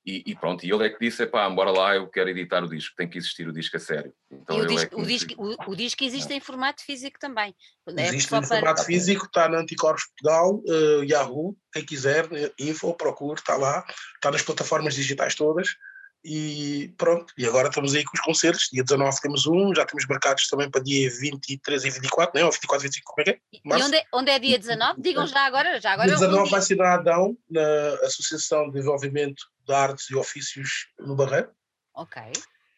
E, 0.07 0.23
e, 0.25 0.37
pronto, 0.37 0.64
e 0.64 0.71
ele 0.71 0.87
é 0.87 0.88
que 0.88 1.01
disse: 1.01 1.27
pá, 1.27 1.51
bora 1.51 1.73
lá, 1.73 1.97
eu 1.97 2.07
quero 2.07 2.31
editar 2.31 2.62
o 2.62 2.69
disco, 2.69 2.95
tem 2.97 3.09
que 3.09 3.19
existir 3.19 3.49
o 3.49 3.53
disco 3.53 3.77
a 3.77 3.81
sério. 3.81 4.12
Então, 4.31 4.57
e 4.57 4.61
o 4.61 4.66
disco, 4.66 4.95
é 4.95 5.03
o, 5.03 5.05
disco, 5.05 5.35
o, 5.37 5.73
o, 5.73 5.75
disco 5.75 6.05
existe 6.05 6.33
em 6.33 6.38
formato 6.38 6.85
físico 6.85 7.19
também. 7.19 7.53
É 7.88 8.07
existe 8.07 8.33
em 8.33 8.42
formato 8.42 8.85
físico, 8.85 9.27
está 9.27 9.49
na 9.49 9.59
Anticorpos 9.59 10.05
Portugal, 10.07 10.62
uh, 10.64 11.03
Yahoo, 11.03 11.57
quem 11.73 11.85
quiser, 11.85 12.29
info, 12.57 12.95
procure, 12.95 13.40
está 13.40 13.57
lá, 13.57 13.85
está 14.14 14.31
nas 14.31 14.42
plataformas 14.42 14.95
digitais 14.95 15.35
todas. 15.35 15.71
E 16.29 16.93
pronto, 16.99 17.33
e 17.39 17.47
agora 17.47 17.69
estamos 17.69 17.95
aí 17.95 18.03
com 18.03 18.11
os 18.17 18.21
concertos. 18.21 18.69
Dia 18.73 18.83
19 18.83 19.21
temos 19.21 19.47
um, 19.47 19.73
já 19.73 19.87
temos 19.87 20.05
marcados 20.09 20.49
também 20.49 20.69
para 20.69 20.83
dia 20.83 21.09
23 21.09 21.85
e 21.85 21.91
24, 21.91 22.33
não 22.35 22.43
é? 22.43 22.45
Ou 22.45 22.51
24 22.51 22.85
e 22.85 22.89
25, 22.89 23.12
como 23.12 23.21
é 23.21 23.25
que 23.25 23.31
é? 23.31 23.41
E 23.53 23.85
onde 23.85 23.97
é, 23.97 24.05
onde 24.12 24.31
é 24.33 24.39
dia 24.41 24.59
19? 24.59 25.01
Digam 25.01 25.25
já 25.29 25.47
agora. 25.47 25.81
Já 25.81 25.93
agora 25.93 26.09
dia 26.09 26.17
19 26.17 26.51
vai 26.51 26.61
ser 26.61 26.75
na 26.75 26.95
Adão, 26.95 27.39
na 27.49 27.95
Associação 28.03 28.67
de 28.67 28.73
Desenvolvimento 28.73 29.41
de 29.65 29.73
Artes 29.73 30.11
e 30.11 30.17
Ofícios 30.17 30.89
no 30.99 31.15
Barreiro. 31.15 31.49
Ok. 31.95 32.21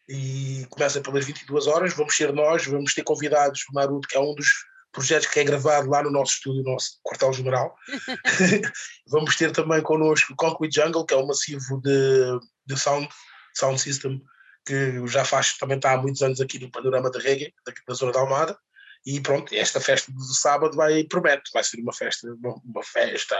E 0.07 0.67
começa 0.69 1.01
pelas 1.01 1.25
22 1.25 1.65
horas. 1.65 1.95
Vamos 1.95 2.15
ser 2.15 2.31
nós, 2.31 2.67
vamos 2.67 2.93
ter 2.93 3.01
convidados 3.01 3.65
o 3.71 3.73
Naruto, 3.73 4.07
que 4.07 4.15
é 4.15 4.19
um 4.19 4.35
dos 4.35 4.47
projetos 4.91 5.27
que 5.27 5.39
é 5.39 5.43
gravado 5.43 5.89
lá 5.89 6.03
no 6.03 6.11
nosso 6.11 6.33
estúdio, 6.33 6.61
no 6.61 6.73
nosso 6.73 6.99
quartel-general. 7.03 7.75
vamos 9.07 9.35
ter 9.35 9.51
também 9.51 9.81
connosco 9.81 10.33
o 10.33 10.35
Concrete 10.35 10.75
Jungle, 10.75 11.03
que 11.03 11.15
é 11.15 11.17
um 11.17 11.25
massivo 11.25 11.81
de, 11.81 12.39
de 12.67 12.79
sound 12.79 13.09
sound 13.53 13.79
system 13.79 14.21
que 14.65 15.07
já 15.07 15.25
faz, 15.25 15.57
também 15.57 15.77
está 15.77 15.93
há 15.93 15.97
muitos 15.97 16.21
anos 16.21 16.39
aqui 16.41 16.59
no 16.59 16.69
panorama 16.69 17.09
de 17.09 17.19
reggae, 17.19 17.53
daqui 17.65 17.81
da 17.87 17.93
zona 17.93 18.11
da 18.11 18.19
Almada, 18.19 18.57
e 19.05 19.19
pronto, 19.21 19.53
esta 19.55 19.79
festa 19.79 20.11
do 20.11 20.21
sábado 20.21 20.75
vai, 20.75 21.03
promete, 21.05 21.49
vai 21.53 21.63
ser 21.63 21.79
uma 21.79 21.93
festa, 21.93 22.27
uma, 22.33 22.55
uma 22.63 22.83
festa. 22.83 23.37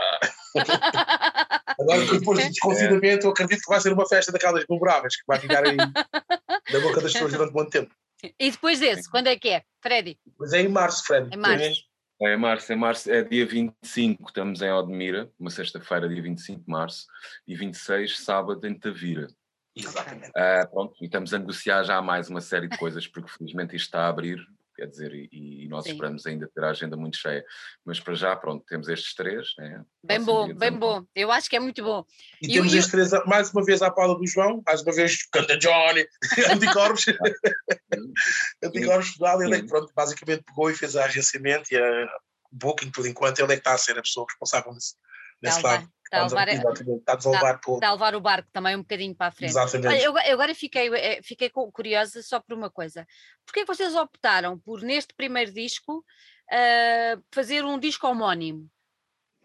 Agora, 1.78 2.06
depois 2.06 2.42
do 2.42 2.48
desconfinamento, 2.48 3.26
eu 3.26 3.30
acredito 3.30 3.60
que 3.60 3.70
vai 3.70 3.80
ser 3.80 3.92
uma 3.92 4.08
festa 4.08 4.32
daquelas 4.32 4.64
memoráveis, 4.68 5.16
que 5.16 5.24
vai 5.26 5.38
ficar 5.38 5.64
aí 5.64 5.76
na 5.76 6.80
boca 6.80 7.00
das 7.00 7.12
pessoas 7.12 7.32
durante 7.32 7.52
muito 7.52 7.70
tempo. 7.70 7.94
E 8.38 8.50
depois 8.50 8.80
desse, 8.80 9.08
quando 9.10 9.28
é 9.28 9.36
que 9.36 9.48
é, 9.48 9.62
Freddy? 9.82 10.18
Pois 10.36 10.52
é 10.52 10.62
em 10.62 10.68
março, 10.68 11.04
Freddy. 11.04 11.34
Em 11.34 11.38
março. 11.38 11.90
É, 12.22 12.36
março, 12.36 12.72
é 12.72 12.76
março, 12.76 13.10
é 13.10 13.22
dia 13.22 13.46
25, 13.46 14.28
estamos 14.28 14.60
em 14.60 14.70
Odmira, 14.70 15.30
uma 15.38 15.48
sexta-feira, 15.48 16.06
dia 16.06 16.22
25 16.22 16.60
de 16.60 16.68
março, 16.68 17.06
e 17.48 17.56
26, 17.56 18.18
sábado, 18.18 18.66
em 18.66 18.78
Tavira. 18.78 19.26
Exatamente. 19.74 20.30
Uh, 20.30 20.70
pronto, 20.70 20.94
e 21.00 21.04
estamos 21.06 21.32
a 21.32 21.38
negociar 21.38 21.82
já 21.84 22.02
mais 22.02 22.28
uma 22.28 22.40
série 22.40 22.68
de 22.68 22.76
coisas, 22.76 23.06
porque 23.06 23.30
felizmente 23.30 23.76
isto 23.76 23.86
está 23.86 24.00
a 24.02 24.08
abrir, 24.08 24.38
quer 24.76 24.86
dizer, 24.86 25.14
e, 25.14 25.28
e 25.64 25.68
nós 25.68 25.84
Sim. 25.84 25.92
esperamos 25.92 26.26
ainda 26.26 26.50
ter 26.52 26.64
a 26.64 26.70
agenda 26.70 26.96
muito 26.96 27.16
cheia. 27.16 27.44
Mas 27.84 28.00
para 28.00 28.14
já, 28.14 28.34
pronto, 28.34 28.64
temos 28.66 28.88
estes 28.88 29.14
três. 29.14 29.48
Né? 29.58 29.84
Bem 30.02 30.22
bom, 30.22 30.52
bem 30.54 30.72
bom. 30.72 31.04
Eu 31.14 31.30
acho 31.30 31.48
que 31.48 31.56
é 31.56 31.60
muito 31.60 31.82
bom. 31.82 32.04
E, 32.42 32.46
e 32.46 32.54
temos 32.54 32.74
estes 32.74 32.90
três, 32.90 33.10
mais 33.26 33.52
uma 33.52 33.64
vez, 33.64 33.80
à 33.82 33.90
Paula 33.90 34.18
do 34.18 34.26
João, 34.26 34.62
mais 34.66 34.82
uma 34.82 34.92
vez, 34.92 35.24
canta 35.30 35.56
Johnny, 35.56 36.06
Anticorpos. 36.52 37.06
Anticorpos 38.64 39.08
Portugal, 39.10 39.42
ele 39.42 39.54
é 39.56 39.60
que, 39.60 39.68
pronto, 39.68 39.92
basicamente 39.94 40.42
pegou 40.44 40.70
e 40.70 40.74
fez 40.74 40.96
a 40.96 41.04
agenciamento 41.04 41.72
e 41.72 41.76
a 41.76 42.08
booking, 42.50 42.90
por 42.90 43.06
enquanto, 43.06 43.38
ele 43.38 43.52
é 43.52 43.56
que 43.56 43.60
está 43.60 43.74
a 43.74 43.78
ser 43.78 43.96
a 43.98 44.02
pessoa 44.02 44.26
responsável 44.28 44.72
nesse, 44.72 44.94
nesse 45.42 45.62
lado. 45.62 45.88
Está 46.04 46.22
a, 46.22 46.26
levar, 46.26 46.48
está, 46.48 46.62
a 46.62 47.14
levar 47.14 47.54
está, 47.54 47.72
está 47.74 47.88
a 47.88 47.92
levar 47.92 48.16
o 48.16 48.20
barco 48.20 48.48
também 48.52 48.74
um 48.74 48.80
bocadinho 48.80 49.14
para 49.14 49.28
a 49.28 49.30
frente. 49.30 49.50
Exatamente. 49.50 49.86
Olha, 49.86 50.02
eu, 50.02 50.12
eu, 50.12 50.32
agora 50.32 50.52
fiquei, 50.56 50.92
eh, 50.92 51.22
fiquei 51.22 51.48
curiosa 51.50 52.20
só 52.20 52.40
por 52.40 52.52
uma 52.52 52.68
coisa. 52.68 53.06
Porquê 53.46 53.60
que 53.60 53.72
vocês 53.72 53.94
optaram 53.94 54.58
por, 54.58 54.82
neste 54.82 55.14
primeiro 55.14 55.52
disco, 55.52 55.98
uh, 55.98 57.22
fazer 57.32 57.64
um 57.64 57.78
disco 57.78 58.08
homónimo? 58.08 58.68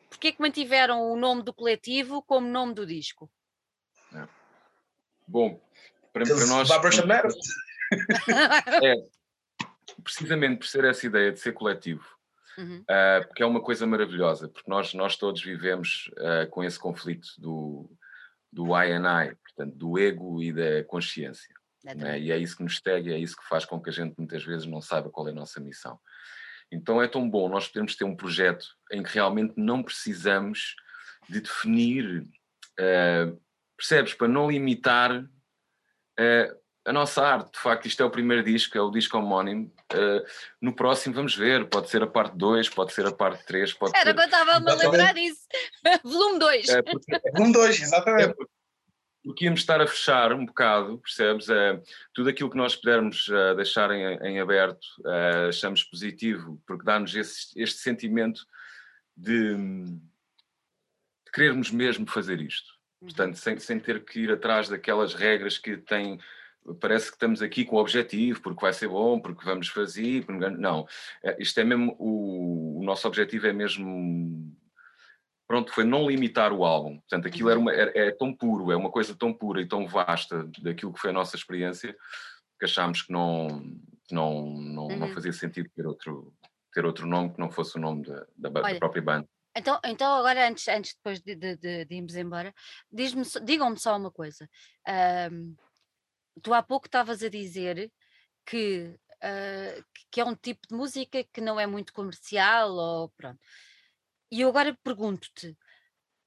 Porquê 0.09 0.31
que 0.31 0.41
mantiveram 0.41 1.03
o 1.11 1.15
nome 1.15 1.43
do 1.43 1.53
coletivo 1.53 2.23
como 2.23 2.47
nome 2.47 2.73
do 2.73 2.83
disco? 2.83 3.29
É. 4.15 4.27
Bom, 5.27 5.61
para, 6.11 6.25
para 6.25 6.47
nós... 6.47 6.67
é, 8.83 8.95
precisamente 10.03 10.57
por 10.57 10.67
ser 10.67 10.85
essa 10.85 11.05
ideia 11.05 11.31
de 11.31 11.39
ser 11.39 11.53
coletivo, 11.53 12.05
Uhum. 12.57 12.79
Uh, 12.81 13.27
porque 13.27 13.43
é 13.43 13.45
uma 13.45 13.61
coisa 13.61 13.85
maravilhosa, 13.85 14.47
porque 14.47 14.69
nós, 14.69 14.93
nós 14.93 15.15
todos 15.15 15.41
vivemos 15.41 16.09
uh, 16.13 16.49
com 16.49 16.63
esse 16.63 16.79
conflito 16.79 17.27
do, 17.37 17.89
do 18.51 18.67
I 18.75 18.91
and 18.93 19.05
I, 19.05 19.35
portanto, 19.35 19.75
do 19.75 19.99
ego 19.99 20.41
e 20.41 20.53
da 20.53 20.83
consciência. 20.85 21.53
É 21.85 22.19
E 22.19 22.31
é 22.31 22.37
isso 22.37 22.57
que 22.57 22.63
nos 22.63 22.77
segue, 22.77 23.13
é 23.13 23.17
isso 23.17 23.35
que 23.35 23.47
faz 23.47 23.65
com 23.65 23.79
que 23.79 23.89
a 23.89 23.93
gente 23.93 24.15
muitas 24.17 24.43
vezes 24.43 24.65
não 24.65 24.81
saiba 24.81 25.09
qual 25.09 25.27
é 25.27 25.31
a 25.31 25.35
nossa 25.35 25.59
missão. 25.59 25.99
Então 26.71 27.01
é 27.01 27.07
tão 27.07 27.29
bom 27.29 27.47
nós 27.47 27.67
podermos 27.67 27.95
ter 27.95 28.05
um 28.05 28.15
projeto 28.15 28.65
em 28.91 29.03
que 29.03 29.13
realmente 29.13 29.53
não 29.55 29.83
precisamos 29.83 30.75
de 31.29 31.41
definir, 31.41 32.21
uh, 32.79 33.41
percebes, 33.77 34.13
para 34.13 34.27
não 34.27 34.49
limitar 34.49 35.27
a 36.85 36.93
nossa 36.93 37.21
arte. 37.21 37.53
De 37.53 37.59
facto, 37.59 37.87
isto 37.87 38.01
é 38.03 38.05
o 38.05 38.11
primeiro 38.11 38.43
disco, 38.43 38.77
é 38.77 38.81
o 38.81 38.91
disco 38.91 39.17
homónimo. 39.17 39.71
Uh, 39.91 40.23
no 40.61 40.73
próximo 40.73 41.15
vamos 41.15 41.35
ver, 41.35 41.67
pode 41.67 41.89
ser 41.89 42.03
a 42.03 42.07
parte 42.07 42.37
2, 42.37 42.69
pode 42.69 42.93
ser 42.93 43.05
a 43.07 43.11
parte 43.11 43.45
3, 43.45 43.73
pode 43.73 43.95
Era 43.95 44.05
ser... 44.05 44.13
que 44.13 44.21
eu 44.21 44.25
estava 44.25 44.51
a 44.53 44.75
lembrar 44.75 45.13
disso. 45.13 45.41
Volume 46.03 46.39
2. 46.39 46.69
É, 46.69 46.81
Volume 47.33 47.53
2, 47.53 47.81
exatamente. 47.81 48.29
É, 48.29 48.45
porque 49.23 49.45
íamos 49.45 49.61
estar 49.61 49.81
a 49.81 49.87
fechar 49.87 50.31
um 50.33 50.45
bocado, 50.45 50.99
percebes? 50.99 51.49
É, 51.49 51.81
tudo 52.13 52.29
aquilo 52.29 52.51
que 52.51 52.57
nós 52.57 52.75
pudermos 52.75 53.27
uh, 53.29 53.55
deixar 53.55 53.89
em, 53.89 54.17
em 54.17 54.39
aberto, 54.39 54.85
uh, 54.99 55.49
achamos 55.49 55.83
positivo, 55.83 56.61
porque 56.67 56.85
dá-nos 56.85 57.15
este 57.15 57.79
sentimento 57.79 58.41
de, 59.17 59.55
de 59.55 61.31
querermos 61.33 61.71
mesmo 61.71 62.05
fazer 62.05 62.39
isto. 62.39 62.75
Uhum. 63.01 63.07
Portanto, 63.07 63.37
sem, 63.37 63.57
sem 63.57 63.79
ter 63.79 64.05
que 64.05 64.19
ir 64.19 64.31
atrás 64.31 64.69
daquelas 64.69 65.15
regras 65.15 65.57
que 65.57 65.77
têm 65.77 66.19
parece 66.73 67.07
que 67.07 67.15
estamos 67.15 67.41
aqui 67.41 67.65
com 67.65 67.75
o 67.75 67.79
objetivo, 67.79 68.41
porque 68.41 68.61
vai 68.61 68.73
ser 68.73 68.87
bom, 68.87 69.19
porque 69.19 69.45
vamos 69.45 69.67
fazer. 69.67 70.25
Não, 70.57 70.87
é, 71.23 71.35
isto 71.39 71.59
é 71.59 71.63
mesmo. 71.63 71.95
O, 71.99 72.79
o 72.79 72.83
nosso 72.83 73.07
objetivo 73.07 73.47
é 73.47 73.53
mesmo. 73.53 74.55
Pronto, 75.47 75.71
foi 75.71 75.83
não 75.83 76.09
limitar 76.09 76.51
o 76.51 76.65
álbum. 76.65 76.97
Portanto, 76.99 77.27
aquilo 77.27 77.49
era 77.49 77.59
uma, 77.59 77.71
é, 77.71 78.07
é 78.07 78.11
tão 78.11 78.33
puro, 78.33 78.71
é 78.71 78.75
uma 78.75 78.89
coisa 78.89 79.15
tão 79.15 79.31
pura 79.31 79.61
e 79.61 79.67
tão 79.67 79.87
vasta 79.87 80.49
daquilo 80.59 80.91
que 80.91 80.99
foi 80.99 81.11
a 81.11 81.13
nossa 81.13 81.35
experiência 81.35 81.95
que 82.59 82.65
achámos 82.65 83.03
que 83.03 83.11
não, 83.11 83.61
que 84.07 84.15
não, 84.15 84.49
não, 84.49 84.87
uhum. 84.87 84.97
não 84.97 85.07
fazia 85.09 85.33
sentido 85.33 85.69
ter 85.75 85.85
outro, 85.85 86.33
ter 86.73 86.83
outro 86.83 87.05
nome 87.05 87.33
que 87.33 87.39
não 87.39 87.51
fosse 87.51 87.77
o 87.77 87.81
nome 87.81 88.03
da, 88.03 88.25
da, 88.35 88.49
Olha, 88.61 88.73
da 88.73 88.79
própria 88.79 89.03
banda. 89.03 89.27
Então, 89.55 89.79
então 89.85 90.13
agora, 90.15 90.49
antes, 90.49 90.67
antes 90.67 90.95
depois 90.95 91.21
de, 91.21 91.35
de, 91.35 91.55
de, 91.57 91.85
de 91.85 91.95
irmos 91.95 92.15
embora, 92.15 92.53
digam-me 92.91 93.79
só 93.79 93.95
uma 93.95 94.11
coisa. 94.11 94.49
Um, 95.31 95.55
tu 96.41 96.53
há 96.53 96.61
pouco 96.61 96.87
estavas 96.87 97.23
a 97.23 97.29
dizer 97.29 97.91
que, 98.45 98.97
uh, 99.15 99.85
que 100.11 100.21
é 100.21 100.25
um 100.25 100.35
tipo 100.35 100.67
de 100.67 100.75
música 100.75 101.23
que 101.23 101.41
não 101.41 101.59
é 101.59 101.65
muito 101.65 101.93
comercial 101.93 102.71
ou 102.73 103.09
pronto. 103.09 103.39
E 104.31 104.41
eu 104.41 104.49
agora 104.49 104.77
pergunto-te, 104.83 105.57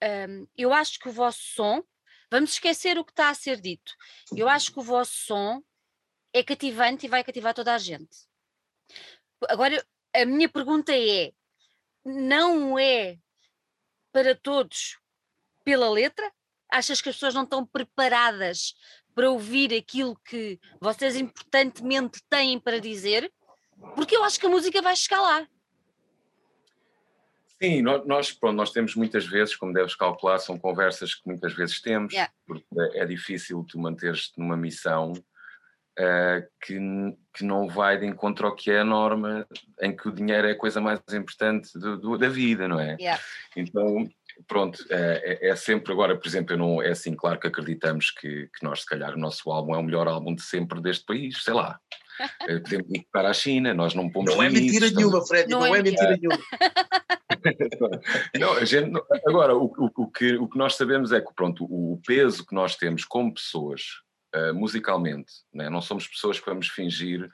um, 0.03 0.47
eu 0.57 0.73
acho 0.73 0.99
que 0.99 1.09
o 1.09 1.13
vosso 1.13 1.41
som, 1.43 1.83
vamos 2.31 2.53
esquecer 2.53 2.99
o 2.99 3.05
que 3.05 3.13
está 3.13 3.31
a 3.31 3.35
ser 3.35 3.61
dito, 3.61 3.95
eu 4.35 4.49
acho 4.49 4.73
que 4.73 4.79
o 4.79 4.83
vosso 4.83 5.13
som 5.13 5.63
é 6.33 6.43
cativante 6.43 7.07
e 7.07 7.09
vai 7.09 7.25
cativar 7.25 7.55
toda 7.55 7.75
a 7.75 7.79
gente. 7.79 8.29
Agora, 9.49 9.85
a 10.15 10.25
minha 10.25 10.49
pergunta 10.49 10.93
é: 10.95 11.33
não 12.05 12.79
é 12.79 13.19
para 14.13 14.35
todos 14.35 14.99
pela 15.65 15.91
letra? 15.91 16.33
Achas 16.71 17.01
que 17.01 17.09
as 17.09 17.17
pessoas 17.17 17.35
não 17.35 17.45
estão 17.45 17.65
preparadas 17.65 18.75
para 19.19 19.33
ouvir 19.33 19.75
aquilo 19.75 20.17
que 20.25 20.61
vocês 20.81 21.17
importantemente 21.17 22.23
têm 22.31 22.57
para 22.57 22.79
dizer, 22.79 23.29
porque 23.97 24.17
eu 24.17 24.23
acho 24.23 24.39
que 24.39 24.47
a 24.47 24.49
música 24.49 24.81
vai 24.81 24.95
chegar 24.95 25.21
lá. 25.21 25.49
Sim, 27.61 27.83
nós, 27.83 28.31
pronto, 28.31 28.55
nós 28.55 28.71
temos 28.71 28.95
muitas 28.95 29.27
vezes, 29.27 29.57
como 29.57 29.73
deves 29.73 29.97
calcular, 29.97 30.39
são 30.39 30.57
conversas 30.57 31.17
que 31.17 31.27
muitas 31.27 31.53
vezes 31.53 31.83
temos, 31.83 32.13
yeah. 32.13 32.33
porque 32.47 32.65
é 32.95 33.05
difícil 33.05 33.67
tu 33.69 33.81
manteres-te 33.81 34.39
numa 34.39 34.57
missão 34.57 35.11
uh, 35.11 36.49
que, 36.65 36.79
que 37.35 37.45
não 37.45 37.67
vai 37.69 37.99
de 37.99 38.07
encontro 38.07 38.47
ao 38.47 38.55
que 38.55 38.71
é 38.71 38.79
a 38.79 38.85
norma, 38.85 39.45
em 39.83 39.97
que 39.97 40.07
o 40.07 40.13
dinheiro 40.13 40.47
é 40.47 40.53
a 40.53 40.57
coisa 40.57 40.81
mais 40.81 41.01
importante 41.13 41.77
do, 41.77 41.99
do, 41.99 42.17
da 42.17 42.29
vida, 42.29 42.69
não 42.69 42.79
é? 42.79 42.97
Yeah. 43.01 43.21
Então, 43.57 44.09
pronto, 44.47 44.85
é, 44.91 45.39
é, 45.43 45.49
é, 45.49 45.57
sempre 45.57 45.93
agora, 45.93 46.17
por 46.17 46.27
exemplo, 46.27 46.55
eu 46.55 46.59
não, 46.59 46.83
é 46.83 46.91
assim, 46.91 47.15
claro 47.15 47.39
que 47.39 47.47
acreditamos 47.47 48.11
que, 48.11 48.49
que 48.49 48.65
nós, 48.65 48.81
se 48.81 48.87
calhar, 48.87 49.15
o 49.15 49.19
nosso 49.19 49.51
álbum 49.51 49.75
é 49.75 49.79
o 49.79 49.83
melhor 49.83 50.07
álbum 50.07 50.35
de 50.35 50.43
sempre 50.43 50.81
deste 50.81 51.05
país, 51.05 51.43
sei 51.43 51.55
lá. 51.55 51.79
Eh, 52.49 52.59
podemos 52.59 52.91
ir 52.91 53.07
para 53.13 53.31
a 53.31 53.33
China, 53.33 53.73
nós 53.73 53.95
não 53.95 54.11
pomos 54.11 54.35
Não 54.35 54.43
é 54.43 54.51
mentira 54.51 54.87
estamos... 54.87 54.95
nenhuma, 54.97 55.25
Fred, 55.25 55.49
não, 55.49 55.61
não 55.61 55.73
é, 55.73 55.79
é 55.79 55.83
mentira 55.85 56.17
nenhuma. 56.17 56.39
não, 58.35 58.53
a 58.55 58.65
gente, 58.65 59.01
agora, 59.25 59.57
o, 59.57 59.67
o, 59.67 60.03
o, 60.03 60.11
que, 60.11 60.35
o 60.35 60.49
que 60.49 60.59
nós 60.59 60.75
sabemos 60.75 61.13
é 61.13 61.21
que, 61.21 61.33
pronto, 61.33 61.63
o 61.63 62.01
peso 62.05 62.45
que 62.45 62.53
nós 62.53 62.75
temos 62.75 63.05
como 63.05 63.33
pessoas, 63.33 63.83
uh, 64.35 64.55
musicalmente, 64.55 65.33
né? 65.53 65.71
não 65.71 65.81
somos 65.81 66.07
pessoas 66.07 66.39
que 66.41 66.47
vamos 66.47 66.69
fingir 66.69 67.31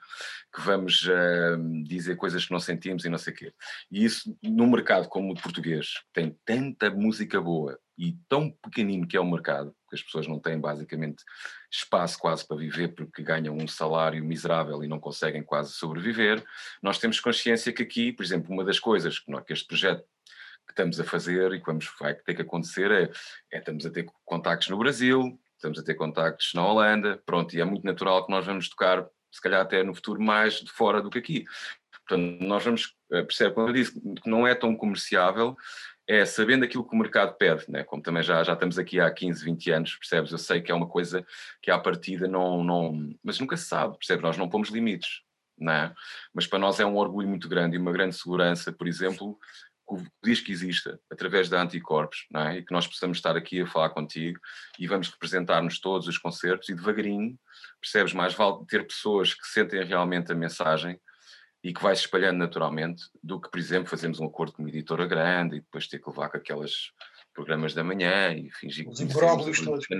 que 0.55 0.61
vamos 0.61 1.03
uh, 1.03 1.83
dizer 1.83 2.15
coisas 2.15 2.45
que 2.45 2.51
não 2.51 2.59
sentimos 2.59 3.03
e 3.03 3.09
não 3.09 3.17
sei 3.17 3.33
o 3.33 3.35
quê. 3.35 3.53
E 3.91 4.05
isso, 4.05 4.37
num 4.41 4.69
mercado 4.69 5.09
como 5.09 5.33
o 5.33 5.41
português, 5.41 5.95
tem 6.13 6.37
tanta 6.45 6.89
música 6.89 7.41
boa, 7.41 7.77
e 7.97 8.17
tão 8.27 8.51
pequenino 8.51 9.07
que 9.07 9.15
é 9.15 9.19
o 9.19 9.29
mercado, 9.29 9.73
que 9.89 9.95
as 9.95 10.03
pessoas 10.03 10.27
não 10.27 10.39
têm 10.39 10.59
basicamente 10.59 11.23
espaço 11.71 12.17
quase 12.19 12.45
para 12.45 12.57
viver 12.57 12.89
porque 12.89 13.23
ganham 13.23 13.55
um 13.55 13.67
salário 13.67 14.23
miserável 14.23 14.83
e 14.83 14.87
não 14.87 14.99
conseguem 14.99 15.43
quase 15.43 15.73
sobreviver, 15.73 16.43
nós 16.81 16.99
temos 16.99 17.19
consciência 17.19 17.71
que 17.71 17.83
aqui, 17.83 18.11
por 18.11 18.23
exemplo, 18.23 18.53
uma 18.53 18.65
das 18.65 18.79
coisas 18.79 19.19
que, 19.19 19.31
que 19.43 19.53
este 19.53 19.67
projeto 19.67 20.03
que 20.65 20.71
estamos 20.71 20.99
a 20.99 21.03
fazer 21.03 21.53
e 21.53 21.59
que 21.59 21.65
vamos, 21.65 21.89
vai 21.99 22.13
ter 22.15 22.33
que 22.33 22.41
acontecer 22.41 22.91
é, 22.91 23.09
é 23.51 23.59
estamos 23.59 23.85
a 23.85 23.91
ter 23.91 24.05
contactos 24.25 24.67
no 24.69 24.77
Brasil, 24.77 25.39
estamos 25.53 25.79
a 25.79 25.83
ter 25.83 25.95
contactos 25.95 26.51
na 26.53 26.65
Holanda, 26.65 27.21
pronto, 27.25 27.55
e 27.55 27.61
é 27.61 27.65
muito 27.65 27.85
natural 27.85 28.25
que 28.25 28.31
nós 28.31 28.45
vamos 28.45 28.67
tocar, 28.67 29.07
se 29.35 29.41
calhar 29.41 29.61
até 29.61 29.83
no 29.83 29.93
futuro, 29.93 30.21
mais 30.21 30.61
de 30.61 30.71
fora 30.71 31.01
do 31.01 31.09
que 31.09 31.19
aqui. 31.19 31.45
Portanto, 32.07 32.41
nós 32.41 32.63
vamos, 32.63 32.95
eh, 33.11 33.23
percebe, 33.23 33.53
quando 33.53 33.69
eu 33.69 33.73
disse 33.73 33.99
que 33.99 34.29
não 34.29 34.47
é 34.47 34.55
tão 34.55 34.75
comerciável, 34.75 35.57
é 36.07 36.23
sabendo 36.23 36.63
aquilo 36.63 36.87
que 36.87 36.95
o 36.95 36.97
mercado 36.97 37.35
pede, 37.35 37.65
né? 37.67 37.83
como 37.83 38.01
também 38.01 38.23
já, 38.23 38.43
já 38.43 38.53
estamos 38.53 38.79
aqui 38.79 38.99
há 38.99 39.11
15, 39.11 39.43
20 39.43 39.71
anos, 39.71 39.95
percebes? 39.95 40.31
Eu 40.31 40.37
sei 40.37 40.61
que 40.61 40.71
é 40.71 40.75
uma 40.75 40.87
coisa 40.87 41.25
que 41.61 41.69
à 41.69 41.77
partida 41.77 42.27
não, 42.27 42.63
não 42.63 43.09
mas 43.23 43.39
nunca 43.39 43.57
se 43.57 43.65
sabe, 43.65 43.97
percebes? 43.97 44.23
Nós 44.23 44.37
não 44.37 44.47
pomos 44.47 44.69
limites, 44.69 45.21
não 45.57 45.73
é? 45.73 45.93
Mas 46.33 46.47
para 46.47 46.59
nós 46.59 46.79
é 46.79 46.85
um 46.85 46.95
orgulho 46.95 47.27
muito 47.27 47.49
grande 47.49 47.75
e 47.75 47.79
uma 47.79 47.91
grande 47.91 48.15
segurança, 48.15 48.71
por 48.71 48.87
exemplo, 48.87 49.37
que 49.87 49.95
o 49.95 50.03
disco 50.23 50.51
exista 50.51 50.99
através 51.11 51.49
da 51.49 51.61
Anticorpos, 51.61 52.25
não 52.31 52.41
é? 52.41 52.57
E 52.57 52.65
que 52.65 52.73
nós 52.73 52.87
possamos 52.87 53.17
estar 53.17 53.35
aqui 53.35 53.61
a 53.61 53.67
falar 53.67 53.89
contigo 53.89 54.39
e 54.79 54.87
vamos 54.87 55.09
representar-nos 55.09 55.79
todos 55.79 56.07
os 56.07 56.17
concertos 56.17 56.69
e 56.69 56.75
devagarinho, 56.75 57.37
percebes? 57.79 58.13
Mais 58.13 58.33
vale 58.33 58.65
ter 58.67 58.85
pessoas 58.85 59.33
que 59.33 59.47
sentem 59.47 59.83
realmente 59.83 60.31
a 60.31 60.35
mensagem 60.35 60.99
e 61.63 61.73
que 61.73 61.81
vai 61.81 61.95
se 61.95 62.01
espalhando 62.01 62.37
naturalmente, 62.37 63.03
do 63.23 63.41
que, 63.41 63.49
por 63.49 63.59
exemplo, 63.59 63.89
fazermos 63.89 64.19
um 64.19 64.25
acordo 64.25 64.53
com 64.53 64.61
uma 64.61 64.69
editora 64.69 65.07
grande 65.07 65.57
e 65.57 65.61
depois 65.61 65.87
ter 65.87 65.97
que 65.97 66.07
levar 66.07 66.29
com 66.29 66.37
aquelas 66.37 66.91
programas 67.33 67.73
da 67.73 67.83
manhã 67.83 68.33
e 68.33 68.49
fingir 68.51 68.85
que 68.87 69.03
imbróglios 69.03 69.59
todos. 69.61 69.85
E 69.89 69.95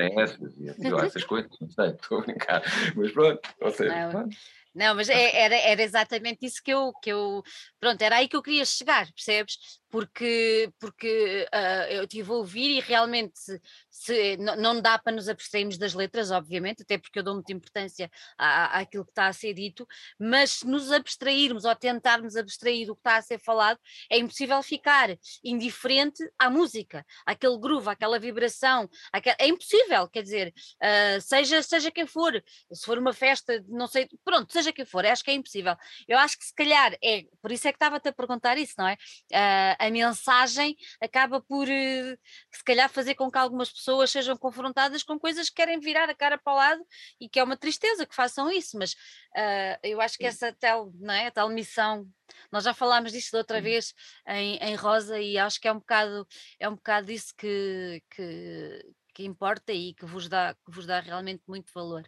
essas 1.05 1.23
coisas, 1.23 1.51
não 1.59 1.69
sei, 1.69 1.89
estou 1.89 2.19
a 2.19 2.21
brincar. 2.21 2.61
Mas 2.95 3.11
pronto, 3.11 3.41
ou 3.59 3.71
seja, 3.71 4.13
não, 4.13 4.29
não 4.75 4.95
mas 4.95 5.09
é, 5.09 5.35
era, 5.35 5.55
era 5.55 5.81
exatamente 5.81 6.45
isso 6.45 6.61
que 6.63 6.71
eu, 6.71 6.91
que 7.01 7.11
eu. 7.11 7.41
Pronto, 7.79 8.01
era 8.01 8.17
aí 8.17 8.27
que 8.27 8.35
eu 8.35 8.43
queria 8.43 8.65
chegar, 8.65 9.11
percebes? 9.13 9.57
porque, 9.95 10.69
porque 10.77 11.47
uh, 11.53 11.89
eu 11.89 12.03
estive 12.03 12.29
a 12.29 12.33
ouvir 12.33 12.69
e 12.69 12.79
realmente 12.81 13.39
se, 13.39 13.61
se, 13.89 14.35
não 14.37 14.81
dá 14.81 14.99
para 14.99 15.15
nos 15.15 15.29
abstrairmos 15.29 15.77
das 15.77 15.93
letras, 15.93 16.31
obviamente, 16.31 16.81
até 16.81 16.97
porque 16.97 17.17
eu 17.17 17.23
dou 17.23 17.35
muita 17.35 17.53
importância 17.53 18.11
à, 18.37 18.81
àquilo 18.81 19.05
que 19.05 19.11
está 19.11 19.27
a 19.27 19.31
ser 19.31 19.53
dito, 19.53 19.87
mas 20.19 20.51
se 20.51 20.67
nos 20.67 20.91
abstrairmos 20.91 21.63
ou 21.63 21.73
tentarmos 21.77 22.35
abstrair 22.35 22.85
do 22.85 22.93
que 22.93 22.99
está 22.99 23.15
a 23.15 23.21
ser 23.21 23.39
falado, 23.39 23.79
é 24.11 24.17
impossível 24.17 24.61
ficar 24.61 25.17
indiferente 25.41 26.21
à 26.37 26.49
música, 26.49 27.05
àquele 27.25 27.57
groove, 27.57 27.87
àquela 27.87 28.19
vibração, 28.19 28.89
àquela, 29.13 29.37
é 29.39 29.47
impossível, 29.47 30.09
quer 30.09 30.23
dizer, 30.23 30.53
uh, 30.83 31.21
seja, 31.21 31.63
seja 31.63 31.89
quem 31.89 32.05
for, 32.05 32.33
se 32.73 32.85
for 32.85 32.97
uma 32.97 33.13
festa, 33.13 33.63
não 33.69 33.87
sei, 33.87 34.09
pronto, 34.25 34.51
seja 34.51 34.64
quem 34.73 34.85
for, 34.85 35.05
acho 35.05 35.23
que 35.23 35.31
é 35.31 35.33
impossível. 35.33 35.75
Eu 36.07 36.17
acho 36.17 36.37
que 36.37 36.45
se 36.45 36.53
calhar 36.53 36.95
é, 37.03 37.23
por 37.41 37.51
isso 37.51 37.67
é 37.67 37.71
que 37.71 37.77
estava-te 37.77 38.09
a 38.09 38.13
perguntar 38.13 38.57
isso, 38.57 38.73
não 38.77 38.87
é? 38.87 38.93
Uh, 39.31 39.75
a 39.79 39.89
mensagem 39.89 40.75
acaba 41.01 41.41
por, 41.41 41.67
eh, 41.69 42.17
se 42.51 42.63
calhar, 42.63 42.89
fazer 42.89 43.15
com 43.15 43.29
que 43.29 43.37
algumas 43.37 43.71
pessoas 43.71 44.11
sejam 44.11 44.37
confrontadas 44.37 45.03
com 45.03 45.19
coisas 45.19 45.49
que 45.49 45.55
querem 45.55 45.79
virar 45.79 46.09
a 46.09 46.15
cara 46.15 46.37
para 46.37 46.53
o 46.53 46.55
lado 46.55 46.85
e 47.19 47.29
que 47.29 47.39
é 47.39 47.43
uma 47.43 47.57
tristeza 47.57 48.05
que 48.05 48.15
façam 48.15 48.51
isso, 48.51 48.77
mas 48.77 48.93
uh, 48.93 49.79
eu 49.83 50.01
acho 50.01 50.17
que 50.17 50.25
essa 50.25 50.53
tal, 50.53 50.91
não 50.95 51.13
é, 51.13 51.31
tal 51.31 51.49
missão, 51.49 52.07
nós 52.51 52.63
já 52.63 52.73
falámos 52.73 53.11
disto 53.11 53.31
da 53.33 53.39
outra 53.39 53.61
vez 53.61 53.93
em, 54.27 54.57
em 54.57 54.75
Rosa 54.75 55.19
e 55.19 55.37
acho 55.37 55.59
que 55.59 55.67
é 55.67 55.71
um 55.71 55.79
bocado, 55.79 56.27
é 56.59 56.67
um 56.67 56.75
bocado 56.75 57.11
isso 57.11 57.33
que, 57.37 58.01
que, 58.09 58.93
que 59.13 59.23
importa 59.23 59.71
e 59.71 59.93
que 59.93 60.05
vos 60.05 60.27
dá, 60.27 60.53
que 60.53 60.71
vos 60.71 60.85
dá 60.85 60.99
realmente 60.99 61.43
muito 61.47 61.71
valor. 61.73 62.03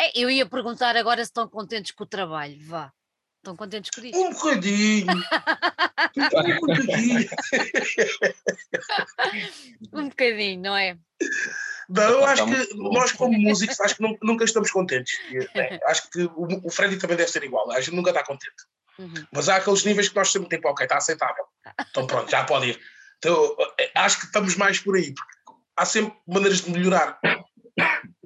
É, 0.00 0.18
eu 0.18 0.30
ia 0.30 0.46
perguntar 0.46 0.96
agora 0.96 1.22
se 1.22 1.28
estão 1.28 1.46
contentes 1.46 1.92
com 1.92 2.04
o 2.04 2.06
trabalho, 2.06 2.56
vá. 2.62 2.90
Estão 3.36 3.54
contentes 3.54 3.90
com 3.90 4.00
isso? 4.00 4.16
Um 4.18 4.32
bocadinho. 4.32 5.12
um 6.16 6.60
bocadinho. 6.66 7.28
um 9.92 10.08
bocadinho, 10.08 10.62
não 10.62 10.74
é? 10.74 10.96
Não, 11.86 12.02
eu 12.02 12.24
acho 12.24 12.46
que 12.46 12.74
nós, 12.76 13.12
como 13.12 13.38
músicos, 13.38 13.78
acho 13.80 13.96
que 13.96 14.18
nunca 14.22 14.44
estamos 14.44 14.70
contentes. 14.70 15.12
É, 15.54 15.78
acho 15.86 16.10
que 16.10 16.22
o, 16.22 16.66
o 16.66 16.70
Freddy 16.70 16.96
também 16.98 17.16
deve 17.16 17.30
ser 17.30 17.44
igual. 17.44 17.70
A 17.70 17.80
gente 17.80 17.94
nunca 17.94 18.10
está 18.10 18.24
contente. 18.24 18.64
Uhum. 18.98 19.26
Mas 19.32 19.50
há 19.50 19.56
aqueles 19.56 19.84
níveis 19.84 20.08
que 20.08 20.16
nós 20.16 20.32
sempre 20.32 20.48
temos, 20.48 20.64
ok, 20.70 20.84
está 20.84 20.96
aceitável. 20.96 21.44
Então 21.90 22.06
pronto, 22.06 22.30
já 22.30 22.44
pode 22.44 22.70
ir. 22.70 22.80
Então, 23.18 23.54
é, 23.78 23.90
acho 23.96 24.20
que 24.20 24.26
estamos 24.26 24.56
mais 24.56 24.78
por 24.78 24.96
aí. 24.96 25.12
Porque 25.12 25.60
há 25.76 25.84
sempre 25.84 26.16
maneiras 26.26 26.62
de 26.62 26.70
melhorar. 26.70 27.18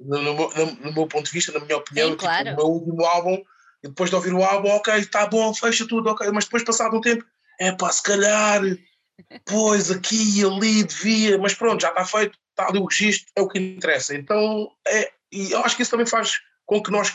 No, 0.05 0.21
no, 0.21 0.33
no, 0.33 0.65
no 0.81 0.93
meu 0.93 1.07
ponto 1.07 1.25
de 1.25 1.31
vista, 1.31 1.51
na 1.51 1.59
minha 1.59 1.77
opinião, 1.77 2.11
Sim, 2.11 2.17
claro. 2.17 2.49
tipo, 2.49 2.61
o 2.61 2.65
meu 2.65 2.73
último 2.73 3.05
álbum 3.05 3.43
e 3.83 3.87
depois 3.87 4.09
de 4.09 4.15
ouvir 4.15 4.33
o 4.33 4.43
álbum, 4.43 4.69
ok, 4.69 4.95
está 4.95 5.27
bom, 5.27 5.53
fecha 5.53 5.87
tudo, 5.87 6.09
ok, 6.09 6.29
mas 6.31 6.45
depois 6.45 6.63
passado 6.63 6.97
um 6.97 7.01
tempo, 7.01 7.23
é 7.59 7.71
pá, 7.71 7.91
se 7.91 8.01
calhar, 8.01 8.61
pois 9.45 9.91
aqui 9.91 10.39
e 10.39 10.43
ali 10.43 10.83
devia, 10.83 11.37
mas 11.37 11.53
pronto, 11.53 11.81
já 11.81 11.89
está 11.89 12.03
feito, 12.03 12.37
está 12.49 12.67
ali 12.67 12.79
o 12.79 12.85
registro, 12.85 13.31
é 13.35 13.41
o 13.41 13.47
que 13.47 13.59
interessa. 13.59 14.15
Então, 14.15 14.71
é, 14.87 15.11
e 15.31 15.51
eu 15.51 15.59
acho 15.59 15.75
que 15.75 15.83
isso 15.83 15.91
também 15.91 16.07
faz 16.07 16.39
com 16.65 16.81
que 16.81 16.91
nós 16.91 17.13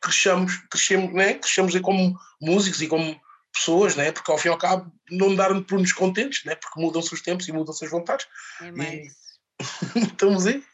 cresçamos, 0.00 0.56
crescemos, 0.70 1.12
né? 1.12 1.34
crescemos 1.34 1.78
como 1.80 2.18
músicos 2.40 2.80
e 2.80 2.88
como 2.88 3.20
pessoas, 3.52 3.94
né? 3.94 4.12
porque 4.12 4.30
ao 4.30 4.38
fim 4.38 4.48
e 4.48 4.50
ao 4.52 4.58
cabo 4.58 4.90
não 5.10 5.34
dar 5.34 5.48
por 5.62 5.78
nos 5.78 5.92
contentes, 5.92 6.44
né? 6.44 6.54
porque 6.54 6.80
mudam-se 6.80 7.12
os 7.12 7.20
tempos 7.20 7.46
e 7.46 7.52
mudam-se 7.52 7.84
as 7.84 7.90
vontades. 7.90 8.26
É 8.62 8.70
mais. 8.70 8.90
E... 8.90 9.08
Estamos 10.00 10.46
aí. 10.46 10.64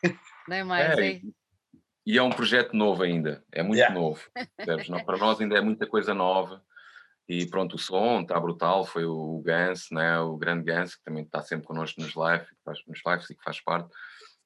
É 0.50 0.64
mais, 0.64 0.98
é. 0.98 1.20
E 2.04 2.18
é 2.18 2.22
um 2.22 2.30
projeto 2.30 2.74
novo 2.76 3.02
ainda, 3.02 3.44
é 3.52 3.62
muito 3.62 3.78
yeah. 3.78 3.94
novo. 3.94 4.20
para 5.04 5.18
nós 5.18 5.40
ainda 5.40 5.56
é 5.56 5.60
muita 5.60 5.86
coisa 5.86 6.12
nova. 6.12 6.62
E 7.28 7.46
pronto, 7.46 7.76
o 7.76 7.78
som 7.78 8.20
está 8.20 8.38
brutal. 8.38 8.84
Foi 8.84 9.04
o 9.04 9.40
Gans, 9.44 9.88
né? 9.92 10.18
o 10.18 10.36
grande 10.36 10.64
Gans, 10.64 10.96
que 10.96 11.04
também 11.04 11.22
está 11.22 11.40
sempre 11.40 11.66
connosco 11.66 12.00
nos, 12.00 12.14
live, 12.14 12.44
nos 12.86 13.00
lives 13.06 13.30
e 13.30 13.36
que 13.36 13.44
faz 13.44 13.60
parte. 13.60 13.88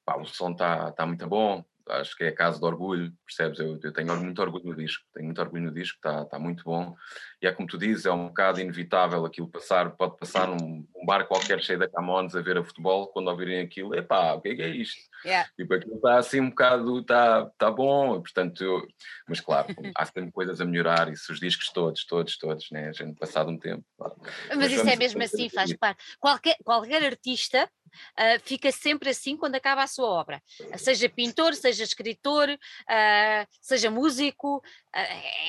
Pá, 0.05 0.15
o 0.15 0.25
som 0.25 0.51
está 0.51 0.91
tá 0.91 1.05
muito 1.05 1.27
bom 1.27 1.65
acho 1.89 2.15
que 2.15 2.23
é 2.23 2.31
caso 2.31 2.59
de 2.59 2.65
orgulho, 2.65 3.13
percebes? 3.25 3.59
Eu, 3.59 3.79
eu, 3.81 3.91
tenho 3.93 4.15
muito 4.17 4.41
orgulho 4.41 4.65
no 4.65 4.75
disco, 4.75 5.03
tenho 5.13 5.25
muito 5.25 5.41
orgulho 5.41 5.63
no 5.63 5.71
disco, 5.71 5.97
está 5.97 6.25
tá 6.25 6.39
muito 6.39 6.63
bom. 6.63 6.95
E 7.41 7.47
é 7.47 7.51
como 7.51 7.67
tu 7.67 7.77
dizes, 7.77 8.05
é 8.05 8.11
um 8.11 8.27
bocado 8.27 8.59
inevitável 8.59 9.25
aquilo 9.25 9.47
passar, 9.47 9.91
pode 9.91 10.17
passar 10.17 10.47
num 10.47 10.87
um 10.95 11.05
bar 11.05 11.27
qualquer 11.27 11.61
cheio 11.61 11.79
de 11.79 11.87
Camões 11.87 12.35
a 12.35 12.41
ver 12.41 12.57
a 12.57 12.63
futebol, 12.63 13.07
quando 13.07 13.29
ouvirem 13.29 13.61
aquilo, 13.61 13.95
epá, 13.95 14.33
o 14.33 14.41
que 14.41 14.49
é, 14.49 14.55
que 14.55 14.61
é 14.61 14.69
isto? 14.69 14.99
Yeah. 15.23 15.49
Tipo, 15.55 15.73
aquilo 15.75 15.95
está 15.95 16.17
assim 16.17 16.39
um 16.39 16.49
bocado, 16.49 16.99
está 16.99 17.45
tá 17.57 17.71
bom, 17.71 18.19
portanto, 18.21 18.63
eu, 18.63 18.87
mas 19.27 19.39
claro, 19.39 19.67
há 19.95 20.05
sempre 20.05 20.31
coisas 20.31 20.59
a 20.59 20.65
melhorar, 20.65 21.11
isso 21.11 21.31
os 21.31 21.39
discos 21.39 21.69
todos, 21.71 22.05
todos, 22.05 22.37
todos, 22.37 22.71
né? 22.71 22.89
A 22.89 22.91
gente 22.91 23.17
passado 23.17 23.49
um 23.49 23.57
tempo. 23.57 23.83
Claro. 23.97 24.15
Mas, 24.49 24.57
mas 24.57 24.71
isso 24.71 24.89
é 24.89 24.95
mesmo 24.95 25.21
assim, 25.21 25.49
faz 25.49 25.73
parte. 25.73 26.03
Qualquer, 26.19 26.55
qualquer 26.63 27.03
artista 27.03 27.69
uh, 28.17 28.39
fica 28.43 28.71
sempre 28.71 29.09
assim 29.09 29.35
quando 29.37 29.55
acaba 29.55 29.83
a 29.83 29.87
sua 29.87 30.07
obra. 30.07 30.41
Seja 30.77 31.09
pintor, 31.09 31.53
seja 31.55 31.83
escritor, 31.83 32.49
uh, 32.49 33.47
seja 33.61 33.89
músico, 33.89 34.57
uh, 34.57 34.61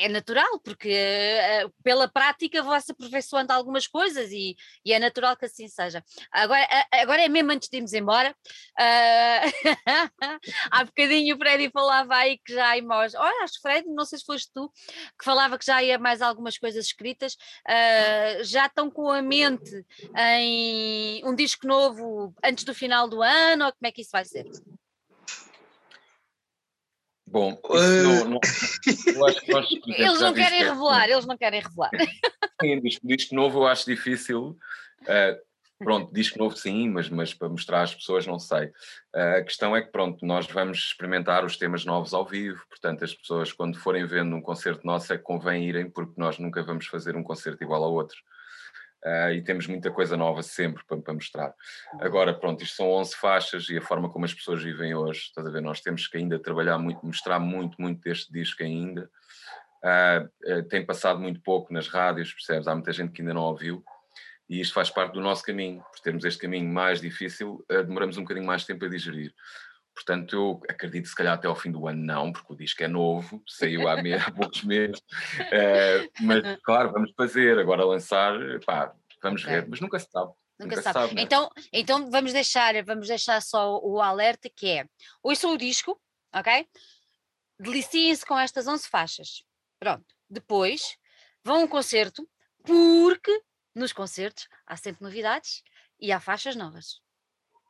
é 0.01 0.09
natural, 0.09 0.61
porque 0.61 0.95
pela 1.83 2.09
prática 2.09 2.63
vai-se 2.63 2.93
aperfeiçoando 2.93 3.53
algumas 3.53 3.87
coisas 3.87 4.31
e, 4.31 4.57
e, 4.85 4.93
é 4.93 4.99
natural 4.99 5.37
que 5.37 5.47
assim 5.47 5.69
seja. 5.69 6.03
Agora, 6.31 6.67
agora 6.93 7.23
é 7.23 7.29
mesmo 7.29 7.53
antes 7.53 7.69
de 7.69 7.77
irmos 7.77 7.93
embora. 7.93 8.35
há 10.71 10.85
bocadinho 10.85 11.35
o 11.35 11.39
Freddy 11.39 11.71
falava 11.71 12.15
aí 12.15 12.39
que 12.39 12.53
já 12.53 12.77
há 12.77 12.83
mais. 12.83 13.15
Olha, 13.15 13.45
acho 13.45 13.61
que 13.61 13.83
não 13.83 14.05
sei 14.05 14.19
se 14.19 14.25
foste 14.25 14.51
tu, 14.53 14.71
que 15.19 15.25
falava 15.25 15.59
que 15.59 15.67
já 15.67 15.83
ia 15.83 15.99
mais 15.99 16.23
algumas 16.23 16.59
coisas 16.59 16.87
escritas. 16.87 17.37
já 18.43 18.67
estão 18.67 18.91
com 18.91 19.11
a 19.11 19.23
mente 19.23 19.85
em 20.17 21.25
um 21.25 21.35
disco 21.35 21.67
novo 21.67 22.35
antes 22.45 22.65
do 22.65 22.75
final 22.75 23.09
do 23.09 23.23
ano, 23.23 23.67
ou 23.67 23.73
como 23.73 23.87
é 23.87 23.93
que 23.93 24.03
isso 24.03 24.11
vai 24.13 24.25
ser? 24.25 24.47
Bom, 27.31 27.61
não, 28.03 28.25
não, 28.25 28.41
eu 29.15 29.27
acho 29.27 29.41
que 29.43 29.53
nós, 29.53 29.67
eles 29.87 30.21
não 30.21 30.33
querem 30.33 30.65
revelar, 30.65 31.11
eles 31.11 31.27
não 31.27 31.37
querem 31.37 31.61
revelar. 31.61 31.91
Sim, 32.61 32.81
disco, 32.81 33.07
disco 33.07 33.35
novo 33.35 33.59
eu 33.59 33.67
acho 33.67 33.85
difícil. 33.85 34.57
Uh, 35.03 35.39
pronto, 35.79 36.13
disco 36.13 36.39
novo 36.39 36.57
sim, 36.57 36.89
mas, 36.89 37.11
mas 37.11 37.35
para 37.35 37.51
mostrar 37.51 37.83
às 37.83 37.95
pessoas 37.95 38.27
não 38.27 38.39
sei. 38.39 38.69
Uh, 39.15 39.39
a 39.39 39.43
questão 39.43 39.77
é 39.77 39.83
que 39.83 39.93
pronto, 39.93 40.25
nós 40.25 40.47
vamos 40.47 40.79
experimentar 40.79 41.45
os 41.45 41.59
temas 41.59 41.85
novos 41.85 42.15
ao 42.15 42.25
vivo, 42.25 42.65
portanto 42.67 43.05
as 43.05 43.15
pessoas 43.15 43.53
quando 43.53 43.79
forem 43.79 44.07
vendo 44.07 44.35
um 44.35 44.41
concerto 44.41 44.87
nosso 44.87 45.13
é 45.13 45.19
que 45.19 45.23
convém 45.23 45.69
irem, 45.69 45.91
porque 45.91 46.15
nós 46.17 46.39
nunca 46.39 46.63
vamos 46.63 46.87
fazer 46.87 47.15
um 47.15 47.23
concerto 47.23 47.63
igual 47.63 47.85
ao 47.85 47.93
outro. 47.93 48.17
Uh, 49.05 49.31
e 49.33 49.43
temos 49.43 49.67
muita 49.69 49.93
coisa 49.93 50.17
nova 50.17 50.43
sempre 50.43 50.83
para, 50.85 51.01
para, 51.01 51.15
mostrar. 51.15 51.55
Agora, 52.01 52.35
pronto, 52.35 52.65
isto 52.65 52.77
são 52.77 52.91
11 52.91 53.15
faixas 53.17 53.69
e 53.69 53.79
a 53.79 53.81
forma 53.83 54.11
como 54.11 54.25
as 54.25 54.35
pessoas 54.35 54.63
vivem 54.63 54.93
hoje, 54.95 55.21
estás 55.21 55.47
a 55.47 55.51
ver? 55.51 55.63
Nós 55.63 55.81
temos 55.81 56.09
que 56.09 56.19
ainda 56.19 56.39
trabalhar 56.39 56.79
muito, 56.79 57.07
mostrar 57.07 57.39
muito, 57.39 57.81
muito 57.81 58.01
deste 58.01 58.33
disco 58.33 58.63
ainda. 58.63 59.09
Uh, 59.85 60.53
uh, 60.53 60.63
tem 60.65 60.85
passado 60.85 61.21
muito 61.21 61.41
pouco 61.41 61.73
nas 61.73 61.87
rádios, 61.87 62.33
percebes? 62.33 62.67
Há 62.67 62.75
muita 62.75 62.93
gente 62.93 63.13
que 63.13 63.23
ainda 63.23 63.35
não 63.35 63.43
ouviu. 63.43 63.85
E 64.49 64.61
isto 64.61 64.75
faz 64.75 64.91
parte 64.91 65.13
do 65.13 65.21
nosso 65.21 65.45
caminho. 65.45 65.81
Por 65.93 66.01
termos 66.01 66.25
este 66.25 66.41
caminho 66.41 66.69
mais 66.69 67.01
difícil, 67.01 67.65
uh, 67.71 67.85
demoramos 67.85 68.17
um 68.17 68.23
bocadinho 68.23 68.47
mais 68.47 68.65
tempo 68.65 68.85
a 68.85 68.89
digerir. 68.89 69.33
Portanto, 69.99 70.37
eu 70.37 70.63
acredito 70.69 71.09
se 71.09 71.15
calhar 71.15 71.35
até 71.35 71.49
ao 71.49 71.57
fim 71.57 71.73
do 71.73 71.89
ano 71.89 72.01
não, 72.01 72.33
porque 72.33 72.53
o 72.53 72.57
disco 72.57 72.85
é 72.85 72.87
novo, 72.87 73.43
saiu 73.49 73.89
há, 73.89 73.95
há 74.25 74.31
poucos 74.31 74.63
meses. 74.63 75.01
Uh, 75.01 76.09
mas 76.21 76.61
claro, 76.63 76.93
vamos 76.93 77.13
fazer, 77.17 77.59
agora 77.59 77.85
lançar, 77.85 78.33
pá, 78.65 78.95
vamos 79.21 79.43
okay. 79.43 79.55
ver, 79.57 79.69
mas 79.69 79.81
nunca 79.81 79.99
se 79.99 80.09
sabe. 80.09 80.33
Nunca, 80.57 80.77
nunca 80.77 80.83
sabe. 80.83 80.99
sabe 81.01 81.15
né? 81.17 81.23
então, 81.23 81.51
então 81.73 82.11
vamos 82.13 82.33
deixar, 82.33 82.81
vamos 82.85 83.09
deixar 83.09 83.43
só 83.43 83.81
o 83.81 84.01
alerta 84.01 84.49
que 84.49 84.69
é, 84.69 84.87
ouçam 85.21 85.53
o 85.53 85.59
disco, 85.59 86.01
ok? 86.33 86.65
Deliciem-se 87.59 88.25
com 88.25 88.39
estas 88.39 88.69
11 88.69 88.89
faixas. 88.89 89.43
Pronto. 89.81 90.07
Depois 90.31 90.97
vão 91.43 91.57
a 91.57 91.65
um 91.65 91.69
concerto, 91.69 92.29
porque 92.65 93.37
nos 93.75 93.93
concertos 93.93 94.47
há 94.65 94.77
sempre 94.77 95.03
novidades 95.03 95.65
e 96.01 96.13
há 96.13 96.21
faixas 96.21 96.55
novas. 96.55 97.01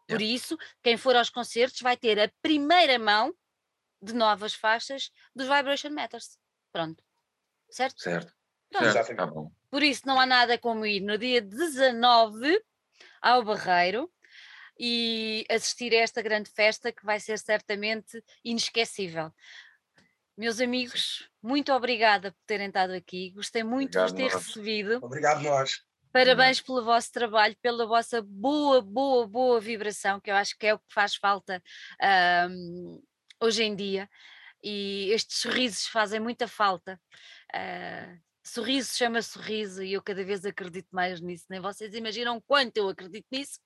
Por 0.08 0.22
isso, 0.22 0.56
quem 0.82 0.96
for 0.96 1.14
aos 1.14 1.28
concertos 1.28 1.80
vai 1.80 1.96
ter 1.96 2.18
a 2.18 2.32
primeira 2.40 2.98
mão 2.98 3.34
de 4.00 4.14
novas 4.14 4.54
faixas 4.54 5.10
dos 5.34 5.46
Vibration 5.46 5.90
Matters. 5.90 6.38
Pronto. 6.72 7.04
Certo? 7.70 8.00
Certo. 8.00 8.32
Pronto. 8.70 8.92
certo. 8.92 9.16
Tá 9.16 9.26
bom. 9.26 9.50
Por 9.70 9.82
isso, 9.82 10.06
não 10.06 10.18
há 10.18 10.24
nada 10.24 10.56
como 10.56 10.86
ir 10.86 11.00
no 11.00 11.18
dia 11.18 11.42
19 11.42 12.58
ao 13.20 13.44
Barreiro 13.44 14.10
e 14.78 15.44
assistir 15.50 15.92
a 15.92 15.98
esta 15.98 16.22
grande 16.22 16.50
festa 16.50 16.92
que 16.92 17.04
vai 17.04 17.20
ser 17.20 17.38
certamente 17.38 18.22
inesquecível. 18.44 19.32
Meus 20.36 20.60
amigos, 20.60 21.28
muito 21.42 21.72
obrigada 21.72 22.30
por 22.30 22.40
terem 22.46 22.68
estado 22.68 22.92
aqui. 22.92 23.30
Gostei 23.32 23.64
muito 23.64 23.98
Obrigado, 23.98 24.16
de 24.16 24.22
vos 24.22 24.30
ter 24.30 24.36
nós. 24.36 24.46
recebido. 24.46 24.98
Obrigado, 25.02 25.42
nós. 25.42 25.84
Parabéns 26.12 26.60
pelo 26.60 26.84
vosso 26.84 27.12
trabalho, 27.12 27.56
pela 27.60 27.86
vossa 27.86 28.22
boa, 28.22 28.80
boa, 28.80 29.26
boa 29.26 29.60
vibração, 29.60 30.20
que 30.20 30.30
eu 30.30 30.36
acho 30.36 30.56
que 30.56 30.66
é 30.66 30.74
o 30.74 30.78
que 30.78 30.92
faz 30.92 31.14
falta 31.14 31.62
um, 32.50 33.02
hoje 33.40 33.62
em 33.62 33.74
dia. 33.76 34.08
E 34.62 35.10
estes 35.12 35.38
sorrisos 35.38 35.86
fazem 35.86 36.18
muita 36.18 36.48
falta. 36.48 37.00
Uh, 37.54 38.20
sorriso 38.42 38.96
chama 38.96 39.22
sorriso 39.22 39.82
e 39.82 39.92
eu 39.92 40.02
cada 40.02 40.24
vez 40.24 40.44
acredito 40.44 40.88
mais 40.90 41.20
nisso. 41.20 41.44
Nem 41.48 41.60
vocês 41.60 41.94
imaginam 41.94 42.40
quanto 42.40 42.76
eu 42.78 42.88
acredito 42.88 43.26
nisso. 43.30 43.60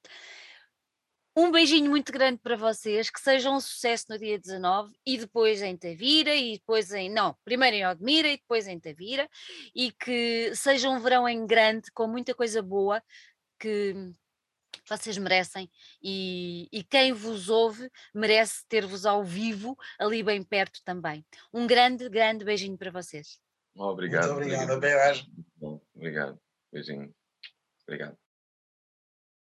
Um 1.34 1.50
beijinho 1.50 1.90
muito 1.90 2.12
grande 2.12 2.38
para 2.38 2.56
vocês, 2.56 3.08
que 3.08 3.20
sejam 3.20 3.56
um 3.56 3.60
sucesso 3.60 4.06
no 4.10 4.18
dia 4.18 4.38
19 4.38 4.94
e 5.06 5.16
depois 5.16 5.62
em 5.62 5.76
Tavira 5.76 6.34
e 6.34 6.58
depois 6.58 6.92
em. 6.92 7.08
Não, 7.10 7.34
primeiro 7.44 7.76
em 7.76 7.86
Odmira 7.86 8.28
e 8.28 8.36
depois 8.36 8.68
em 8.68 8.78
Tavira 8.78 9.28
e 9.74 9.90
que 9.90 10.54
seja 10.54 10.90
um 10.90 11.00
verão 11.00 11.26
em 11.26 11.46
grande, 11.46 11.90
com 11.92 12.06
muita 12.06 12.34
coisa 12.34 12.60
boa 12.60 13.02
que 13.58 14.12
vocês 14.88 15.16
merecem 15.16 15.70
e, 16.02 16.68
e 16.70 16.82
quem 16.82 17.12
vos 17.12 17.48
ouve 17.48 17.90
merece 18.14 18.66
ter-vos 18.68 19.06
ao 19.06 19.24
vivo 19.24 19.76
ali 19.98 20.22
bem 20.22 20.42
perto 20.42 20.80
também. 20.84 21.24
Um 21.52 21.66
grande, 21.66 22.08
grande 22.08 22.44
beijinho 22.44 22.76
para 22.76 22.90
vocês. 22.90 23.40
Obrigado. 23.74 24.34
Muito 24.34 24.46
obrigado, 24.46 24.70
obrigado. 24.70 25.26
Bom, 25.56 25.80
obrigado. 25.94 26.38
Beijinho. 26.70 27.14
Obrigado. 27.86 28.21